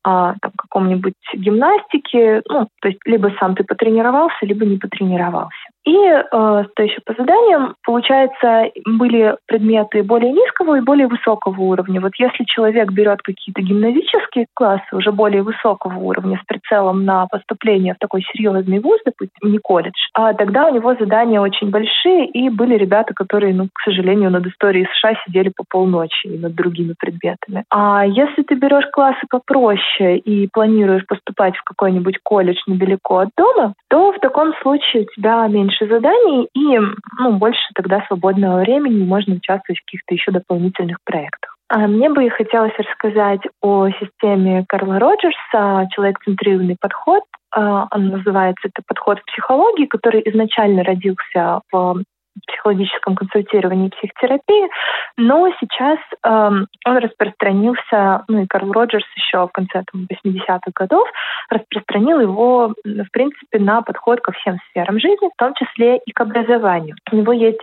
а, 0.04 0.34
каком-нибудь 0.56 1.14
гимнастике. 1.34 2.42
Ну, 2.48 2.68
то 2.80 2.88
есть 2.88 3.00
либо 3.04 3.30
сам 3.38 3.54
ты 3.54 3.64
потренировался, 3.64 4.46
либо 4.46 4.64
не 4.64 4.78
потренировался. 4.78 5.52
И 5.84 5.96
э, 5.96 6.22
что 6.30 6.82
еще 6.82 7.00
по 7.04 7.12
заданиям, 7.14 7.74
получается, 7.84 8.70
были 8.86 9.36
предметы 9.46 10.02
более 10.02 10.32
низкого 10.32 10.78
и 10.78 10.80
более 10.80 11.08
высокого 11.08 11.60
уровня. 11.60 12.00
Вот 12.00 12.12
если 12.18 12.44
человек 12.44 12.92
берет 12.92 13.20
какие-то 13.22 13.62
гимназические 13.62 14.46
классы 14.54 14.84
уже 14.92 15.10
более 15.10 15.42
высокого 15.42 15.98
уровня 15.98 16.40
с 16.42 16.46
прицелом 16.46 17.04
на 17.04 17.26
поступление 17.26 17.94
в 17.94 17.98
такой 17.98 18.22
серьезный 18.32 18.78
вуз, 18.78 19.00
допустим, 19.04 19.50
не 19.50 19.58
колледж, 19.58 19.98
а 20.14 20.34
тогда 20.34 20.68
у 20.68 20.74
него 20.74 20.94
задания 20.94 21.40
очень 21.40 21.70
большие, 21.70 22.26
и 22.26 22.48
были 22.48 22.76
ребята, 22.76 23.12
которые, 23.12 23.52
ну, 23.54 23.66
к 23.72 23.80
сожалению, 23.84 24.30
над 24.30 24.46
историей 24.46 24.86
США 24.94 25.14
сидели 25.26 25.50
по 25.54 25.64
полночи 25.68 26.26
и 26.26 26.38
над 26.38 26.54
другими 26.54 26.94
предметами. 26.98 27.64
А 27.70 28.06
если 28.06 28.42
ты 28.42 28.54
берешь 28.54 28.86
классы 28.92 29.26
попроще 29.28 30.18
и 30.18 30.48
планируешь 30.52 31.06
поступать 31.06 31.56
в 31.56 31.64
какой-нибудь 31.64 32.18
колледж 32.22 32.58
недалеко 32.66 33.18
от 33.18 33.30
дома, 33.36 33.74
то 33.88 34.12
в 34.12 34.18
таком 34.20 34.54
случае 34.62 35.02
у 35.02 35.14
тебя 35.14 35.46
меньше 35.48 35.71
меньше 35.72 35.92
заданий 35.92 36.48
и 36.54 36.78
ну, 37.18 37.32
больше 37.32 37.60
тогда 37.74 38.04
свободного 38.06 38.60
времени 38.60 39.04
можно 39.04 39.34
участвовать 39.34 39.80
в 39.80 39.84
каких-то 39.84 40.14
еще 40.14 40.30
дополнительных 40.30 40.98
проектах. 41.04 41.56
А 41.68 41.86
мне 41.86 42.10
бы 42.10 42.28
хотелось 42.30 42.74
рассказать 42.78 43.40
о 43.62 43.88
системе 43.90 44.64
Карла 44.68 44.98
Роджерса 44.98 45.88
«Человек-центрированный 45.92 46.76
подход». 46.78 47.22
А, 47.54 47.86
он 47.90 48.08
называется 48.08 48.68
это 48.68 48.82
подход 48.86 49.18
в 49.20 49.24
психологии, 49.24 49.86
который 49.86 50.22
изначально 50.26 50.84
родился 50.84 51.60
в 51.70 52.02
психологическом 52.46 53.14
консультировании 53.14 53.88
и 53.88 53.90
психотерапии, 53.90 54.68
но 55.16 55.48
сейчас 55.60 55.98
э, 55.98 56.28
он 56.28 56.96
распространился, 56.96 58.24
ну 58.28 58.42
и 58.42 58.46
Карл 58.46 58.72
Роджерс 58.72 59.06
еще 59.16 59.46
в 59.46 59.52
конце 59.52 59.82
там, 59.92 60.06
80-х 60.10 60.70
годов 60.74 61.08
распространил 61.50 62.20
его, 62.20 62.74
в 62.84 63.10
принципе, 63.12 63.58
на 63.58 63.82
подход 63.82 64.20
ко 64.20 64.32
всем 64.32 64.58
сферам 64.70 64.98
жизни, 64.98 65.28
в 65.28 65.38
том 65.38 65.54
числе 65.54 65.98
и 65.98 66.12
к 66.12 66.20
образованию. 66.20 66.96
У 67.10 67.16
него 67.16 67.32
есть 67.32 67.60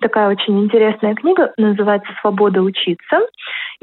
такая 0.00 0.28
очень 0.28 0.64
интересная 0.64 1.14
книга, 1.14 1.52
называется 1.56 2.12
«Свобода 2.20 2.62
учиться». 2.62 3.20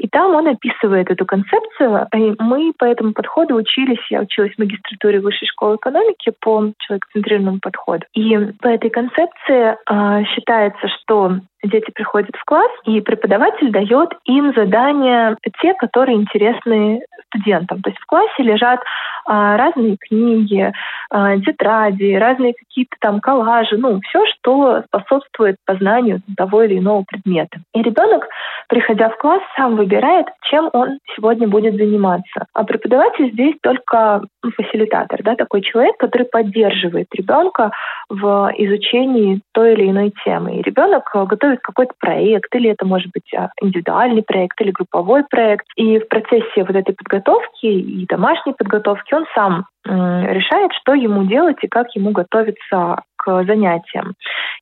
И 0.00 0.08
там 0.08 0.34
он 0.34 0.48
описывает 0.48 1.10
эту 1.10 1.26
концепцию. 1.26 2.08
И 2.14 2.34
мы 2.38 2.72
по 2.78 2.86
этому 2.86 3.12
подходу 3.12 3.54
учились, 3.54 4.00
я 4.08 4.22
училась 4.22 4.54
в 4.54 4.58
магистратуре 4.58 5.20
Высшей 5.20 5.46
школы 5.46 5.76
экономики 5.76 6.32
по 6.40 6.72
человекоцентрированному 6.78 7.58
подходу. 7.60 8.06
И 8.14 8.36
по 8.62 8.68
этой 8.68 8.88
концепции 8.88 9.76
э, 9.76 10.24
считается, 10.24 10.88
что 10.88 11.40
дети 11.62 11.90
приходят 11.92 12.34
в 12.36 12.44
класс, 12.44 12.70
и 12.84 13.00
преподаватель 13.00 13.70
дает 13.70 14.10
им 14.24 14.52
задания 14.54 15.36
те, 15.60 15.74
которые 15.74 16.16
интересны 16.16 17.02
студентам. 17.26 17.82
То 17.82 17.90
есть 17.90 18.00
в 18.00 18.06
классе 18.06 18.42
лежат 18.42 18.80
а, 19.26 19.56
разные 19.56 19.96
книги, 19.96 20.72
а, 21.10 21.38
тетради, 21.38 22.14
разные 22.14 22.54
какие-то 22.54 22.96
там 23.00 23.20
коллажи, 23.20 23.76
ну, 23.76 24.00
все, 24.08 24.24
что 24.26 24.82
способствует 24.86 25.56
познанию 25.66 26.20
того 26.36 26.62
или 26.62 26.78
иного 26.78 27.04
предмета. 27.06 27.58
И 27.74 27.82
ребенок, 27.82 28.26
приходя 28.68 29.10
в 29.10 29.18
класс, 29.18 29.42
сам 29.56 29.76
выбирает, 29.76 30.26
чем 30.50 30.70
он 30.72 30.98
сегодня 31.14 31.48
будет 31.48 31.74
заниматься. 31.74 32.46
А 32.54 32.64
преподаватель 32.64 33.32
здесь 33.32 33.54
только 33.62 34.22
ну, 34.42 34.50
фасилитатор, 34.50 35.22
да, 35.22 35.36
такой 35.36 35.62
человек, 35.62 35.96
который 35.98 36.26
поддерживает 36.26 37.06
ребенка 37.12 37.70
в 38.08 38.52
изучении 38.56 39.40
той 39.52 39.74
или 39.74 39.90
иной 39.90 40.12
темы. 40.24 40.56
И 40.56 40.62
ребенок 40.62 41.10
готовит 41.12 41.49
готовит 41.50 41.60
какой-то 41.60 41.92
проект, 41.98 42.54
или 42.54 42.70
это 42.70 42.86
может 42.86 43.10
быть 43.12 43.32
а, 43.34 43.50
индивидуальный 43.60 44.22
проект, 44.22 44.60
или 44.60 44.70
групповой 44.70 45.24
проект. 45.28 45.66
И 45.76 45.98
в 45.98 46.08
процессе 46.08 46.64
вот 46.64 46.70
этой 46.70 46.94
подготовки 46.94 47.66
и 47.66 48.06
домашней 48.06 48.52
подготовки 48.52 49.14
он 49.14 49.26
сам 49.34 49.66
решает, 49.82 50.72
что 50.74 50.92
ему 50.92 51.24
делать 51.24 51.56
и 51.62 51.68
как 51.68 51.94
ему 51.96 52.10
готовиться 52.10 53.02
к 53.16 53.44
занятиям. 53.44 54.14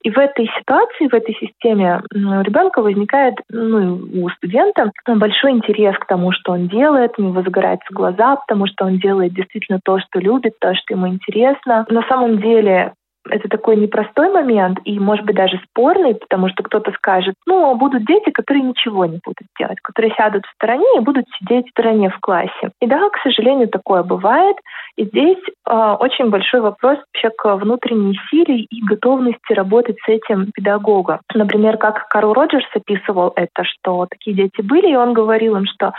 И 0.03 0.11
в 0.11 0.19
этой 0.19 0.49
ситуации, 0.59 1.09
в 1.09 1.15
этой 1.15 1.35
системе 1.35 2.01
у 2.15 2.41
ребенка 2.41 2.83
возникает, 2.83 3.35
ну, 3.51 4.01
у 4.15 4.29
студента 4.31 4.93
большой 5.07 5.53
интерес 5.53 5.97
к 5.99 6.07
тому, 6.07 6.31
что 6.33 6.53
он 6.53 6.69
делает, 6.69 7.13
у 7.19 7.23
него 7.23 7.43
загораются 7.43 7.93
глаза, 7.93 8.37
потому 8.37 8.67
что 8.69 8.85
он 8.85 8.99
делает 8.99 9.35
действительно 9.35 9.81
то, 9.85 9.99
что 9.99 10.21
любит, 10.21 10.55
то, 10.61 10.73
что 10.75 10.95
ему 10.95 11.09
интересно. 11.09 11.85
На 11.91 12.03
самом 12.09 12.41
деле 12.41 12.93
это 13.31 13.49
такой 13.49 13.77
непростой 13.77 14.31
момент 14.31 14.79
и, 14.85 14.99
может 14.99 15.25
быть, 15.25 15.37
даже 15.37 15.61
спорный, 15.69 16.15
потому 16.15 16.49
что 16.49 16.63
кто-то 16.63 16.93
скажет, 16.93 17.35
ну, 17.47 17.75
будут 17.77 18.05
дети, 18.07 18.31
которые 18.31 18.63
ничего 18.63 19.07
не 19.07 19.21
будут 19.25 19.47
делать, 19.59 19.79
которые 19.83 20.15
сядут 20.15 20.45
в 20.47 20.55
стороне 20.55 20.87
и 20.97 21.01
будут 21.01 21.25
сидеть 21.39 21.67
в 21.67 21.71
стороне 21.71 22.11
в 22.11 22.19
классе. 22.21 22.71
И 22.81 22.87
да, 22.87 23.09
к 23.11 23.19
сожалению, 23.23 23.69
такое 23.69 24.03
бывает. 24.03 24.57
И 24.97 25.05
здесь 25.05 25.39
э, 25.67 25.97
очень 26.01 26.31
большой 26.31 26.61
вопрос 26.61 26.99
вообще 26.99 27.31
к 27.37 27.57
внутренней 27.57 28.19
силе 28.31 28.61
и 28.61 28.85
готовности 28.85 29.53
работать 29.53 29.97
с 30.05 30.09
этим 30.09 30.51
педагога. 30.53 31.21
Например, 31.35 31.77
как 31.77 32.09
Карл 32.09 32.33
Роджерс 32.33 32.69
описывал 32.75 33.33
это, 33.37 33.65
что 33.65 34.07
такие 34.11 34.37
дети 34.37 34.61
были, 34.61 34.93
и 34.93 34.97
он 34.97 35.13
говорил 35.13 35.57
им, 35.57 35.67
что 35.67 35.93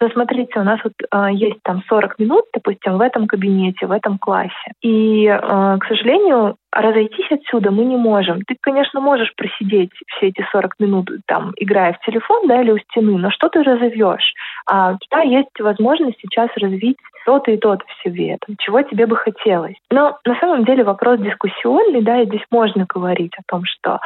но 0.00 0.08
смотрите, 0.10 0.58
у 0.58 0.64
нас 0.64 0.80
вот 0.82 0.92
э, 1.00 1.32
есть 1.32 1.62
там 1.62 1.82
40 1.88 2.18
минут, 2.18 2.44
допустим, 2.52 2.98
в 2.98 3.00
этом 3.00 3.26
кабинете, 3.26 3.86
в 3.86 3.92
этом 3.92 4.18
классе. 4.18 4.72
И, 4.82 5.26
э, 5.26 5.38
к 5.38 5.86
сожалению, 5.86 6.56
разойтись 6.74 7.30
отсюда 7.30 7.70
мы 7.70 7.84
не 7.84 7.96
можем. 7.96 8.42
Ты, 8.42 8.56
конечно, 8.60 9.00
можешь 9.00 9.34
просидеть 9.36 9.90
все 10.06 10.28
эти 10.28 10.46
40 10.52 10.74
минут, 10.80 11.10
там, 11.26 11.52
играя 11.56 11.92
в 11.92 12.00
телефон, 12.04 12.46
да, 12.46 12.60
или 12.60 12.72
у 12.72 12.78
стены, 12.78 13.16
но 13.16 13.30
что 13.30 13.48
ты 13.48 13.62
разовьешь? 13.62 14.34
А 14.66 14.92
у 14.92 14.98
тебя 14.98 15.22
есть 15.22 15.60
возможность 15.60 16.18
сейчас 16.20 16.50
развить 16.56 16.96
то-то 17.24 17.50
и 17.50 17.56
то-то 17.56 17.84
в 17.86 18.02
себе, 18.02 18.36
там, 18.46 18.56
чего 18.58 18.82
тебе 18.82 19.06
бы 19.06 19.16
хотелось. 19.16 19.76
Но 19.90 20.18
на 20.26 20.38
самом 20.40 20.64
деле 20.64 20.84
вопрос 20.84 21.20
дискуссионный, 21.20 22.02
да, 22.02 22.20
и 22.20 22.26
здесь 22.26 22.44
можно 22.50 22.86
говорить 22.86 23.32
о 23.38 23.42
том, 23.46 23.64
что 23.64 24.00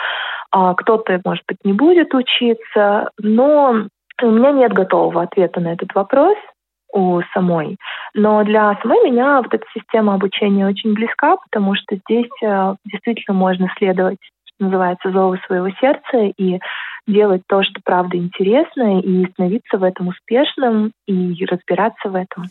а, 0.50 0.74
кто-то, 0.74 1.20
может 1.24 1.44
быть, 1.48 1.58
не 1.64 1.72
будет 1.72 2.14
учиться, 2.14 3.10
но 3.18 3.86
у 4.22 4.30
меня 4.30 4.52
нет 4.52 4.72
готового 4.72 5.22
ответа 5.22 5.60
на 5.60 5.72
этот 5.72 5.94
вопрос 5.94 6.36
у 6.93 7.20
самой. 7.34 7.76
Но 8.14 8.43
для 8.45 8.78
самой 8.82 9.11
меня 9.11 9.43
вот 9.43 9.53
эта 9.53 9.64
система 9.74 10.14
обучения 10.14 10.66
очень 10.66 10.95
близка, 10.95 11.36
потому 11.36 11.74
что 11.74 11.97
здесь 11.97 12.30
э, 12.43 12.74
действительно 12.84 13.36
можно 13.36 13.68
следовать, 13.78 14.18
называется, 14.59 15.11
зову 15.11 15.36
своего 15.47 15.70
сердца 15.80 16.32
и 16.36 16.59
делать 17.07 17.43
то, 17.49 17.62
что 17.62 17.80
правда 17.84 18.16
интересно, 18.16 19.01
и 19.01 19.26
становиться 19.32 19.78
в 19.78 19.82
этом 19.82 20.09
успешным, 20.09 20.93
и 21.07 21.45
разбираться 21.47 22.09
в 22.09 22.14
этом. 22.14 22.45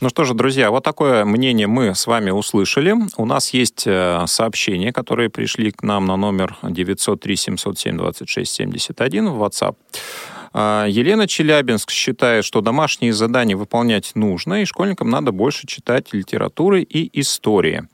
Ну 0.00 0.10
что 0.10 0.22
же, 0.22 0.32
друзья, 0.32 0.70
вот 0.70 0.84
такое 0.84 1.24
мнение 1.24 1.66
мы 1.66 1.92
с 1.92 2.06
вами 2.06 2.30
услышали. 2.30 2.94
У 3.16 3.26
нас 3.26 3.52
есть 3.52 3.82
э, 3.84 4.22
сообщения, 4.26 4.92
которые 4.92 5.28
пришли 5.28 5.72
к 5.72 5.82
нам 5.82 6.06
на 6.06 6.16
номер 6.16 6.56
903-707-2671 6.62 9.30
в 9.30 9.42
WhatsApp. 9.42 9.74
А, 10.52 10.86
Елена 10.88 11.26
Челябинск 11.26 11.90
считает, 11.90 12.44
что 12.44 12.60
домашние 12.60 13.12
задания 13.12 13.56
выполнять 13.56 14.12
нужно, 14.14 14.62
и 14.62 14.64
школьникам 14.64 15.10
надо 15.10 15.32
больше 15.32 15.66
читать 15.66 16.12
литературы 16.12 16.82
и 16.82 17.20
истории. 17.20 17.88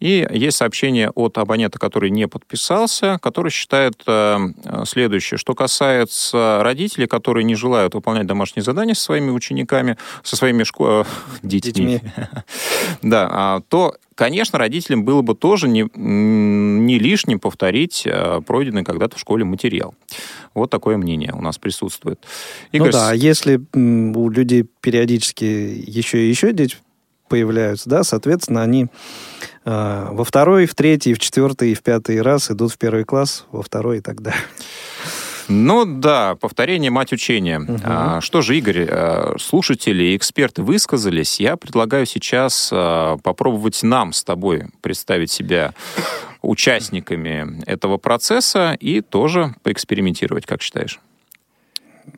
И 0.00 0.26
есть 0.30 0.58
сообщение 0.58 1.10
от 1.10 1.38
абонента, 1.38 1.78
который 1.78 2.10
не 2.10 2.28
подписался, 2.28 3.18
который 3.20 3.50
считает 3.50 4.02
э, 4.06 4.38
следующее. 4.84 5.38
Что 5.38 5.54
касается 5.54 6.60
родителей, 6.62 7.06
которые 7.06 7.44
не 7.44 7.54
желают 7.54 7.94
выполнять 7.94 8.26
домашние 8.26 8.62
задания 8.62 8.94
со 8.94 9.02
своими 9.02 9.30
учениками, 9.30 9.96
со 10.22 10.36
своими 10.36 10.62
шко... 10.62 11.04
Э, 11.42 11.46
детьми, 11.46 12.00
да, 13.02 13.28
а, 13.30 13.60
то 13.68 13.96
Конечно, 14.18 14.58
родителям 14.58 15.04
было 15.04 15.22
бы 15.22 15.36
тоже 15.36 15.68
не, 15.68 15.88
не 15.94 16.98
лишним 16.98 17.38
повторить 17.38 18.02
э, 18.04 18.40
пройденный 18.44 18.82
когда-то 18.82 19.16
в 19.16 19.20
школе 19.20 19.44
материал. 19.44 19.94
Вот 20.54 20.70
такое 20.70 20.96
мнение 20.96 21.32
у 21.32 21.40
нас 21.40 21.56
присутствует. 21.56 22.18
Игорь... 22.72 22.88
Ну 22.88 22.92
да, 22.92 23.12
если 23.12 23.60
у 23.74 24.28
людей 24.28 24.66
периодически 24.80 25.44
еще 25.44 26.26
и 26.26 26.28
еще 26.28 26.52
дети 26.52 26.78
появляются, 27.28 27.88
да, 27.88 28.02
соответственно, 28.02 28.62
они 28.62 28.86
э, 29.64 30.08
во 30.10 30.24
второй, 30.24 30.66
в 30.66 30.74
третий, 30.74 31.14
в 31.14 31.18
четвертый 31.18 31.72
и 31.72 31.74
в 31.74 31.82
пятый 31.82 32.20
раз 32.22 32.50
идут 32.50 32.72
в 32.72 32.78
первый 32.78 33.04
класс, 33.04 33.46
во 33.50 33.62
второй 33.62 33.98
и 33.98 34.00
так 34.00 34.22
далее. 34.22 34.42
Ну 35.48 35.86
да, 35.86 36.34
повторение 36.34 36.90
мать 36.90 37.12
учения. 37.12 37.58
Угу. 37.58 37.80
А, 37.82 38.20
что 38.20 38.42
же, 38.42 38.56
Игорь, 38.56 38.86
а, 38.88 39.34
слушатели 39.38 40.04
и 40.04 40.16
эксперты 40.16 40.62
высказались. 40.62 41.40
Я 41.40 41.56
предлагаю 41.56 42.04
сейчас 42.04 42.68
а, 42.70 43.16
попробовать 43.18 43.82
нам 43.82 44.12
с 44.12 44.22
тобой 44.22 44.66
представить 44.82 45.30
себя 45.30 45.72
участниками 46.42 47.62
этого 47.64 47.96
процесса 47.96 48.76
и 48.78 49.00
тоже 49.00 49.54
поэкспериментировать, 49.62 50.44
как 50.44 50.60
считаешь? 50.60 51.00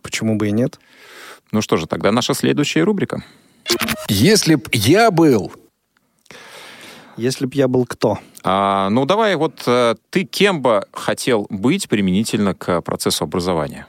Почему 0.03 0.37
бы 0.37 0.49
и 0.49 0.53
нет? 0.53 0.81
Ну 1.53 1.63
что 1.63 1.77
же, 1.77 1.87
тогда 1.87 2.11
наша 2.11 2.35
следующая 2.35 2.83
рубрика. 2.83 3.23
Если 4.09 4.57
б 4.57 4.69
я 4.73 5.11
был... 5.11 5.53
Если 7.17 7.47
б 7.47 7.55
я 7.55 7.69
был 7.69 7.87
кто? 7.87 8.19
А, 8.43 8.89
ну, 8.91 9.05
давай, 9.05 9.37
вот 9.37 9.63
э, 9.67 9.95
ты 10.09 10.25
кем 10.25 10.63
бы 10.63 10.85
хотел 10.93 11.47
быть 11.51 11.89
применительно 11.89 12.55
к 12.55 12.81
процессу 12.81 13.25
образования? 13.25 13.87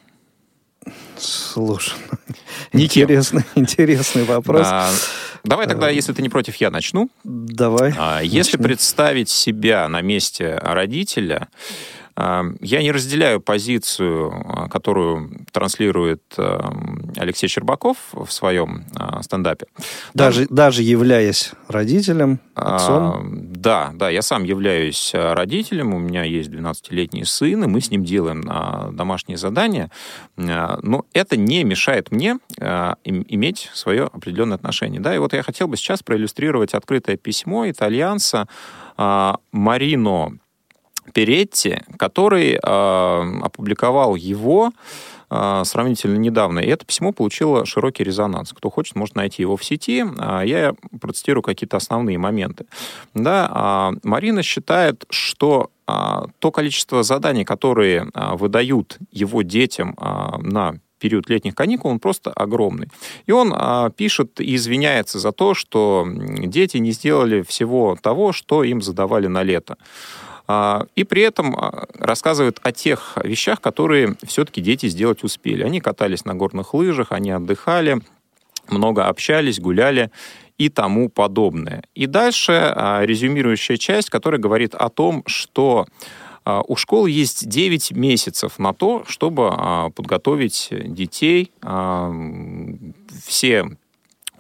Слушай, 1.18 1.96
интересный, 2.74 3.44
интересный 3.56 4.24
вопрос. 4.24 4.68
Да. 4.68 4.90
Давай 5.44 5.68
тогда, 5.68 5.90
э, 5.90 5.96
если 5.96 6.14
ты 6.14 6.22
не 6.22 6.30
против, 6.30 6.56
я 6.56 6.70
начну. 6.70 7.10
Давай. 7.24 7.94
А, 7.98 8.22
если 8.22 8.58
начни. 8.58 8.68
представить 8.68 9.30
себя 9.30 9.88
на 9.88 10.02
месте 10.02 10.60
родителя, 10.62 11.48
я 12.16 12.82
не 12.82 12.92
разделяю 12.92 13.42
позицию, 13.42 14.32
а, 14.32 14.70
которую 14.70 15.46
транслирует 15.52 16.22
Алексей 17.16 17.48
Щербаков 17.48 17.98
в 18.12 18.30
своем 18.32 18.86
а, 18.96 19.24
стендапе. 19.24 19.68
Даже, 20.14 20.46
Там, 20.46 20.56
даже 20.56 20.84
являясь 20.84 21.52
родителем, 21.68 22.40
отцом? 22.54 23.04
А, 23.04 23.22
да, 23.24 23.92
да, 23.94 24.10
я 24.10 24.22
сам 24.22 24.44
являюсь 24.44 25.12
родителем, 25.14 25.94
у 25.94 26.00
меня 26.00 26.24
есть 26.24 26.50
12-летний 26.50 27.24
сын, 27.24 27.64
и 27.64 27.68
мы 27.68 27.82
с 27.82 27.90
ним 27.92 28.04
делаем 28.04 28.44
домашние 28.96 29.38
задания, 29.38 29.90
но 30.36 31.06
это 31.14 31.38
не 31.38 31.64
мешает 31.64 32.12
мне 32.12 32.38
иметь 33.04 33.70
свое 33.74 34.04
определенное 34.04 34.56
отношение. 34.56 35.00
Да, 35.00 35.16
и 35.16 35.18
вот 35.18 35.34
я 35.34 35.44
хотел 35.44 35.68
бы 35.68 35.78
сейчас 35.78 36.04
проиллюстрировать 36.04 36.74
открытое 36.74 37.18
письмо 37.18 37.70
итальянца 37.70 38.48
Марино 38.98 40.41
Перетти, 41.14 41.82
который 41.98 42.54
э, 42.54 42.60
опубликовал 42.62 44.16
его 44.16 44.72
э, 45.30 45.62
сравнительно 45.66 46.18
недавно. 46.18 46.60
И 46.60 46.68
это 46.68 46.86
письмо 46.86 47.12
получило 47.12 47.66
широкий 47.66 48.04
резонанс. 48.04 48.54
Кто 48.54 48.70
хочет, 48.70 48.96
может 48.96 49.16
найти 49.16 49.42
его 49.42 49.58
в 49.58 49.64
сети. 49.64 50.04
Э, 50.20 50.42
я 50.46 50.74
процитирую 51.00 51.44
какие-то 51.44 51.78
основные 51.78 52.18
моменты. 52.18 52.66
Да, 53.14 53.92
э, 53.94 54.00
Марина 54.04 54.44
считает, 54.44 55.06
что 55.10 55.70
э, 55.88 55.92
то 56.40 56.52
количество 56.52 57.04
заданий, 57.04 57.46
которые 57.46 58.08
э, 58.14 58.36
выдают 58.36 58.98
его 59.12 59.42
детям 59.42 59.96
э, 60.00 60.38
на 60.42 60.76
период 61.02 61.30
летних 61.30 61.56
каникул, 61.56 61.92
он 61.92 62.00
просто 62.00 62.32
огромный. 62.32 62.88
И 63.26 63.32
он 63.34 63.54
а, 63.54 63.90
пишет 63.90 64.40
и 64.40 64.56
извиняется 64.56 65.20
за 65.20 65.32
то, 65.32 65.54
что 65.54 66.08
дети 66.08 66.78
не 66.78 66.92
сделали 66.92 67.42
всего 67.42 67.98
того, 68.02 68.32
что 68.32 68.64
им 68.64 68.82
задавали 68.82 69.28
на 69.28 69.44
лето. 69.44 69.78
А, 70.48 70.86
и 70.96 71.04
при 71.04 71.24
этом 71.24 71.56
а, 71.56 71.88
рассказывают 72.00 72.60
о 72.64 72.72
тех 72.72 73.18
вещах, 73.24 73.60
которые 73.60 74.16
все-таки 74.24 74.62
дети 74.62 74.88
сделать 74.88 75.24
успели. 75.24 75.64
Они 75.64 75.82
катались 75.82 76.24
на 76.24 76.36
горных 76.36 76.74
лыжах, 76.74 77.12
они 77.12 77.32
отдыхали, 77.32 78.00
много 78.70 79.08
общались, 79.08 79.60
гуляли 79.60 80.12
и 80.58 80.70
тому 80.70 81.10
подобное. 81.10 81.84
И 81.96 82.06
дальше 82.06 82.74
резюмирующая 83.02 83.78
часть, 83.78 84.12
которая 84.12 84.40
говорит 84.40 84.76
о 84.76 84.90
том, 84.90 85.24
что 85.26 85.88
у 86.46 86.76
школы 86.76 87.12
есть 87.12 87.48
9 87.48 87.92
месяцев 87.92 88.58
на 88.58 88.74
то, 88.74 89.04
чтобы 89.08 89.92
подготовить 89.96 90.70
детей. 90.72 91.52
Все 93.26 93.66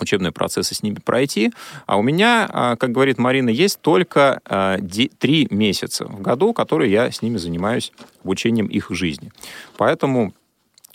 учебные 0.01 0.31
процессы 0.31 0.75
с 0.75 0.83
ними 0.83 0.95
пройти. 0.95 1.51
А 1.85 1.97
у 1.97 2.01
меня, 2.01 2.49
а, 2.51 2.75
как 2.75 2.91
говорит 2.91 3.17
Марина, 3.17 3.49
есть 3.49 3.79
только 3.81 4.41
а, 4.45 4.77
три 5.19 5.47
месяца 5.49 6.05
в 6.05 6.21
году, 6.21 6.53
которые 6.53 6.91
я 6.91 7.11
с 7.11 7.21
ними 7.21 7.37
занимаюсь 7.37 7.91
обучением 8.23 8.67
их 8.67 8.89
жизни. 8.89 9.31
Поэтому 9.77 10.33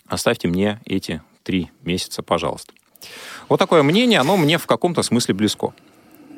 оставьте 0.07 0.49
мне 0.49 0.81
эти 0.85 1.23
три 1.43 1.71
месяца, 1.83 2.23
пожалуйста. 2.23 2.73
Вот 3.49 3.59
такое 3.59 3.83
мнение, 3.83 4.19
оно 4.19 4.37
мне 4.37 4.59
в 4.59 4.67
каком-то 4.67 5.03
смысле 5.03 5.35
близко. 5.35 5.73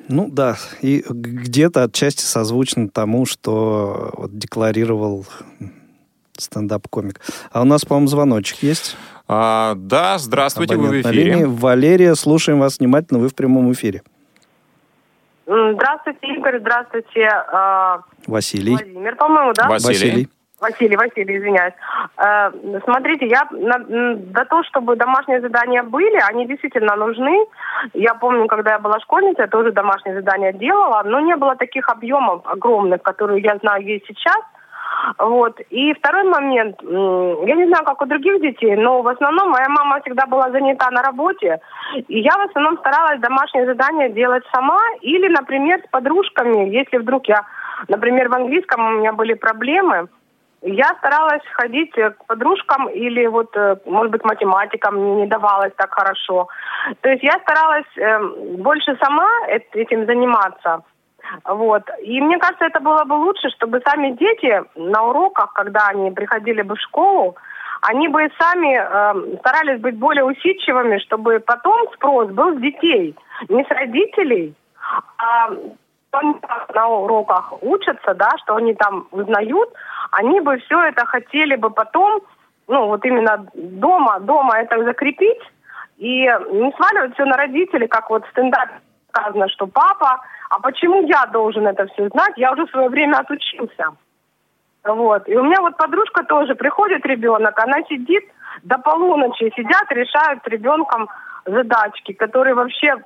Ну 0.08 0.28
да, 0.30 0.56
и 0.80 1.04
где-то 1.08 1.84
отчасти 1.84 2.22
созвучно 2.22 2.88
тому, 2.88 3.26
что 3.26 4.10
вот 4.14 4.38
декларировал 4.38 5.26
стендап-комик. 6.36 7.20
А 7.52 7.62
у 7.62 7.64
нас, 7.64 7.84
по-моему, 7.84 8.08
звоночек 8.08 8.62
есть. 8.62 8.96
А, 9.26 9.74
да, 9.76 10.18
здравствуйте, 10.18 10.74
Абонент 10.74 10.94
вы 10.94 11.02
в 11.02 11.12
эфире. 11.12 11.24
Линии. 11.24 11.44
Валерия, 11.44 12.14
слушаем 12.14 12.60
вас 12.60 12.78
внимательно, 12.78 13.20
вы 13.20 13.28
в 13.28 13.34
прямом 13.34 13.70
эфире. 13.72 14.02
Здравствуйте, 15.46 16.26
Игорь, 16.36 16.60
здравствуйте. 16.60 17.28
Э, 17.52 17.98
Василий. 18.26 18.72
Владимир, 18.72 19.16
по-моему, 19.16 19.52
да? 19.54 19.68
Василий. 19.68 19.88
Василий, 19.88 20.28
Василий, 20.60 20.96
извиняюсь. 20.96 21.74
Э, 22.16 22.50
смотрите, 22.84 23.26
я 23.26 23.46
на, 23.50 23.78
до 24.14 24.44
того, 24.44 24.62
чтобы 24.64 24.96
домашние 24.96 25.40
задания 25.40 25.82
были, 25.82 26.18
они 26.28 26.46
действительно 26.46 26.96
нужны. 26.96 27.46
Я 27.94 28.14
помню, 28.14 28.46
когда 28.46 28.72
я 28.72 28.78
была 28.78 28.98
школьницей, 29.00 29.42
я 29.42 29.48
тоже 29.48 29.72
домашние 29.72 30.16
задания 30.16 30.52
делала, 30.52 31.02
но 31.04 31.20
не 31.20 31.36
было 31.36 31.54
таких 31.56 31.88
объемов 31.88 32.42
огромных, 32.44 33.02
которые 33.02 33.42
я 33.42 33.56
знаю 33.58 33.84
есть 33.84 34.06
сейчас– 34.06 34.42
вот. 35.18 35.58
И 35.70 35.92
второй 35.94 36.24
момент, 36.24 36.76
я 36.82 37.54
не 37.54 37.66
знаю, 37.66 37.84
как 37.84 38.02
у 38.02 38.06
других 38.06 38.40
детей, 38.40 38.76
но 38.76 39.02
в 39.02 39.08
основном 39.08 39.50
моя 39.50 39.68
мама 39.68 40.00
всегда 40.00 40.26
была 40.26 40.50
занята 40.50 40.90
на 40.90 41.02
работе, 41.02 41.60
и 42.08 42.20
я 42.20 42.32
в 42.32 42.48
основном 42.48 42.78
старалась 42.78 43.20
домашние 43.20 43.66
задания 43.66 44.08
делать 44.08 44.44
сама 44.52 44.80
или, 45.00 45.28
например, 45.28 45.80
с 45.80 45.90
подружками, 45.90 46.70
если 46.70 46.98
вдруг 46.98 47.28
я, 47.28 47.42
например, 47.88 48.28
в 48.28 48.34
английском 48.34 48.84
у 48.86 48.98
меня 48.98 49.12
были 49.12 49.34
проблемы, 49.34 50.08
я 50.62 50.94
старалась 50.98 51.42
ходить 51.52 51.92
к 51.92 52.26
подружкам 52.26 52.88
или 52.88 53.26
вот, 53.26 53.56
э, 53.56 53.76
может 53.86 54.10
быть, 54.10 54.24
математикам 54.24 54.96
мне 54.96 55.22
не 55.22 55.26
давалось 55.26 55.72
так 55.76 55.92
хорошо. 55.94 56.48
То 57.00 57.10
есть 57.10 57.22
я 57.22 57.38
старалась 57.40 57.86
э, 57.96 58.18
больше 58.58 58.96
сама 59.00 59.28
этим 59.46 60.06
заниматься. 60.06 60.82
Вот. 61.44 61.82
И 62.02 62.20
мне 62.20 62.38
кажется, 62.38 62.66
это 62.66 62.80
было 62.80 63.04
бы 63.04 63.14
лучше, 63.14 63.50
чтобы 63.50 63.82
сами 63.86 64.12
дети 64.12 64.62
на 64.74 65.04
уроках, 65.04 65.52
когда 65.52 65.88
они 65.88 66.10
приходили 66.10 66.62
бы 66.62 66.74
в 66.74 66.80
школу, 66.80 67.36
они 67.82 68.08
бы 68.08 68.28
сами 68.40 68.76
э, 68.76 69.36
старались 69.38 69.80
быть 69.80 69.96
более 69.96 70.24
усидчивыми, 70.24 70.98
чтобы 70.98 71.38
потом 71.40 71.86
спрос 71.94 72.30
был 72.30 72.56
с 72.56 72.60
детей, 72.60 73.14
не 73.48 73.62
с 73.62 73.68
родителей, 73.68 74.54
а 75.18 75.50
они 76.12 76.34
на 76.74 76.88
уроках 76.88 77.52
учатся, 77.62 78.14
да, 78.14 78.30
что 78.42 78.56
они 78.56 78.74
там 78.74 79.06
узнают, 79.10 79.72
они 80.12 80.40
бы 80.40 80.58
все 80.58 80.80
это 80.84 81.04
хотели 81.06 81.56
бы 81.56 81.70
потом, 81.70 82.20
ну 82.66 82.86
вот 82.86 83.04
именно 83.04 83.46
дома, 83.54 84.20
дома 84.20 84.58
это 84.58 84.82
закрепить 84.84 85.42
и 85.98 86.22
не 86.22 86.72
сваливать 86.76 87.14
все 87.14 87.24
на 87.24 87.36
родителей, 87.36 87.88
как 87.88 88.10
вот 88.10 88.24
в 88.26 88.30
стендапе 88.30 88.80
сказано, 89.10 89.48
что 89.48 89.66
папа 89.66 90.20
а 90.50 90.60
почему 90.60 91.02
я 91.06 91.26
должен 91.26 91.66
это 91.66 91.86
все 91.88 92.08
знать? 92.08 92.32
Я 92.36 92.52
уже 92.52 92.66
в 92.66 92.70
свое 92.70 92.88
время 92.88 93.18
отучился. 93.18 93.90
Вот. 94.84 95.28
И 95.28 95.36
у 95.36 95.44
меня 95.44 95.60
вот 95.60 95.76
подружка 95.76 96.24
тоже, 96.24 96.54
приходит 96.54 97.04
ребенок, 97.04 97.58
она 97.58 97.82
сидит 97.88 98.24
до 98.62 98.78
полуночи, 98.78 99.52
сидят, 99.54 99.90
решают 99.90 100.42
с 100.42 100.46
ребенком 100.46 101.08
задачки, 101.50 102.12
которые 102.12 102.54
вообще 102.54 102.96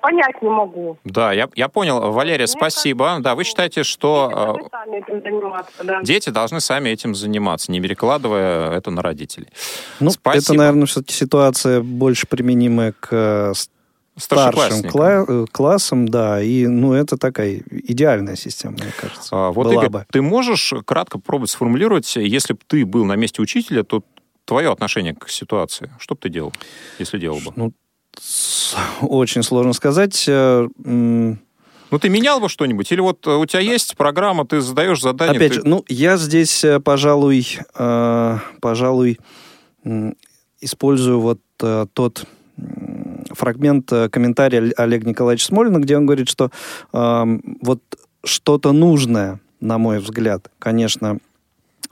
понять 0.00 0.40
не 0.42 0.48
могу. 0.48 0.98
Да, 1.04 1.32
я, 1.32 1.48
я 1.54 1.68
понял. 1.68 2.12
Валерия, 2.12 2.44
Мне 2.44 2.46
спасибо. 2.46 3.04
Кажется, 3.04 3.24
да, 3.24 3.34
вы 3.34 3.44
считаете, 3.44 3.82
что 3.82 4.58
э, 4.72 5.84
да. 5.84 6.02
дети 6.02 6.30
должны 6.30 6.60
сами 6.60 6.90
этим 6.90 7.14
заниматься, 7.14 7.72
не 7.72 7.80
перекладывая 7.80 8.70
это 8.72 8.90
на 8.90 9.02
родителей. 9.02 9.48
Ну, 10.00 10.10
спасибо. 10.10 10.42
это, 10.42 10.54
наверное, 10.54 10.86
все-таки 10.86 11.14
ситуация 11.14 11.80
больше 11.80 12.26
применимая 12.26 12.92
к 12.98 13.08
э, 13.10 13.52
старшим 14.16 14.82
кла- 14.82 15.24
э, 15.26 15.46
классом, 15.50 16.08
да, 16.08 16.42
и, 16.42 16.66
ну, 16.66 16.92
это 16.92 17.16
такая 17.16 17.62
идеальная 17.70 18.36
система, 18.36 18.74
мне 18.74 18.92
кажется. 18.98 19.28
А, 19.32 19.50
вот, 19.50 19.72
Игорь, 19.72 19.88
бы. 19.88 20.06
ты 20.10 20.22
можешь 20.22 20.72
кратко 20.84 21.18
попробовать 21.18 21.50
сформулировать, 21.50 22.16
если 22.16 22.54
бы 22.54 22.60
ты 22.66 22.84
был 22.84 23.04
на 23.04 23.16
месте 23.16 23.42
учителя, 23.42 23.82
то 23.82 24.02
твое 24.44 24.70
отношение 24.72 25.14
к 25.14 25.28
ситуации, 25.28 25.90
что 25.98 26.14
бы 26.14 26.20
ты 26.20 26.28
делал, 26.28 26.52
если 26.98 27.18
делал 27.18 27.40
бы? 27.40 27.52
Ну, 27.56 27.72
очень 29.02 29.42
сложно 29.42 29.72
сказать. 29.72 30.24
Э, 30.28 30.68
ну, 30.84 31.98
ты 31.98 32.08
менял 32.08 32.40
бы 32.40 32.48
что-нибудь? 32.48 32.90
Или 32.92 33.00
вот 33.00 33.26
у 33.26 33.44
тебя 33.46 33.60
есть 33.60 33.96
программа, 33.96 34.46
ты 34.46 34.60
задаешь 34.60 35.00
задание? 35.00 35.36
Опять 35.36 35.52
ты... 35.52 35.54
же, 35.56 35.62
ну, 35.64 35.84
я 35.88 36.16
здесь, 36.16 36.64
э, 36.64 36.80
пожалуй, 36.80 37.58
э, 37.74 38.38
пожалуй, 38.60 39.18
использую 40.60 41.20
вот 41.20 41.40
э, 41.62 41.86
тот 41.92 42.24
фрагмент 43.30 43.90
э, 43.92 44.08
комментария 44.08 44.72
Олега 44.76 45.08
Николаевича 45.08 45.46
Смолина, 45.46 45.78
где 45.78 45.96
он 45.96 46.06
говорит, 46.06 46.28
что 46.28 46.50
э, 46.92 47.38
вот 47.62 47.80
что-то 48.24 48.72
нужное, 48.72 49.40
на 49.60 49.78
мой 49.78 49.98
взгляд, 49.98 50.50
конечно, 50.58 51.18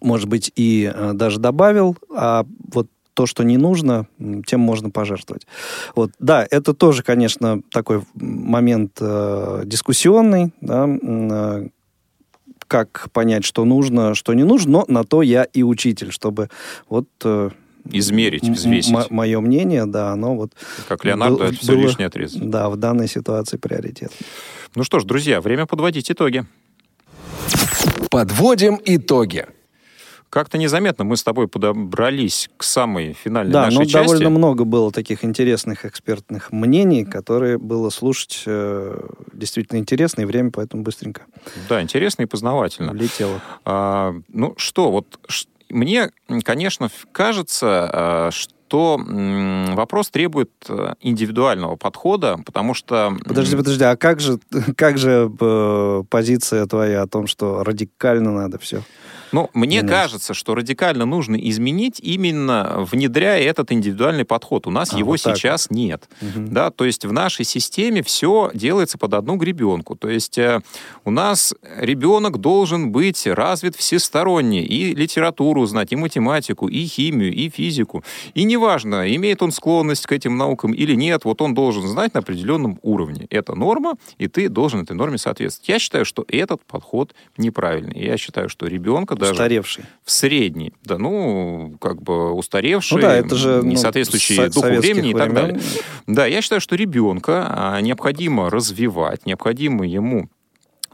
может 0.00 0.28
быть, 0.28 0.52
и 0.56 0.90
э, 0.94 1.12
даже 1.14 1.38
добавил, 1.38 1.96
а 2.14 2.44
вот 2.72 2.88
то, 3.14 3.26
что 3.26 3.42
не 3.42 3.56
нужно, 3.56 4.06
тем 4.46 4.60
можно 4.60 4.90
пожертвовать. 4.90 5.44
Вот, 5.96 6.12
да, 6.20 6.46
это 6.48 6.72
тоже, 6.72 7.02
конечно, 7.02 7.62
такой 7.72 8.02
момент 8.14 8.98
э, 9.00 9.62
дискуссионный, 9.64 10.52
да, 10.60 10.86
э, 10.88 11.68
как 12.68 13.08
понять, 13.12 13.44
что 13.44 13.64
нужно, 13.64 14.14
что 14.14 14.34
не 14.34 14.44
нужно, 14.44 14.70
но 14.70 14.84
на 14.86 15.02
то 15.02 15.22
я 15.22 15.42
и 15.42 15.64
учитель, 15.64 16.12
чтобы 16.12 16.48
вот... 16.88 17.08
Э, 17.24 17.50
Измерить, 17.90 18.48
взвесить. 18.48 18.94
М- 18.94 19.06
мое 19.10 19.40
мнение, 19.40 19.86
да, 19.86 20.12
оно 20.12 20.36
вот... 20.36 20.52
Как 20.86 21.04
Леонардо, 21.04 21.46
это 21.46 21.54
все 21.54 21.74
лишний 21.74 22.04
отрез. 22.04 22.34
Да, 22.34 22.68
в 22.68 22.76
данной 22.76 23.08
ситуации 23.08 23.56
приоритет. 23.56 24.12
Ну 24.76 24.84
что 24.84 25.00
ж, 25.00 25.04
друзья, 25.04 25.40
время 25.40 25.66
подводить 25.66 26.08
итоги. 26.10 26.44
Подводим 28.10 28.78
итоги. 28.84 29.46
Как-то 30.30 30.58
незаметно 30.58 31.04
мы 31.04 31.16
с 31.16 31.22
тобой 31.22 31.48
подобрались 31.48 32.50
к 32.56 32.62
самой 32.62 33.12
финальной 33.12 33.52
да, 33.52 33.64
нашей 33.66 33.78
ну, 33.78 33.84
части. 33.84 33.96
довольно 33.96 34.30
много 34.30 34.64
было 34.64 34.92
таких 34.92 35.24
интересных 35.24 35.84
экспертных 35.84 36.52
мнений, 36.52 37.04
которые 37.04 37.58
было 37.58 37.90
слушать 37.90 38.42
э, 38.46 39.00
действительно 39.32 39.78
интересно, 39.78 40.22
и 40.22 40.24
время 40.24 40.50
поэтому 40.50 40.82
быстренько. 40.82 41.22
Да, 41.68 41.80
интересно 41.80 42.22
и 42.22 42.26
познавательно. 42.26 42.90
Летело. 42.90 43.40
А, 43.64 44.14
ну 44.28 44.54
что, 44.56 44.90
вот 44.90 45.18
мне, 45.70 46.10
конечно, 46.44 46.90
кажется, 47.12 47.90
а, 47.92 48.30
что 48.30 48.52
то 48.68 49.00
вопрос 49.74 50.10
требует 50.10 50.50
э, 50.68 50.94
индивидуального 51.00 51.76
подхода, 51.76 52.38
потому 52.44 52.74
что... 52.74 53.16
Подожди, 53.24 53.56
подожди, 53.56 53.84
а 53.84 53.96
как 53.96 54.20
же, 54.20 54.38
как 54.76 54.98
же 54.98 55.32
э, 55.40 56.02
позиция 56.08 56.66
твоя 56.66 57.02
о 57.02 57.06
том, 57.06 57.26
что 57.26 57.64
радикально 57.64 58.30
надо 58.32 58.58
все? 58.58 58.82
Ну, 59.32 59.50
мне 59.54 59.78
менять. 59.78 59.90
кажется, 59.90 60.34
что 60.34 60.54
радикально 60.54 61.04
нужно 61.04 61.36
изменить 61.36 62.00
именно 62.00 62.86
внедряя 62.90 63.42
этот 63.42 63.72
индивидуальный 63.72 64.24
подход. 64.24 64.66
У 64.66 64.70
нас 64.70 64.92
а, 64.92 64.98
его 64.98 65.12
вот 65.12 65.20
сейчас 65.20 65.68
вот. 65.68 65.76
нет. 65.76 66.08
Угу. 66.20 66.46
Да, 66.50 66.70
то 66.70 66.84
есть 66.84 67.04
в 67.04 67.12
нашей 67.12 67.44
системе 67.44 68.02
все 68.02 68.50
делается 68.54 68.98
под 68.98 69.14
одну 69.14 69.36
гребенку. 69.36 69.96
То 69.96 70.08
есть 70.08 70.38
э, 70.38 70.60
у 71.04 71.10
нас 71.10 71.54
ребенок 71.76 72.38
должен 72.38 72.92
быть 72.92 73.26
развит 73.26 73.76
всесторонне. 73.76 74.64
И 74.64 74.94
литературу 74.94 75.66
знать, 75.66 75.92
и 75.92 75.96
математику, 75.96 76.68
и 76.68 76.86
химию, 76.86 77.32
и 77.32 77.48
физику. 77.48 78.04
И 78.34 78.44
неважно, 78.44 79.14
имеет 79.14 79.42
он 79.42 79.52
склонность 79.52 80.06
к 80.06 80.12
этим 80.12 80.36
наукам 80.36 80.72
или 80.72 80.94
нет, 80.94 81.24
вот 81.24 81.42
он 81.42 81.54
должен 81.54 81.86
знать 81.86 82.14
на 82.14 82.20
определенном 82.20 82.78
уровне. 82.82 83.26
Это 83.30 83.54
норма, 83.54 83.94
и 84.18 84.28
ты 84.28 84.48
должен 84.48 84.82
этой 84.82 84.96
норме 84.96 85.18
соответствовать. 85.18 85.68
Я 85.68 85.78
считаю, 85.78 86.04
что 86.04 86.24
этот 86.28 86.64
подход 86.64 87.14
неправильный. 87.36 88.00
Я 88.04 88.16
считаю, 88.16 88.48
что 88.48 88.66
ребенка 88.66 89.14
даже... 89.18 89.32
Устаревший. 89.32 89.84
В 90.04 90.10
средний. 90.10 90.72
Да, 90.84 90.98
ну, 90.98 91.76
как 91.80 92.02
бы 92.02 92.32
устаревший, 92.32 92.96
ну, 92.96 93.02
да, 93.02 93.16
это 93.16 93.34
же, 93.34 93.60
не 93.62 93.74
ну, 93.74 93.80
соответствующий 93.80 94.36
со- 94.36 94.50
духу 94.50 94.68
времени 94.68 95.10
и 95.10 95.14
так 95.14 95.34
далее. 95.34 95.60
Да, 96.06 96.26
я 96.26 96.40
считаю, 96.40 96.60
что 96.60 96.76
ребенка 96.76 97.46
а, 97.48 97.80
необходимо 97.80 98.50
развивать, 98.50 99.26
необходимо 99.26 99.86
ему 99.86 100.28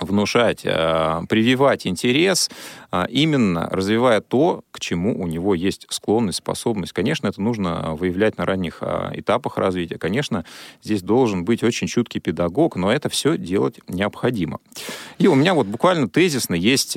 внушать, 0.01 0.63
э, 0.65 1.21
прививать 1.29 1.87
интерес, 1.87 2.51
э, 2.91 3.05
именно 3.11 3.69
развивая 3.71 4.21
то, 4.21 4.65
к 4.71 4.81
чему 4.81 5.21
у 5.21 5.27
него 5.27 5.55
есть 5.55 5.87
склонность, 5.89 6.39
способность. 6.39 6.93
Конечно, 6.93 7.29
это 7.29 7.41
нужно 7.41 7.95
выявлять 7.95 8.37
на 8.39 8.45
ранних 8.45 8.79
э, 8.81 9.11
этапах 9.15 9.57
развития. 9.57 9.99
Конечно, 9.99 10.45
здесь 10.83 11.03
должен 11.03 11.45
быть 11.45 11.63
очень 11.63 11.87
чуткий 11.87 12.21
педагог, 12.21 12.77
но 12.77 12.93
это 12.93 13.09
все 13.09 13.39
делать 13.39 13.79
необходимо. 13.89 14.59
И 15.19 15.29
у 15.29 15.35
меня 15.35 15.55
вот 15.55 15.67
буквально 15.67 16.09
тезисно 16.09 16.55
есть 16.55 16.97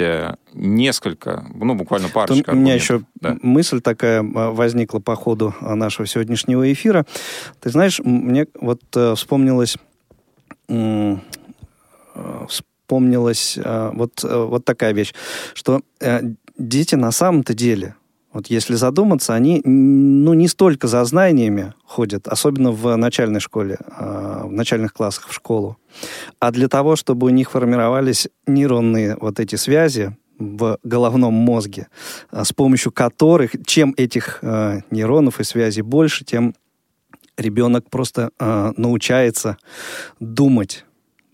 несколько, 0.54 1.46
ну, 1.54 1.76
буквально 1.76 2.10
парочка. 2.10 2.52
У 2.52 2.56
меня 2.56 2.74
еще 2.74 3.02
да. 3.22 3.38
мысль 3.42 3.82
такая 3.82 4.24
возникла 4.24 5.00
по 5.00 5.16
ходу 5.16 5.54
нашего 5.62 6.08
сегодняшнего 6.08 6.72
эфира. 6.72 7.06
Ты 7.62 7.70
знаешь, 7.70 8.00
мне 8.00 8.48
вот 8.60 8.82
вспомнилось 9.16 9.78
вспомнилась 12.88 13.58
э, 13.58 13.92
вот, 13.94 14.24
э, 14.24 14.44
вот 14.46 14.64
такая 14.64 14.94
вещь, 14.94 15.14
что 15.54 15.82
э, 16.00 16.22
дети 16.58 16.96
на 16.96 17.12
самом-то 17.12 17.54
деле, 17.54 17.96
вот 18.32 18.48
если 18.48 18.76
задуматься, 18.76 19.34
они 19.34 19.62
ну, 19.66 20.34
не 20.34 20.48
столько 20.48 20.88
за 20.88 21.04
знаниями 21.04 21.74
ходят, 21.86 22.30
особенно 22.30 22.72
в 22.72 22.96
начальной 22.96 23.42
школе, 23.42 23.78
в 24.00 24.52
начальных 24.52 24.94
классах 24.94 25.28
в 25.28 25.34
школу, 25.34 25.78
а 26.40 26.52
для 26.52 26.68
того, 26.68 26.96
чтобы 26.96 27.28
у 27.28 27.30
них 27.30 27.52
формировались 27.52 28.30
нейронные 28.48 29.18
вот 29.20 29.40
эти 29.40 29.58
связи, 29.58 30.16
в 30.40 30.78
головном 30.84 31.34
мозге, 31.34 31.88
с 32.32 32.54
помощью 32.54 32.92
которых, 32.92 33.56
чем 33.66 33.96
этих 33.98 34.38
э, 34.44 34.82
нейронов 34.92 35.40
и 35.40 35.44
связей 35.44 35.82
больше, 35.82 36.26
тем 36.26 36.54
ребенок 37.38 37.90
просто 37.90 38.30
э, 38.40 38.72
научается 38.78 39.58
думать 40.20 40.86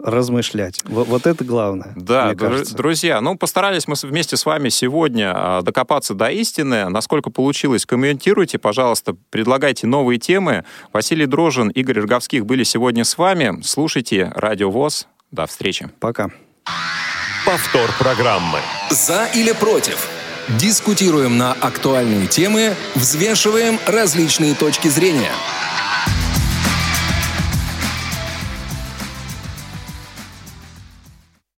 размышлять. 0.03 0.81
Вот, 0.83 1.07
вот 1.07 1.25
это 1.25 1.43
главное. 1.43 1.93
Да, 1.95 2.33
др- 2.33 2.65
друзья, 2.75 3.21
ну 3.21 3.37
постарались 3.37 3.87
мы 3.87 3.95
вместе 4.03 4.37
с 4.37 4.45
вами 4.45 4.69
сегодня 4.69 5.31
а, 5.33 5.61
докопаться 5.61 6.13
до 6.13 6.27
истины. 6.27 6.89
Насколько 6.89 7.29
получилось, 7.29 7.85
комментируйте, 7.85 8.59
пожалуйста, 8.59 9.15
предлагайте 9.29 9.87
новые 9.87 10.19
темы. 10.19 10.65
Василий 10.91 11.25
Дрожин, 11.25 11.69
Игорь 11.69 12.01
Роговских 12.01 12.45
были 12.45 12.63
сегодня 12.63 13.05
с 13.05 13.17
вами. 13.17 13.61
Слушайте 13.63 14.31
Радио 14.35 14.69
ВОЗ. 14.69 15.07
До 15.31 15.47
встречи. 15.47 15.89
Пока. 15.99 16.29
Повтор 17.45 17.89
программы. 17.97 18.59
За 18.89 19.25
или 19.33 19.53
против? 19.53 20.09
Дискутируем 20.59 21.37
на 21.37 21.53
актуальные 21.53 22.27
темы, 22.27 22.75
взвешиваем 22.95 23.79
различные 23.87 24.55
точки 24.55 24.89
зрения– 24.89 25.31